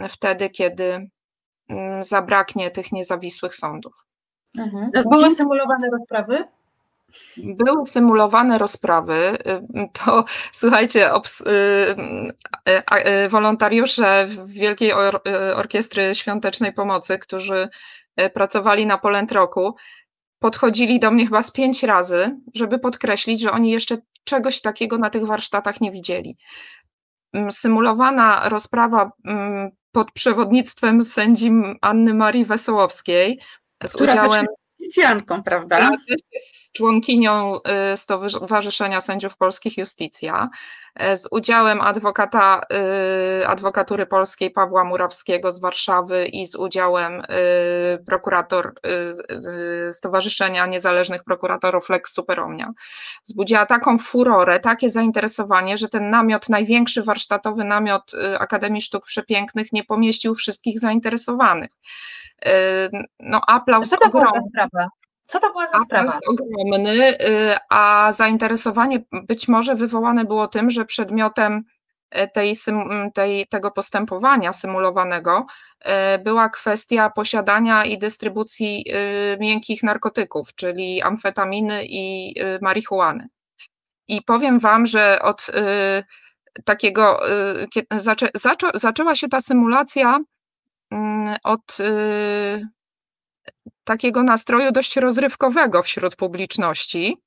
wtedy, 0.10 0.50
kiedy 0.50 1.10
zabraknie 2.02 2.72
tych 2.72 2.92
niezawisłych 2.92 3.56
sądów. 3.56 4.08
Mhm. 4.60 4.92
Były 5.12 5.36
symulowane 5.36 5.90
rozprawy? 5.90 6.44
Były 7.38 7.86
symulowane 7.86 8.58
rozprawy. 8.58 9.38
To 9.94 10.26
słuchajcie, 10.52 11.14
obs, 11.14 11.42
y, 11.42 11.46
y, 12.70 13.26
y, 13.26 13.30
wolontariusze 13.30 14.28
Wielkiej 14.46 14.94
Orkiestry 15.56 16.16
Świątecznej 16.16 16.74
Pomocy, 16.74 17.20
którzy 17.20 17.70
pracowali 18.34 18.86
na 18.86 18.98
Polent 18.98 19.32
Roku, 19.32 19.76
podchodzili 20.40 21.00
do 21.00 21.12
mnie 21.12 21.26
chyba 21.26 21.42
z 21.42 21.52
pięć 21.52 21.84
razy, 21.84 22.38
żeby 22.54 22.80
podkreślić, 22.80 23.42
że 23.42 23.52
oni 23.52 23.72
jeszcze 23.72 23.98
czegoś 24.24 24.62
takiego 24.62 24.98
na 24.98 25.10
tych 25.10 25.26
warsztatach 25.26 25.82
nie 25.82 25.92
widzieli. 25.92 26.38
Mm, 27.34 27.52
symulowana 27.52 28.50
rozprawa 28.50 29.12
mm, 29.26 29.72
pod 29.92 30.12
przewodnictwem 30.12 31.04
sędzi 31.04 31.52
Anny 31.82 32.14
Marii 32.14 32.46
Wesołowskiej 32.46 33.40
z 33.86 33.94
Która 33.94 34.14
udziałem. 34.14 34.46
Policjantką, 34.88 35.44
prawda? 35.44 35.92
Jest 36.32 36.72
członkinią 36.72 37.60
y, 37.94 37.98
Stowarzyszenia 37.98 39.02
Sędziów 39.02 39.38
Polskich 39.38 39.78
Justicja, 39.78 40.50
y, 41.02 41.18
z 41.18 41.28
udziałem 41.32 41.82
adwokata 41.82 42.62
y, 43.42 43.48
adwokatury 43.48 44.06
polskiej 44.06 44.52
Pawła 44.52 44.84
Murawskiego 44.84 45.52
z 45.52 45.60
Warszawy 45.60 46.26
i 46.26 46.48
z 46.48 46.56
udziałem 46.56 47.24
prokurator 48.06 48.74
Stowarzyszenia 49.94 50.66
Niezależnych 50.66 51.24
Prokuratorów 51.24 51.90
Lex 51.90 52.14
Superomnia. 52.14 52.72
Wzbudziła 53.26 53.66
taką 53.66 53.98
furorę, 53.98 54.60
takie 54.60 54.90
zainteresowanie, 54.90 55.78
że 55.78 55.90
ten 55.90 56.10
namiot, 56.10 56.50
największy 56.50 57.04
warsztatowy 57.04 57.64
namiot 57.64 58.12
Akademii 58.40 58.82
Sztuk 58.82 59.06
Przepięknych 59.06 59.74
nie 59.74 59.84
pomieścił 59.84 60.36
wszystkich 60.36 60.80
zainteresowanych. 60.80 61.72
Y, 62.46 62.90
no 63.20 63.42
aplauz 63.48 63.90
Co 63.90 63.98
to 63.98 64.06
ogromny. 64.06 64.30
Była 64.30 64.42
za 64.42 64.50
sprawa? 64.50 64.90
Co 65.28 65.40
to 65.40 65.52
była 65.52 65.68
za 65.68 65.80
sprawa? 65.80 66.20
ogromny, 66.28 67.22
y, 67.22 67.56
a 67.70 68.12
zainteresowanie 68.12 69.04
być 69.12 69.48
może 69.48 69.76
wywołane 69.76 70.26
było 70.26 70.48
tym, 70.48 70.70
że 70.70 70.86
przedmiotem 70.86 71.64
y, 72.16 72.30
tej, 72.34 72.56
tej, 73.14 73.48
tego 73.48 73.72
postępowania 73.72 74.54
symulowanego 74.54 75.46
była 76.24 76.50
kwestia 76.50 77.10
posiadania 77.10 77.86
i 77.86 77.98
dystrybucji 77.98 78.86
miękkich 79.40 79.84
narkotyków, 79.84 80.56
czyli 80.56 81.02
amfetaminy 81.02 81.86
i 81.86 82.36
marihuany. 82.62 83.28
I 84.08 84.22
powiem 84.22 84.60
Wam, 84.60 84.86
że 84.86 85.20
od 85.22 85.48
takiego 86.66 87.20
zaczę, 87.98 88.30
zaczę, 88.36 88.72
zaczęła 88.74 89.16
się 89.16 89.30
ta 89.30 89.42
symulacja 89.42 90.20
Mm, 90.20 90.37
od 91.44 91.80
y, 91.80 92.68
takiego 93.84 94.24
nastroju 94.24 94.72
dość 94.72 94.98
rozrywkowego 94.98 95.82
wśród 95.82 96.16
publiczności, 96.16 97.18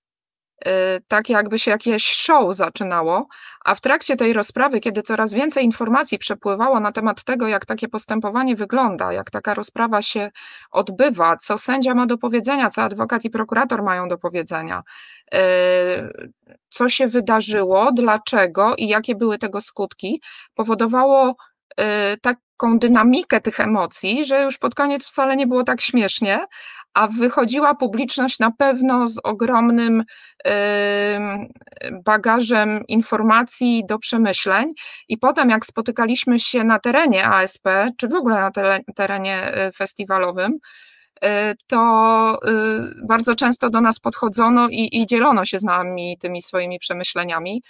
y, 0.66 0.70
tak 1.08 1.28
jakby 1.28 1.58
się 1.58 1.70
jakieś 1.70 2.04
show 2.04 2.54
zaczynało, 2.54 3.28
a 3.64 3.74
w 3.74 3.80
trakcie 3.80 4.16
tej 4.16 4.32
rozprawy, 4.32 4.80
kiedy 4.80 5.02
coraz 5.02 5.34
więcej 5.34 5.64
informacji 5.64 6.18
przepływało 6.18 6.80
na 6.80 6.92
temat 6.92 7.24
tego, 7.24 7.48
jak 7.48 7.66
takie 7.66 7.88
postępowanie 7.88 8.56
wygląda, 8.56 9.12
jak 9.12 9.30
taka 9.30 9.54
rozprawa 9.54 10.02
się 10.02 10.30
odbywa, 10.70 11.36
co 11.36 11.58
sędzia 11.58 11.94
ma 11.94 12.06
do 12.06 12.18
powiedzenia, 12.18 12.70
co 12.70 12.82
adwokat 12.82 13.24
i 13.24 13.30
prokurator 13.30 13.82
mają 13.82 14.08
do 14.08 14.18
powiedzenia, 14.18 14.82
y, 15.34 15.38
co 16.68 16.88
się 16.88 17.06
wydarzyło, 17.06 17.92
dlaczego 17.92 18.76
i 18.76 18.88
jakie 18.88 19.14
były 19.14 19.38
tego 19.38 19.60
skutki, 19.60 20.22
powodowało 20.54 21.36
taką 22.22 22.78
dynamikę 22.78 23.40
tych 23.40 23.60
emocji, 23.60 24.24
że 24.24 24.42
już 24.42 24.58
pod 24.58 24.74
koniec 24.74 25.06
wcale 25.06 25.36
nie 25.36 25.46
było 25.46 25.64
tak 25.64 25.80
śmiesznie, 25.80 26.46
a 26.94 27.06
wychodziła 27.06 27.74
publiczność 27.74 28.38
na 28.38 28.50
pewno 28.50 29.08
z 29.08 29.20
ogromnym 29.24 30.04
bagażem 32.04 32.84
informacji 32.88 33.82
do 33.88 33.98
przemyśleń. 33.98 34.72
I 35.08 35.18
potem, 35.18 35.50
jak 35.50 35.66
spotykaliśmy 35.66 36.38
się 36.38 36.64
na 36.64 36.78
terenie 36.78 37.28
ASP, 37.28 37.68
czy 37.96 38.08
w 38.08 38.14
ogóle 38.14 38.34
na 38.34 38.50
terenie 38.94 39.66
y, 39.68 39.72
festiwalowym, 39.72 40.52
y, 41.24 41.28
to 41.66 42.38
y, 42.48 43.06
bardzo 43.06 43.34
często 43.34 43.70
do 43.70 43.80
nas 43.80 44.00
podchodzono 44.00 44.68
i, 44.68 44.88
i 44.92 45.06
dzielono 45.06 45.44
się 45.44 45.58
z 45.58 45.64
nami 45.64 46.18
tymi 46.20 46.42
swoimi 46.42 46.78
przemyśleniami. 46.78 47.62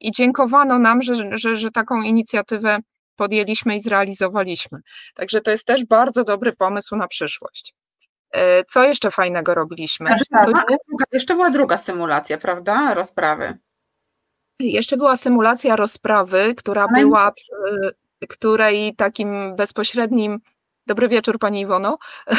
I 0.00 0.10
dziękowano 0.10 0.78
nam, 0.78 1.02
że, 1.02 1.14
że, 1.32 1.56
że 1.56 1.70
taką 1.70 2.02
inicjatywę 2.02 2.78
podjęliśmy 3.16 3.76
i 3.76 3.80
zrealizowaliśmy. 3.80 4.78
Także 5.14 5.40
to 5.40 5.50
jest 5.50 5.66
też 5.66 5.84
bardzo 5.84 6.24
dobry 6.24 6.52
pomysł 6.52 6.96
na 6.96 7.08
przyszłość. 7.08 7.74
E, 8.32 8.64
co 8.64 8.84
jeszcze 8.84 9.10
fajnego 9.10 9.54
robiliśmy? 9.54 10.10
Co... 10.44 10.52
Jeszcze 11.12 11.34
była 11.34 11.50
druga 11.50 11.78
symulacja, 11.78 12.38
prawda? 12.38 12.94
Rozprawy. 12.94 13.58
Jeszcze 14.60 14.96
była 14.96 15.16
symulacja 15.16 15.76
rozprawy, 15.76 16.54
która 16.54 16.86
była, 16.88 17.32
której 18.28 18.94
takim 18.96 19.56
bezpośrednim, 19.56 20.40
dobry 20.86 21.08
wieczór 21.08 21.38
Pani 21.38 21.60
Iwono, 21.60 21.98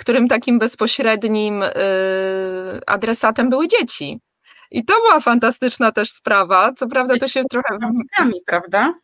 którym 0.00 0.28
takim 0.28 0.58
bezpośrednim 0.58 1.62
e, 1.62 1.70
adresatem 2.86 3.50
były 3.50 3.68
dzieci. 3.68 4.20
I 4.70 4.84
to 4.84 4.94
była 5.00 5.20
fantastyczna 5.20 5.92
też 5.92 6.10
sprawa. 6.10 6.72
Co 6.72 6.88
prawda 6.88 7.16
to 7.16 7.28
się 7.28 7.42
trochę. 7.50 7.78
Prawda? 8.46 8.94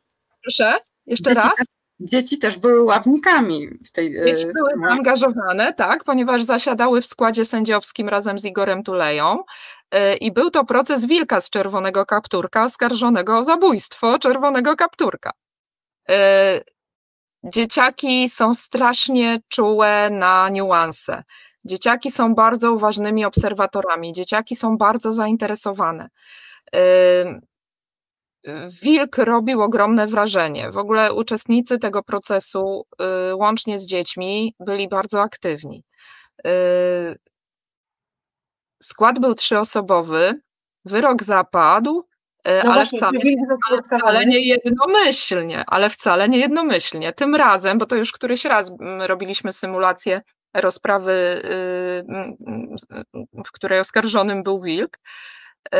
Proszę? 0.43 0.75
Jeszcze 1.07 1.35
dzieci, 1.35 1.49
raz? 1.49 1.67
Dzieci 2.01 2.39
też 2.39 2.59
były 2.59 2.83
ławnikami 2.83 3.69
w 3.69 3.93
tej. 3.93 4.17
E, 4.17 4.25
dzieci 4.25 4.47
były 4.47 4.89
zaangażowane, 4.89 5.75
tak, 5.75 6.05
ponieważ 6.05 6.43
zasiadały 6.43 7.03
w 7.03 7.07
składzie 7.07 7.45
sędziowskim 7.45 8.09
razem 8.09 8.39
z 8.39 8.45
Igorem 8.45 8.83
Tuleją. 8.83 9.45
E, 9.91 10.17
I 10.17 10.33
był 10.33 10.51
to 10.51 10.65
proces 10.65 11.07
wilka 11.07 11.41
z 11.41 11.51
czerwonego 11.51 12.07
kapturka, 12.07 12.65
oskarżonego 12.65 13.39
o 13.39 13.45
zabójstwo 13.45 14.19
czerwonego 14.19 14.77
kapturka. 14.77 15.33
E, 16.09 16.61
dzieciaki 17.45 18.29
są 18.29 18.55
strasznie 18.55 19.39
czułe 19.49 20.11
na 20.11 20.49
niuanse. 20.49 21.23
Dzieciaki 21.65 22.11
są 22.11 22.35
bardzo 22.35 22.73
uważnymi 22.73 23.25
obserwatorami, 23.25 24.13
dzieciaki 24.13 24.57
są 24.57 24.77
bardzo 24.77 25.13
zainteresowane. 25.13 26.09
Wilk 28.83 29.19
robił 29.19 29.63
ogromne 29.63 30.07
wrażenie. 30.07 30.71
W 30.71 30.79
ogóle 30.79 31.13
uczestnicy 31.13 31.79
tego 31.79 32.03
procesu, 32.03 32.87
y, 33.31 33.35
łącznie 33.35 33.79
z 33.79 33.87
dziećmi, 33.87 34.55
byli 34.61 34.89
bardzo 34.89 35.23
aktywni. 35.23 35.85
Y, 36.47 36.51
skład 38.83 39.19
był 39.19 39.35
trzyosobowy, 39.35 40.41
wyrok 40.85 41.23
zapadł, 41.23 42.07
E, 42.47 42.65
no 42.65 42.73
ale, 42.73 42.75
właśnie, 42.75 42.99
wcale, 42.99 43.19
ale 43.71 43.83
wcale 43.83 44.27
nie 44.27 44.41
jednomyślnie, 44.41 45.65
ale 45.67 45.91
wcale 45.91 46.29
nie 46.29 46.39
jednomyślnie. 46.39 47.13
Tym 47.13 47.35
razem, 47.35 47.79
bo 47.79 47.87
to 47.87 47.97
już 47.97 48.13
któryś 48.13 48.45
raz 48.45 48.73
mm, 48.81 49.03
robiliśmy 49.03 49.53
symulację 49.53 50.23
rozprawy, 50.55 51.13
y, 51.13 52.05
w 53.47 53.53
której 53.53 53.81
oskarżonym 53.81 54.43
był 54.43 54.61
wilk. 54.61 54.99
Y, 55.75 55.79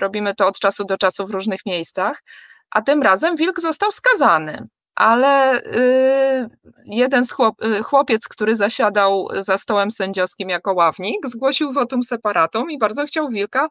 robimy 0.00 0.34
to 0.34 0.46
od 0.46 0.58
czasu 0.58 0.84
do 0.84 0.98
czasu 0.98 1.26
w 1.26 1.30
różnych 1.30 1.66
miejscach, 1.66 2.22
a 2.70 2.82
tym 2.82 3.02
razem 3.02 3.36
wilk 3.36 3.60
został 3.60 3.92
skazany 3.92 4.68
ale 4.94 5.62
y, 5.62 6.48
jeden 6.84 7.24
chłop, 7.26 7.56
chłopiec, 7.82 8.28
który 8.28 8.56
zasiadał 8.56 9.28
za 9.38 9.58
stołem 9.58 9.90
sędziowskim 9.90 10.48
jako 10.48 10.72
ławnik, 10.74 11.26
zgłosił 11.26 11.72
wotum 11.72 12.02
separatum 12.02 12.70
i 12.70 12.78
bardzo 12.78 13.06
chciał 13.06 13.28
wilka 13.28 13.68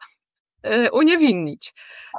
Y, 0.65 0.91
uniewinnić. 0.91 1.73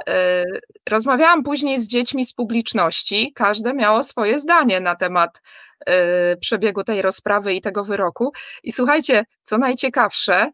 Y, 0.08 0.44
rozmawiałam 0.90 1.42
później 1.42 1.78
z 1.78 1.88
dziećmi 1.88 2.24
z 2.24 2.32
publiczności, 2.32 3.32
każde 3.34 3.74
miało 3.74 4.02
swoje 4.02 4.38
zdanie 4.38 4.80
na 4.80 4.94
temat 4.94 5.42
y, 5.88 6.36
przebiegu 6.40 6.84
tej 6.84 7.02
rozprawy 7.02 7.54
i 7.54 7.60
tego 7.60 7.84
wyroku. 7.84 8.32
I 8.62 8.72
słuchajcie, 8.72 9.24
co 9.42 9.58
najciekawsze, 9.58 10.50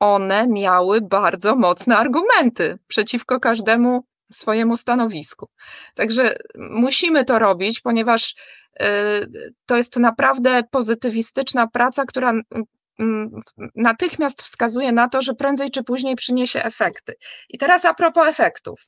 one 0.00 0.46
miały 0.46 1.00
bardzo 1.00 1.56
mocne 1.56 1.96
argumenty 1.96 2.78
przeciwko 2.86 3.40
każdemu 3.40 4.04
swojemu 4.32 4.76
stanowisku. 4.76 5.48
Także 5.94 6.36
musimy 6.58 7.24
to 7.24 7.38
robić, 7.38 7.80
ponieważ 7.80 8.34
to 9.66 9.76
jest 9.76 9.96
naprawdę 9.96 10.62
pozytywistyczna 10.70 11.66
praca, 11.66 12.04
która 12.04 12.32
Mm, 12.98 13.40
natychmiast 13.74 14.42
wskazuje 14.42 14.92
na 14.92 15.08
to, 15.08 15.22
że 15.22 15.34
prędzej 15.34 15.70
czy 15.70 15.84
później 15.84 16.16
przyniesie 16.16 16.62
efekty. 16.62 17.14
I 17.48 17.58
teraz 17.58 17.84
a 17.84 17.94
propos 17.94 18.28
efektów. 18.28 18.80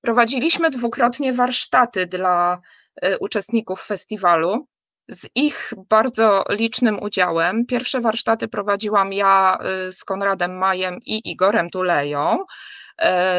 Prowadziliśmy 0.00 0.70
dwukrotnie 0.70 1.32
warsztaty 1.32 2.06
dla 2.06 2.60
y, 3.04 3.18
uczestników 3.18 3.82
festiwalu 3.82 4.66
z 5.08 5.28
ich 5.34 5.72
bardzo 5.90 6.44
licznym 6.50 7.02
udziałem. 7.02 7.66
Pierwsze 7.66 8.00
warsztaty 8.00 8.48
prowadziłam 8.48 9.12
ja 9.12 9.58
y, 9.88 9.92
z 9.92 10.04
Konradem 10.04 10.58
Majem 10.58 10.98
i 11.06 11.30
Igorem 11.30 11.70
Tuleją 11.70 12.44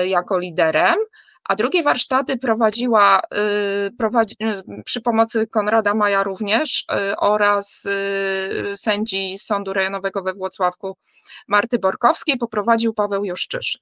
y, 0.04 0.08
jako 0.08 0.40
liderem 0.40 0.96
a 1.44 1.56
drugie 1.56 1.84
warsztaty 1.84 2.38
prowadziła 2.38 3.20
y, 3.88 3.92
prowadzi, 3.98 4.36
przy 4.86 5.02
pomocy 5.02 5.48
Konrada 5.48 5.94
Maja 5.94 6.24
również 6.24 6.86
oraz 7.18 7.84
sędzi 8.76 9.38
Sądu 9.38 9.74
Rejonowego 9.74 10.24
we 10.24 10.34
Włocławku 10.34 10.98
Marty 11.48 11.80
Borkowskiej 11.80 12.38
poprowadził 12.38 12.94
Paweł 12.94 13.26
Juszczyszyn. 13.26 13.82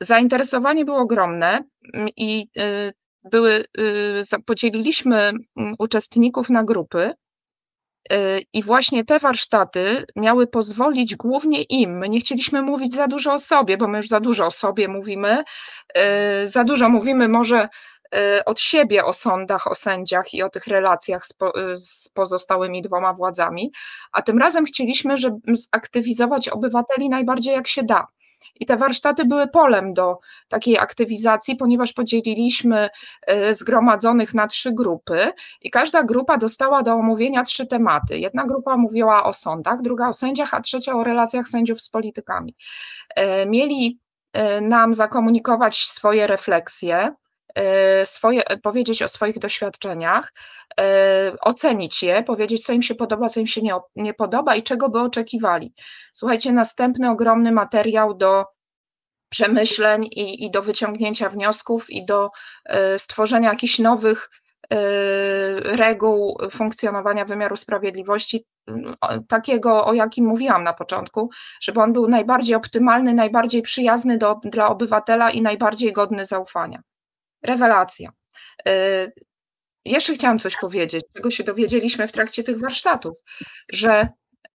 Zainteresowanie 0.00 0.84
było 0.84 0.98
ogromne 0.98 1.64
i 2.16 2.46
były, 3.24 3.64
podzieliliśmy 4.46 5.32
uczestników 5.78 6.50
na 6.50 6.64
grupy 6.64 7.14
Y, 8.12 8.42
I 8.52 8.62
właśnie 8.62 9.04
te 9.04 9.18
warsztaty 9.18 10.04
miały 10.16 10.46
pozwolić 10.46 11.16
głównie 11.16 11.62
im. 11.62 11.98
My 11.98 12.08
nie 12.08 12.20
chcieliśmy 12.20 12.62
mówić 12.62 12.94
za 12.94 13.06
dużo 13.06 13.32
o 13.32 13.38
sobie, 13.38 13.76
bo 13.76 13.88
my 13.88 13.98
już 13.98 14.08
za 14.08 14.20
dużo 14.20 14.46
o 14.46 14.50
sobie 14.50 14.88
mówimy. 14.88 15.44
Y, 16.44 16.48
za 16.48 16.64
dużo 16.64 16.88
mówimy 16.88 17.28
może 17.28 17.64
y, 17.64 17.68
od 18.46 18.60
siebie 18.60 19.04
o 19.04 19.12
sądach, 19.12 19.66
o 19.66 19.74
sędziach 19.74 20.34
i 20.34 20.42
o 20.42 20.50
tych 20.50 20.66
relacjach 20.66 21.26
z, 21.26 21.32
po, 21.32 21.52
z 21.74 22.08
pozostałymi 22.08 22.82
dwoma 22.82 23.12
władzami, 23.12 23.72
a 24.12 24.22
tym 24.22 24.38
razem 24.38 24.64
chcieliśmy, 24.64 25.16
żeby 25.16 25.56
zaktywizować 25.56 26.48
obywateli 26.48 27.08
najbardziej 27.08 27.54
jak 27.54 27.68
się 27.68 27.82
da. 27.82 28.06
I 28.54 28.66
te 28.66 28.76
warsztaty 28.76 29.24
były 29.24 29.48
polem 29.48 29.94
do 29.94 30.18
takiej 30.48 30.78
aktywizacji, 30.78 31.56
ponieważ 31.56 31.92
podzieliliśmy 31.92 32.88
e, 33.26 33.54
zgromadzonych 33.54 34.34
na 34.34 34.46
trzy 34.46 34.72
grupy 34.72 35.32
i 35.60 35.70
każda 35.70 36.02
grupa 36.02 36.36
dostała 36.38 36.82
do 36.82 36.92
omówienia 36.92 37.42
trzy 37.42 37.66
tematy. 37.66 38.18
Jedna 38.18 38.46
grupa 38.46 38.76
mówiła 38.76 39.24
o 39.24 39.32
sądach, 39.32 39.80
druga 39.82 40.08
o 40.08 40.14
sędziach, 40.14 40.54
a 40.54 40.60
trzecia 40.60 40.92
o 40.92 41.04
relacjach 41.04 41.48
sędziów 41.48 41.80
z 41.80 41.88
politykami. 41.88 42.56
Mieli 43.46 43.98
nam 44.62 44.94
zakomunikować 44.94 45.76
swoje 45.76 46.26
refleksje, 46.26 47.14
swoje, 48.04 48.42
powiedzieć 48.62 49.02
o 49.02 49.08
swoich 49.08 49.38
doświadczeniach, 49.38 50.32
ocenić 51.40 52.02
je, 52.02 52.22
powiedzieć, 52.22 52.64
co 52.64 52.72
im 52.72 52.82
się 52.82 52.94
podoba, 52.94 53.28
co 53.28 53.40
im 53.40 53.46
się 53.46 53.62
nie, 53.62 53.74
nie 53.96 54.14
podoba 54.14 54.54
i 54.54 54.62
czego 54.62 54.88
by 54.88 55.00
oczekiwali. 55.00 55.74
Słuchajcie, 56.12 56.52
następny 56.52 57.10
ogromny 57.10 57.52
materiał 57.52 58.14
do 58.14 58.44
przemyśleń 59.28 60.04
i, 60.04 60.44
i 60.44 60.50
do 60.50 60.62
wyciągnięcia 60.62 61.28
wniosków 61.28 61.90
i 61.90 62.06
do 62.06 62.30
stworzenia 62.96 63.48
jakichś 63.48 63.78
nowych 63.78 64.30
reguł 65.64 66.38
funkcjonowania 66.50 67.24
wymiaru 67.24 67.56
sprawiedliwości, 67.56 68.44
takiego, 69.28 69.86
o 69.86 69.92
jakim 69.92 70.26
mówiłam 70.26 70.64
na 70.64 70.72
początku, 70.72 71.30
żeby 71.62 71.80
on 71.80 71.92
był 71.92 72.08
najbardziej 72.08 72.56
optymalny, 72.56 73.14
najbardziej 73.14 73.62
przyjazny 73.62 74.18
do, 74.18 74.40
dla 74.44 74.68
obywatela 74.68 75.30
i 75.30 75.42
najbardziej 75.42 75.92
godny 75.92 76.24
zaufania. 76.24 76.82
Rewelacja. 77.42 78.12
Y, 78.68 79.12
jeszcze 79.84 80.14
chciałam 80.14 80.38
coś 80.38 80.56
powiedzieć, 80.56 81.04
czego 81.16 81.30
się 81.30 81.44
dowiedzieliśmy 81.44 82.08
w 82.08 82.12
trakcie 82.12 82.44
tych 82.44 82.60
warsztatów, 82.60 83.18
że 83.72 84.08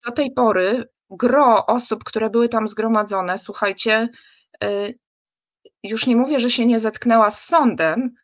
do 0.07 0.13
tej 0.13 0.33
pory 0.33 0.89
gro 1.11 1.67
osób, 1.67 2.05
które 2.05 2.31
były 2.31 2.49
tam 2.49 2.69
zgromadzone, 2.69 3.39
słuchajcie, 3.39 4.09
y, 4.65 4.99
już 5.83 6.07
nie 6.07 6.17
mówię, 6.17 6.39
że 6.39 6.51
się 6.51 6.67
nie 6.67 6.79
zetknęła 6.79 7.31
z 7.31 7.45
sądem, 7.45 8.15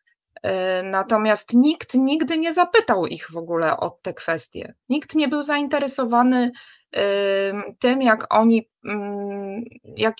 y, 0.45 0.49
natomiast 0.83 1.53
nikt 1.53 1.93
nigdy 1.93 2.37
nie 2.37 2.53
zapytał 2.53 3.07
ich 3.07 3.31
w 3.31 3.37
ogóle 3.37 3.77
o 3.77 3.89
te 4.01 4.13
kwestie. 4.13 4.73
Nikt 4.89 5.15
nie 5.15 5.27
był 5.27 5.41
zainteresowany 5.41 6.51
tym, 7.79 8.01
jak 8.01 8.33
oni, 8.33 8.69
jak, 9.97 10.15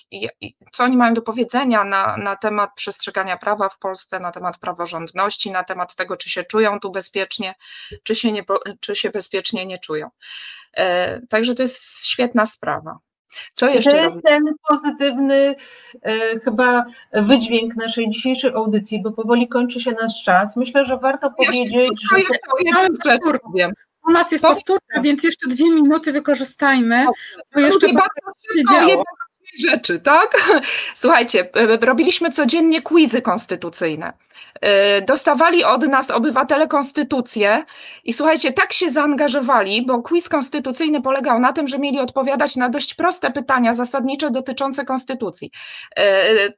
co 0.72 0.84
oni 0.84 0.96
mają 0.96 1.14
do 1.14 1.22
powiedzenia 1.22 1.84
na, 1.84 2.16
na 2.16 2.36
temat 2.36 2.70
przestrzegania 2.76 3.36
prawa 3.36 3.68
w 3.68 3.78
Polsce, 3.78 4.20
na 4.20 4.32
temat 4.32 4.58
praworządności, 4.58 5.50
na 5.50 5.64
temat 5.64 5.96
tego, 5.96 6.16
czy 6.16 6.30
się 6.30 6.44
czują 6.44 6.80
tu 6.80 6.90
bezpiecznie, 6.90 7.54
czy 8.02 8.14
się, 8.14 8.32
nie, 8.32 8.44
czy 8.80 8.94
się 8.94 9.10
bezpiecznie 9.10 9.66
nie 9.66 9.78
czują. 9.78 10.10
E, 10.74 11.20
także 11.26 11.54
to 11.54 11.62
jest 11.62 12.06
świetna 12.06 12.46
sprawa. 12.46 12.98
Co 13.52 13.68
jeszcze 13.68 13.90
to 13.90 13.96
jest 13.96 14.22
ten 14.24 14.42
pozytywny 14.68 15.54
e, 16.02 16.40
chyba 16.40 16.84
wydźwięk 17.12 17.76
naszej 17.76 18.10
dzisiejszej 18.10 18.52
audycji, 18.54 19.02
bo 19.02 19.12
powoli 19.12 19.48
kończy 19.48 19.80
się 19.80 19.92
nasz 19.92 20.24
czas. 20.24 20.56
Myślę, 20.56 20.84
że 20.84 20.96
warto 20.96 21.30
powiedzieć, 21.30 22.02
że... 22.10 22.18
Ja, 22.18 22.24
ja, 22.64 22.88
ja, 23.44 23.58
u 24.12 24.14
nas 24.14 24.32
jest 24.32 24.44
powtórka, 24.44 25.00
więc 25.00 25.24
jeszcze 25.24 25.48
dwie 25.48 25.64
minuty 25.64 26.12
wykorzystajmy. 26.12 27.06
Bo 27.54 27.60
jeszcze 27.60 27.92
bardzo 27.92 28.32
rzeczy, 29.58 30.00
tak? 30.00 30.42
Słuchajcie, 30.94 31.50
robiliśmy 31.80 32.30
codziennie 32.30 32.82
quizy 32.82 33.22
konstytucyjne. 33.22 34.12
Y, 34.98 35.02
dostawali 35.04 35.64
od 35.64 35.88
nas 35.88 36.10
obywatele 36.10 36.68
konstytucję 36.68 37.64
i 38.04 38.12
słuchajcie, 38.12 38.52
tak 38.52 38.72
się 38.72 38.90
zaangażowali, 38.90 39.86
bo 39.86 40.02
quiz 40.02 40.28
konstytucyjny 40.28 41.02
polegał 41.02 41.40
na 41.40 41.52
tym, 41.52 41.66
że 41.66 41.78
mieli 41.78 42.00
odpowiadać 42.00 42.56
na 42.56 42.68
dość 42.68 42.94
proste 42.94 43.30
pytania 43.30 43.74
zasadnicze 43.74 44.30
dotyczące 44.30 44.84
konstytucji. 44.84 45.50
Y, 45.98 46.54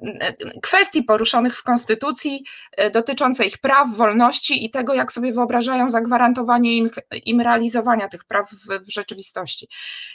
kwestii 0.63 1.03
poruszonych 1.03 1.57
w 1.57 1.63
konstytucji, 1.63 2.45
dotyczące 2.93 3.45
ich 3.45 3.59
praw, 3.59 3.97
wolności 3.97 4.65
i 4.65 4.71
tego, 4.71 4.95
jak 4.95 5.13
sobie 5.13 5.33
wyobrażają 5.33 5.91
zagwarantowanie 5.91 6.77
im, 6.77 6.91
im 7.25 7.41
realizowania 7.41 8.09
tych 8.09 8.25
praw 8.25 8.51
w, 8.51 8.87
w 8.87 8.93
rzeczywistości. 8.93 9.69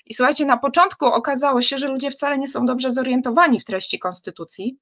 I 0.05 0.13
słuchajcie, 0.13 0.45
na 0.45 0.57
początku 0.57 1.05
okazało 1.05 1.61
się, 1.61 1.77
że 1.77 1.87
ludzie 1.87 2.11
wcale 2.11 2.37
nie 2.37 2.47
są 2.47 2.65
dobrze 2.69 2.91
zorientowani 2.91 3.59
w 3.59 3.65
treści 3.65 3.99
konstytucji 3.99 4.77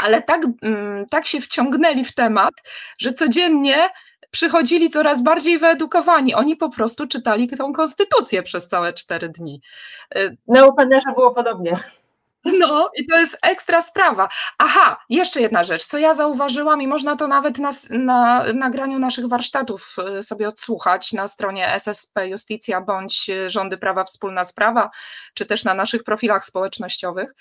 ale 0.00 0.22
tak, 0.22 0.42
mm, 0.62 1.06
tak 1.06 1.26
się 1.26 1.40
wciągnęli 1.40 2.04
w 2.04 2.14
temat, 2.14 2.54
że 2.98 3.12
codziennie 3.12 3.88
przychodzili 4.30 4.90
coraz 4.90 5.22
bardziej 5.22 5.58
wyedukowani. 5.58 6.34
Oni 6.34 6.56
po 6.56 6.70
prostu 6.70 7.06
czytali 7.06 7.48
tą 7.48 7.72
konstytucję 7.72 8.42
przez 8.42 8.68
całe 8.68 8.92
cztery 8.92 9.28
dni. 9.28 9.60
Y, 10.16 10.36
Na 10.48 10.66
Openerze 10.66 11.12
było 11.14 11.34
podobnie. 11.34 11.76
No 12.44 12.90
i 12.96 13.06
to 13.06 13.18
jest 13.18 13.38
ekstra 13.42 13.80
sprawa. 13.80 14.28
Aha, 14.58 15.00
jeszcze 15.08 15.40
jedna 15.40 15.64
rzecz, 15.64 15.84
co 15.84 15.98
ja 15.98 16.14
zauważyłam 16.14 16.82
i 16.82 16.86
można 16.86 17.16
to 17.16 17.26
nawet 17.26 17.58
na, 17.58 17.70
na 17.90 18.44
nagraniu 18.54 18.98
naszych 18.98 19.26
warsztatów 19.26 19.96
y, 20.18 20.22
sobie 20.22 20.48
odsłuchać 20.48 21.12
na 21.12 21.28
stronie 21.28 21.74
SSP 21.74 22.28
Justicja 22.28 22.80
bądź 22.80 23.30
Rządy 23.46 23.78
Prawa 23.78 24.04
Wspólna 24.04 24.44
Sprawa, 24.44 24.90
czy 25.34 25.46
też 25.46 25.64
na 25.64 25.74
naszych 25.74 26.04
profilach 26.04 26.44
społecznościowych 26.44 27.34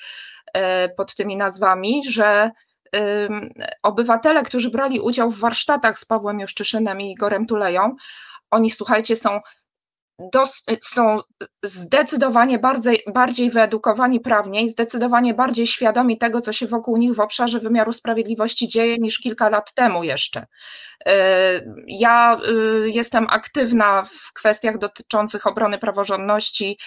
y, 0.58 0.62
pod 0.98 1.16
tymi 1.16 1.38
nazwami, 1.38 2.02
że 2.10 2.52
obywatele, 3.84 4.44
którzy 4.44 4.70
brali 4.70 5.00
udział 5.00 5.30
w 5.30 5.40
warsztatach 5.40 6.00
z 6.00 6.06
Pawłem 6.06 6.40
Juszczyszynem 6.40 7.02
i 7.02 7.12
Igorem 7.12 7.46
Tuleją, 7.46 7.96
oni 8.52 8.70
słuchajcie, 8.70 9.16
są 9.16 9.40
dos, 10.34 10.64
są 10.82 11.20
zdecydowanie 11.64 12.60
bardziej, 12.60 13.04
bardziej 13.14 13.50
wyedukowani 13.50 14.20
prawnie 14.20 14.64
i 14.64 14.70
zdecydowanie 14.70 15.34
bardziej 15.34 15.68
świadomi 15.68 16.18
tego, 16.18 16.42
co 16.42 16.54
się 16.54 16.68
wokół 16.68 16.98
nich 16.98 17.14
w 17.14 17.20
obszarze 17.20 17.60
wymiaru 17.60 17.94
sprawiedliwości 17.94 18.68
dzieje 18.68 18.98
niż 18.98 19.20
kilka 19.20 19.50
lat 19.50 19.74
temu 19.74 20.04
jeszcze. 20.04 20.46
Ja 21.88 22.40
jestem 22.86 23.28
aktywna 23.30 24.04
w 24.04 24.34
kwestiach 24.34 24.78
dotyczących 24.78 25.48
obrony 25.48 25.78
praworządności, 25.78 26.78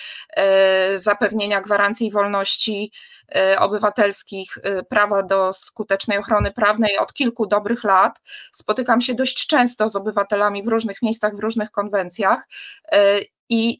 zapewnienia 0.96 1.60
gwarancji 1.60 2.10
wolności 2.10 2.92
E, 3.21 3.21
obywatelskich, 3.58 4.58
e, 4.62 4.82
prawa 4.82 5.22
do 5.22 5.52
skutecznej 5.52 6.18
ochrony 6.18 6.52
prawnej 6.52 6.98
od 6.98 7.12
kilku 7.12 7.46
dobrych 7.46 7.84
lat. 7.84 8.20
Spotykam 8.52 9.00
się 9.00 9.14
dość 9.14 9.46
często 9.46 9.88
z 9.88 9.96
obywatelami 9.96 10.62
w 10.62 10.68
różnych 10.68 11.02
miejscach, 11.02 11.36
w 11.36 11.40
różnych 11.40 11.70
konwencjach 11.70 12.48
e, 12.92 13.20
i 13.48 13.78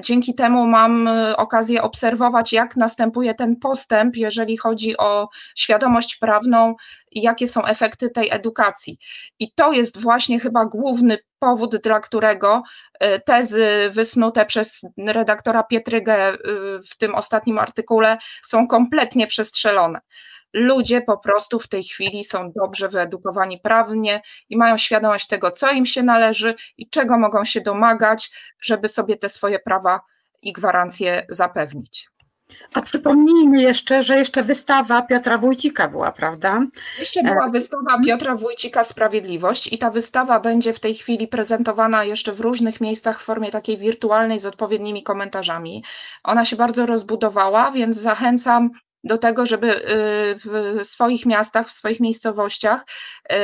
dzięki 0.00 0.34
temu 0.34 0.66
mam 0.66 1.08
okazję 1.36 1.82
obserwować, 1.82 2.52
jak 2.52 2.76
następuje 2.76 3.34
ten 3.34 3.56
postęp, 3.56 4.16
jeżeli 4.16 4.56
chodzi 4.56 4.96
o 4.96 5.28
świadomość 5.56 6.16
prawną 6.16 6.74
jakie 7.12 7.46
są 7.46 7.64
efekty 7.64 8.10
tej 8.10 8.30
edukacji. 8.30 8.98
I 9.38 9.52
to 9.52 9.72
jest 9.72 10.00
właśnie 10.00 10.40
chyba 10.40 10.64
główny 10.64 11.18
powód, 11.38 11.76
dla 11.76 12.00
którego 12.00 12.62
tezy 13.24 13.90
wysnute 13.90 14.46
przez 14.46 14.80
redaktora 15.06 15.62
Pietrygę 15.62 16.36
w 16.90 16.96
tym 16.96 17.14
ostatnim 17.14 17.58
artykule 17.58 18.18
są 18.42 18.66
kompletnie 18.66 19.26
przestrzelone. 19.26 20.00
Ludzie 20.52 21.02
po 21.02 21.18
prostu 21.18 21.58
w 21.58 21.68
tej 21.68 21.84
chwili 21.84 22.24
są 22.24 22.52
dobrze 22.52 22.88
wyedukowani 22.88 23.58
prawnie 23.58 24.22
i 24.48 24.56
mają 24.56 24.76
świadomość 24.76 25.26
tego, 25.26 25.50
co 25.50 25.70
im 25.70 25.86
się 25.86 26.02
należy 26.02 26.54
i 26.76 26.90
czego 26.90 27.18
mogą 27.18 27.44
się 27.44 27.60
domagać, 27.60 28.30
żeby 28.62 28.88
sobie 28.88 29.16
te 29.16 29.28
swoje 29.28 29.58
prawa 29.58 30.00
i 30.42 30.52
gwarancje 30.52 31.26
zapewnić. 31.28 32.10
A 32.74 32.82
przypomnijmy 32.82 33.62
jeszcze, 33.62 34.02
że 34.02 34.16
jeszcze 34.16 34.42
wystawa 34.42 35.02
Piotra 35.02 35.38
Wójcika 35.38 35.88
była, 35.88 36.12
prawda? 36.12 36.66
Jeszcze 36.98 37.22
była 37.22 37.46
e, 37.46 37.50
wystawa 37.50 37.98
Piotra 38.06 38.34
Wójcika 38.34 38.84
Sprawiedliwość 38.84 39.72
i 39.72 39.78
ta 39.78 39.90
wystawa 39.90 40.40
będzie 40.40 40.72
w 40.72 40.80
tej 40.80 40.94
chwili 40.94 41.28
prezentowana 41.28 42.04
jeszcze 42.04 42.32
w 42.32 42.40
różnych 42.40 42.80
miejscach 42.80 43.20
w 43.20 43.24
formie 43.24 43.50
takiej 43.50 43.78
wirtualnej 43.78 44.38
z 44.38 44.46
odpowiednimi 44.46 45.02
komentarzami. 45.02 45.84
Ona 46.24 46.44
się 46.44 46.56
bardzo 46.56 46.86
rozbudowała, 46.86 47.70
więc 47.70 47.96
zachęcam 47.96 48.70
do 49.04 49.18
tego, 49.18 49.46
żeby 49.46 49.76
y, 49.76 50.34
w 50.34 50.80
swoich 50.82 51.26
miastach, 51.26 51.68
w 51.68 51.72
swoich 51.72 52.00
miejscowościach 52.00 52.84
y, 53.32 53.36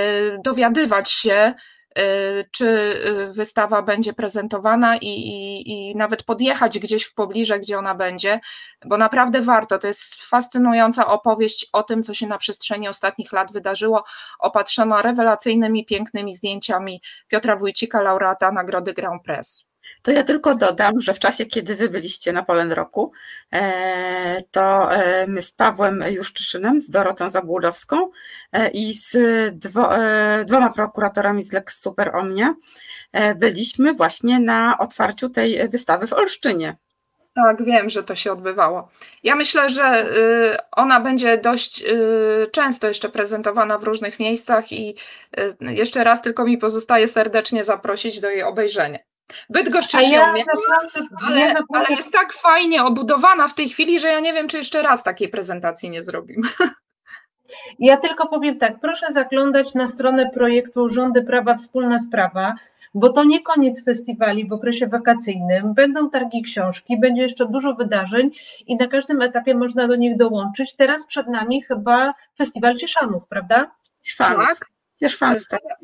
dowiadywać 0.44 1.11
się, 1.11 1.54
Y, 1.98 2.44
czy 2.50 2.98
wystawa 3.30 3.82
będzie 3.82 4.12
prezentowana 4.12 4.96
i, 4.96 5.07
i, 5.07 5.70
i, 5.70 5.96
nawet 5.96 6.22
podjechać 6.22 6.78
gdzieś 6.78 7.04
w 7.04 7.14
pobliże, 7.14 7.61
gdzie 7.61 7.78
ona 7.78 7.94
będzie, 7.94 8.40
bo 8.84 8.96
naprawdę 8.96 9.40
warto. 9.40 9.78
To 9.78 9.86
jest 9.86 10.22
fascynująca 10.22 11.07
opowieść 11.07 11.66
o 11.72 11.82
tym, 11.82 12.02
co 12.02 12.14
się 12.14 12.26
na 12.26 12.38
przestrzeni 12.38 12.88
ostatnich 12.88 13.32
lat 13.32 13.52
wydarzyło, 13.52 14.04
opatrzona 14.38 15.02
rewelacyjnymi, 15.02 15.84
pięknymi 15.84 16.32
zdjęciami 16.32 17.02
Piotra 17.28 17.57
Wójcika, 17.57 18.02
laureata 18.02 18.52
Nagrody 18.52 18.92
Grand 18.92 19.22
Press. 19.22 19.66
To 20.07 20.12
ja 20.12 20.24
tylko 20.24 20.54
dodam, 20.54 21.00
że 21.00 21.14
w 21.14 21.18
czasie, 21.18 21.46
kiedy 21.46 21.74
wy 21.74 21.88
byliście 21.88 22.32
na 22.32 22.42
Polen 22.42 22.72
Roku, 22.72 23.12
e, 23.52 24.42
to 24.50 24.94
e, 24.94 25.26
my 25.26 25.42
z 25.42 25.52
Pawłem 25.52 26.04
Juszczyszynem, 26.11 26.80
z 26.80 26.90
Dorotą 26.90 27.30
Zabłudowską 27.30 28.11
e, 28.52 28.68
i 28.68 28.94
z 28.94 29.16
dwo, 29.59 29.90
dwoma 30.44 30.70
prokuratorami 30.70 31.42
z 31.42 31.52
Lex 31.52 31.82
Super 31.82 32.16
Omnia 32.16 32.54
byliśmy 33.36 33.92
właśnie 33.94 34.40
na 34.40 34.78
otwarciu 34.78 35.30
tej 35.30 35.68
wystawy 35.68 36.07
w 36.07 36.12
Olsztynie. 36.12 36.76
Tak, 37.34 37.64
wiem, 37.64 37.90
że 37.90 38.02
to 38.02 38.14
się 38.14 38.32
odbywało. 38.32 38.88
Ja 39.22 39.36
myślę, 39.36 39.68
że 39.68 40.16
y, 40.16 40.57
ona 40.72 41.00
będzie 41.00 41.38
dość 41.38 41.82
y, 41.82 42.46
często 42.52 42.88
jeszcze 42.88 43.09
prezentowana 43.09 43.78
w 43.78 43.84
różnych 43.84 44.20
miejscach 44.20 44.72
i 44.72 44.96
y, 45.38 45.57
jeszcze 45.61 46.04
raz 46.04 46.22
tylko 46.22 46.44
mi 46.44 46.59
pozostaje 46.59 47.09
serdecznie 47.09 47.64
zaprosić 47.64 48.20
do 48.20 48.30
jej 48.30 48.42
obejrzenia. 48.42 48.98
Bydgoszcz 49.50 49.94
ja 49.94 50.02
się 50.02 50.30
umie, 50.30 50.44
ale, 51.26 51.40
ja 51.40 51.54
ale 51.74 51.86
jest 51.90 52.12
tak 52.12 52.32
fajnie 52.32 52.84
obudowana 52.84 53.48
w 53.48 53.54
tej 53.54 53.68
chwili, 53.68 54.00
że 54.00 54.08
ja 54.08 54.20
nie 54.20 54.32
wiem, 54.32 54.48
czy 54.48 54.56
jeszcze 54.56 54.82
raz 54.82 55.02
takiej 55.02 55.28
prezentacji 55.28 55.90
nie 55.90 56.02
zrobimy. 56.02 56.48
Ja 57.78 57.96
tylko 57.96 58.28
powiem 58.28 58.58
tak, 58.58 58.80
proszę 58.80 59.12
zaglądać 59.12 59.74
na 59.74 59.88
stronę 59.88 60.30
projektu 60.30 60.88
Rządy 60.88 61.22
Prawa 61.22 61.54
Wspólna 61.54 61.98
Sprawa, 61.98 62.54
bo 62.94 63.12
to 63.12 63.24
nie 63.24 63.42
koniec 63.42 63.84
festiwali 63.84 64.48
w 64.48 64.52
okresie 64.52 64.86
wakacyjnym. 64.86 65.74
Będą 65.74 66.10
targi 66.10 66.42
książki, 66.42 67.00
będzie 67.00 67.22
jeszcze 67.22 67.46
dużo 67.46 67.74
wydarzeń 67.74 68.30
i 68.66 68.76
na 68.76 68.86
każdym 68.86 69.22
etapie 69.22 69.54
można 69.54 69.88
do 69.88 69.96
nich 69.96 70.16
dołączyć. 70.16 70.74
Teraz 70.74 71.06
przed 71.06 71.26
nami 71.26 71.62
chyba 71.62 72.14
festiwal 72.38 72.76
Cieszanów, 72.76 73.28
prawda? 73.28 73.70
Tak. 74.58 74.75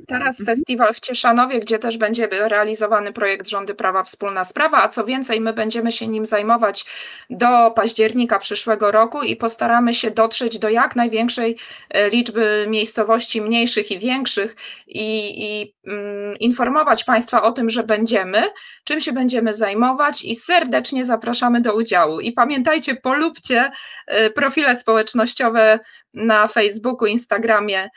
Teraz 0.09 0.43
festiwal 0.47 0.95
w 0.95 1.01
Cieszanowie, 1.01 1.61
gdzie 1.61 1.79
też 1.79 1.97
będzie 1.97 2.29
realizowany 2.31 3.13
projekt 3.13 3.49
Rządy 3.49 3.75
Prawa 3.75 4.03
Wspólna 4.03 4.45
Sprawa, 4.45 4.83
a 4.83 4.89
co 4.89 5.05
więcej, 5.05 5.41
my 5.41 5.53
będziemy 5.53 5.93
się 5.93 6.09
nim 6.09 6.27
zajmować 6.27 6.85
do 7.31 7.71
października 7.71 8.39
przyszłego 8.39 8.91
roku 8.91 9.23
i 9.23 9.37
postaramy 9.37 9.95
się 9.95 10.11
dotrzeć 10.11 10.59
do 10.59 10.69
jak 10.69 10.97
największej 10.97 11.57
e, 11.91 12.11
liczby 12.11 12.67
miejscowości 12.69 13.41
mniejszych 13.41 13.91
i 13.91 13.99
większych 13.99 14.57
i, 14.87 15.33
i 15.45 15.75
mm, 15.87 16.39
informować 16.39 17.05
Państwa 17.05 17.43
o 17.43 17.53
tym, 17.53 17.71
że 17.71 17.83
będziemy, 17.83 18.43
czym 18.85 19.01
się 19.01 19.13
będziemy 19.13 19.55
zajmować 19.55 20.25
i 20.25 20.37
serdecznie 20.37 21.05
zapraszamy 21.05 21.61
do 21.61 21.75
udziału. 21.75 22.21
I 22.21 22.33
pamiętajcie, 22.33 22.95
polubcie 22.95 23.71
e, 24.07 24.31
profile 24.31 24.77
społecznościowe 24.77 25.79
na 26.15 26.47
Facebooku, 26.47 27.07
Instagramie, 27.07 27.89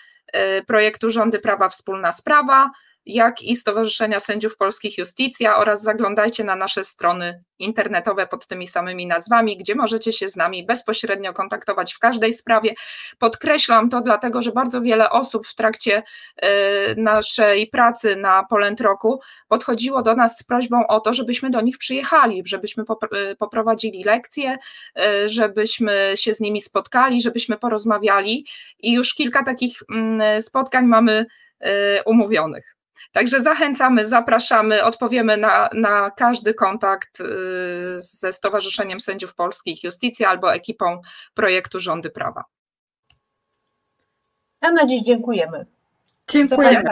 projektu 0.68 1.10
Rządy 1.10 1.40
Prawa 1.40 1.70
Wspólna 1.70 2.12
Sprawa 2.12 2.70
jak 3.06 3.42
i 3.42 3.56
Stowarzyszenia 3.56 4.20
Sędziów 4.20 4.58
Polskich 4.58 4.98
Justicja 4.98 5.58
oraz 5.58 5.82
zaglądajcie 5.84 6.44
na 6.44 6.56
nasze 6.56 6.84
strony 6.84 7.44
internetowe 7.60 8.28
pod 8.28 8.48
tymi 8.48 8.68
samymi 8.68 9.08
nazwami, 9.08 9.58
gdzie 9.58 9.76
możecie 9.76 10.12
się 10.12 10.30
z 10.30 10.36
nami 10.36 10.66
bezpośrednio 10.66 11.34
kontaktować 11.34 11.94
w 11.94 12.00
każdej 12.00 12.34
sprawie. 12.34 12.74
Podkreślam 13.20 13.90
to 13.90 14.02
dlatego, 14.02 14.42
że 14.42 14.52
bardzo 14.52 14.82
wiele 14.82 15.10
osób 15.10 15.48
w 15.48 15.56
trakcie 15.56 16.04
e, 16.38 16.50
naszej 16.96 17.68
pracy 17.68 18.16
na 18.16 18.46
Polent 18.50 18.82
Roku 18.82 19.20
podchodziło 19.48 20.02
do 20.02 20.16
nas 20.16 20.38
z 20.38 20.44
prośbą 20.44 20.88
o 20.88 21.00
to, 21.00 21.14
żebyśmy 21.14 21.50
do 21.50 21.62
nich 21.62 21.78
przyjechali, 21.78 22.44
żebyśmy 22.46 22.84
e, 23.12 23.36
poprowadzili 23.36 24.04
lekcje, 24.04 24.58
e, 24.98 25.30
żebyśmy 25.30 26.14
się 26.16 26.34
z 26.34 26.40
nimi 26.40 26.62
spotkali, 26.62 27.22
żebyśmy 27.22 27.58
porozmawiali 27.58 28.46
i 28.80 28.94
już 28.94 29.14
kilka 29.14 29.44
takich 29.44 29.78
mm, 29.92 30.42
spotkań 30.42 30.86
mamy 30.86 31.26
umówionych. 32.06 32.75
Także 33.12 33.42
zachęcamy, 33.42 34.06
zapraszamy, 34.06 34.84
odpowiemy 34.84 35.38
na, 35.38 35.70
na 35.74 36.12
każdy 36.12 36.54
kontakt 36.54 37.20
y, 37.20 37.26
ze 37.98 38.32
Stowarzyszeniem 38.32 39.00
Sędziów 39.00 39.36
Polskich 39.36 39.84
Justicja 39.84 40.30
albo 40.30 40.54
ekipą 40.54 41.02
projektu 41.34 41.80
Rządy 41.80 42.10
Prawa. 42.10 42.44
A 44.62 44.72
na 44.72 44.86
dziś 44.86 45.04
dziękujemy. 45.04 45.66
Dziękuję. 46.30 46.84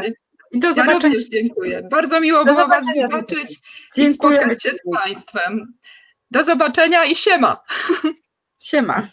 I 0.52 0.60
do 0.60 0.74
zobaczenia. 0.74 0.94
Ja 0.94 1.04
również 1.04 1.28
dziękuję. 1.30 1.88
Bardzo 1.92 2.20
miło 2.20 2.46
do 2.46 2.54
było 2.54 2.68
Was 2.68 2.86
zobaczyć 2.86 3.60
dziękuję. 3.96 4.10
i 4.10 4.14
spotkać 4.14 4.64
się 4.64 4.72
z 4.72 4.82
Państwem. 4.94 5.74
Do 6.32 6.44
zobaczenia 6.44 7.06
i 7.06 7.16
siema. 7.16 7.64
Siema. 8.60 9.08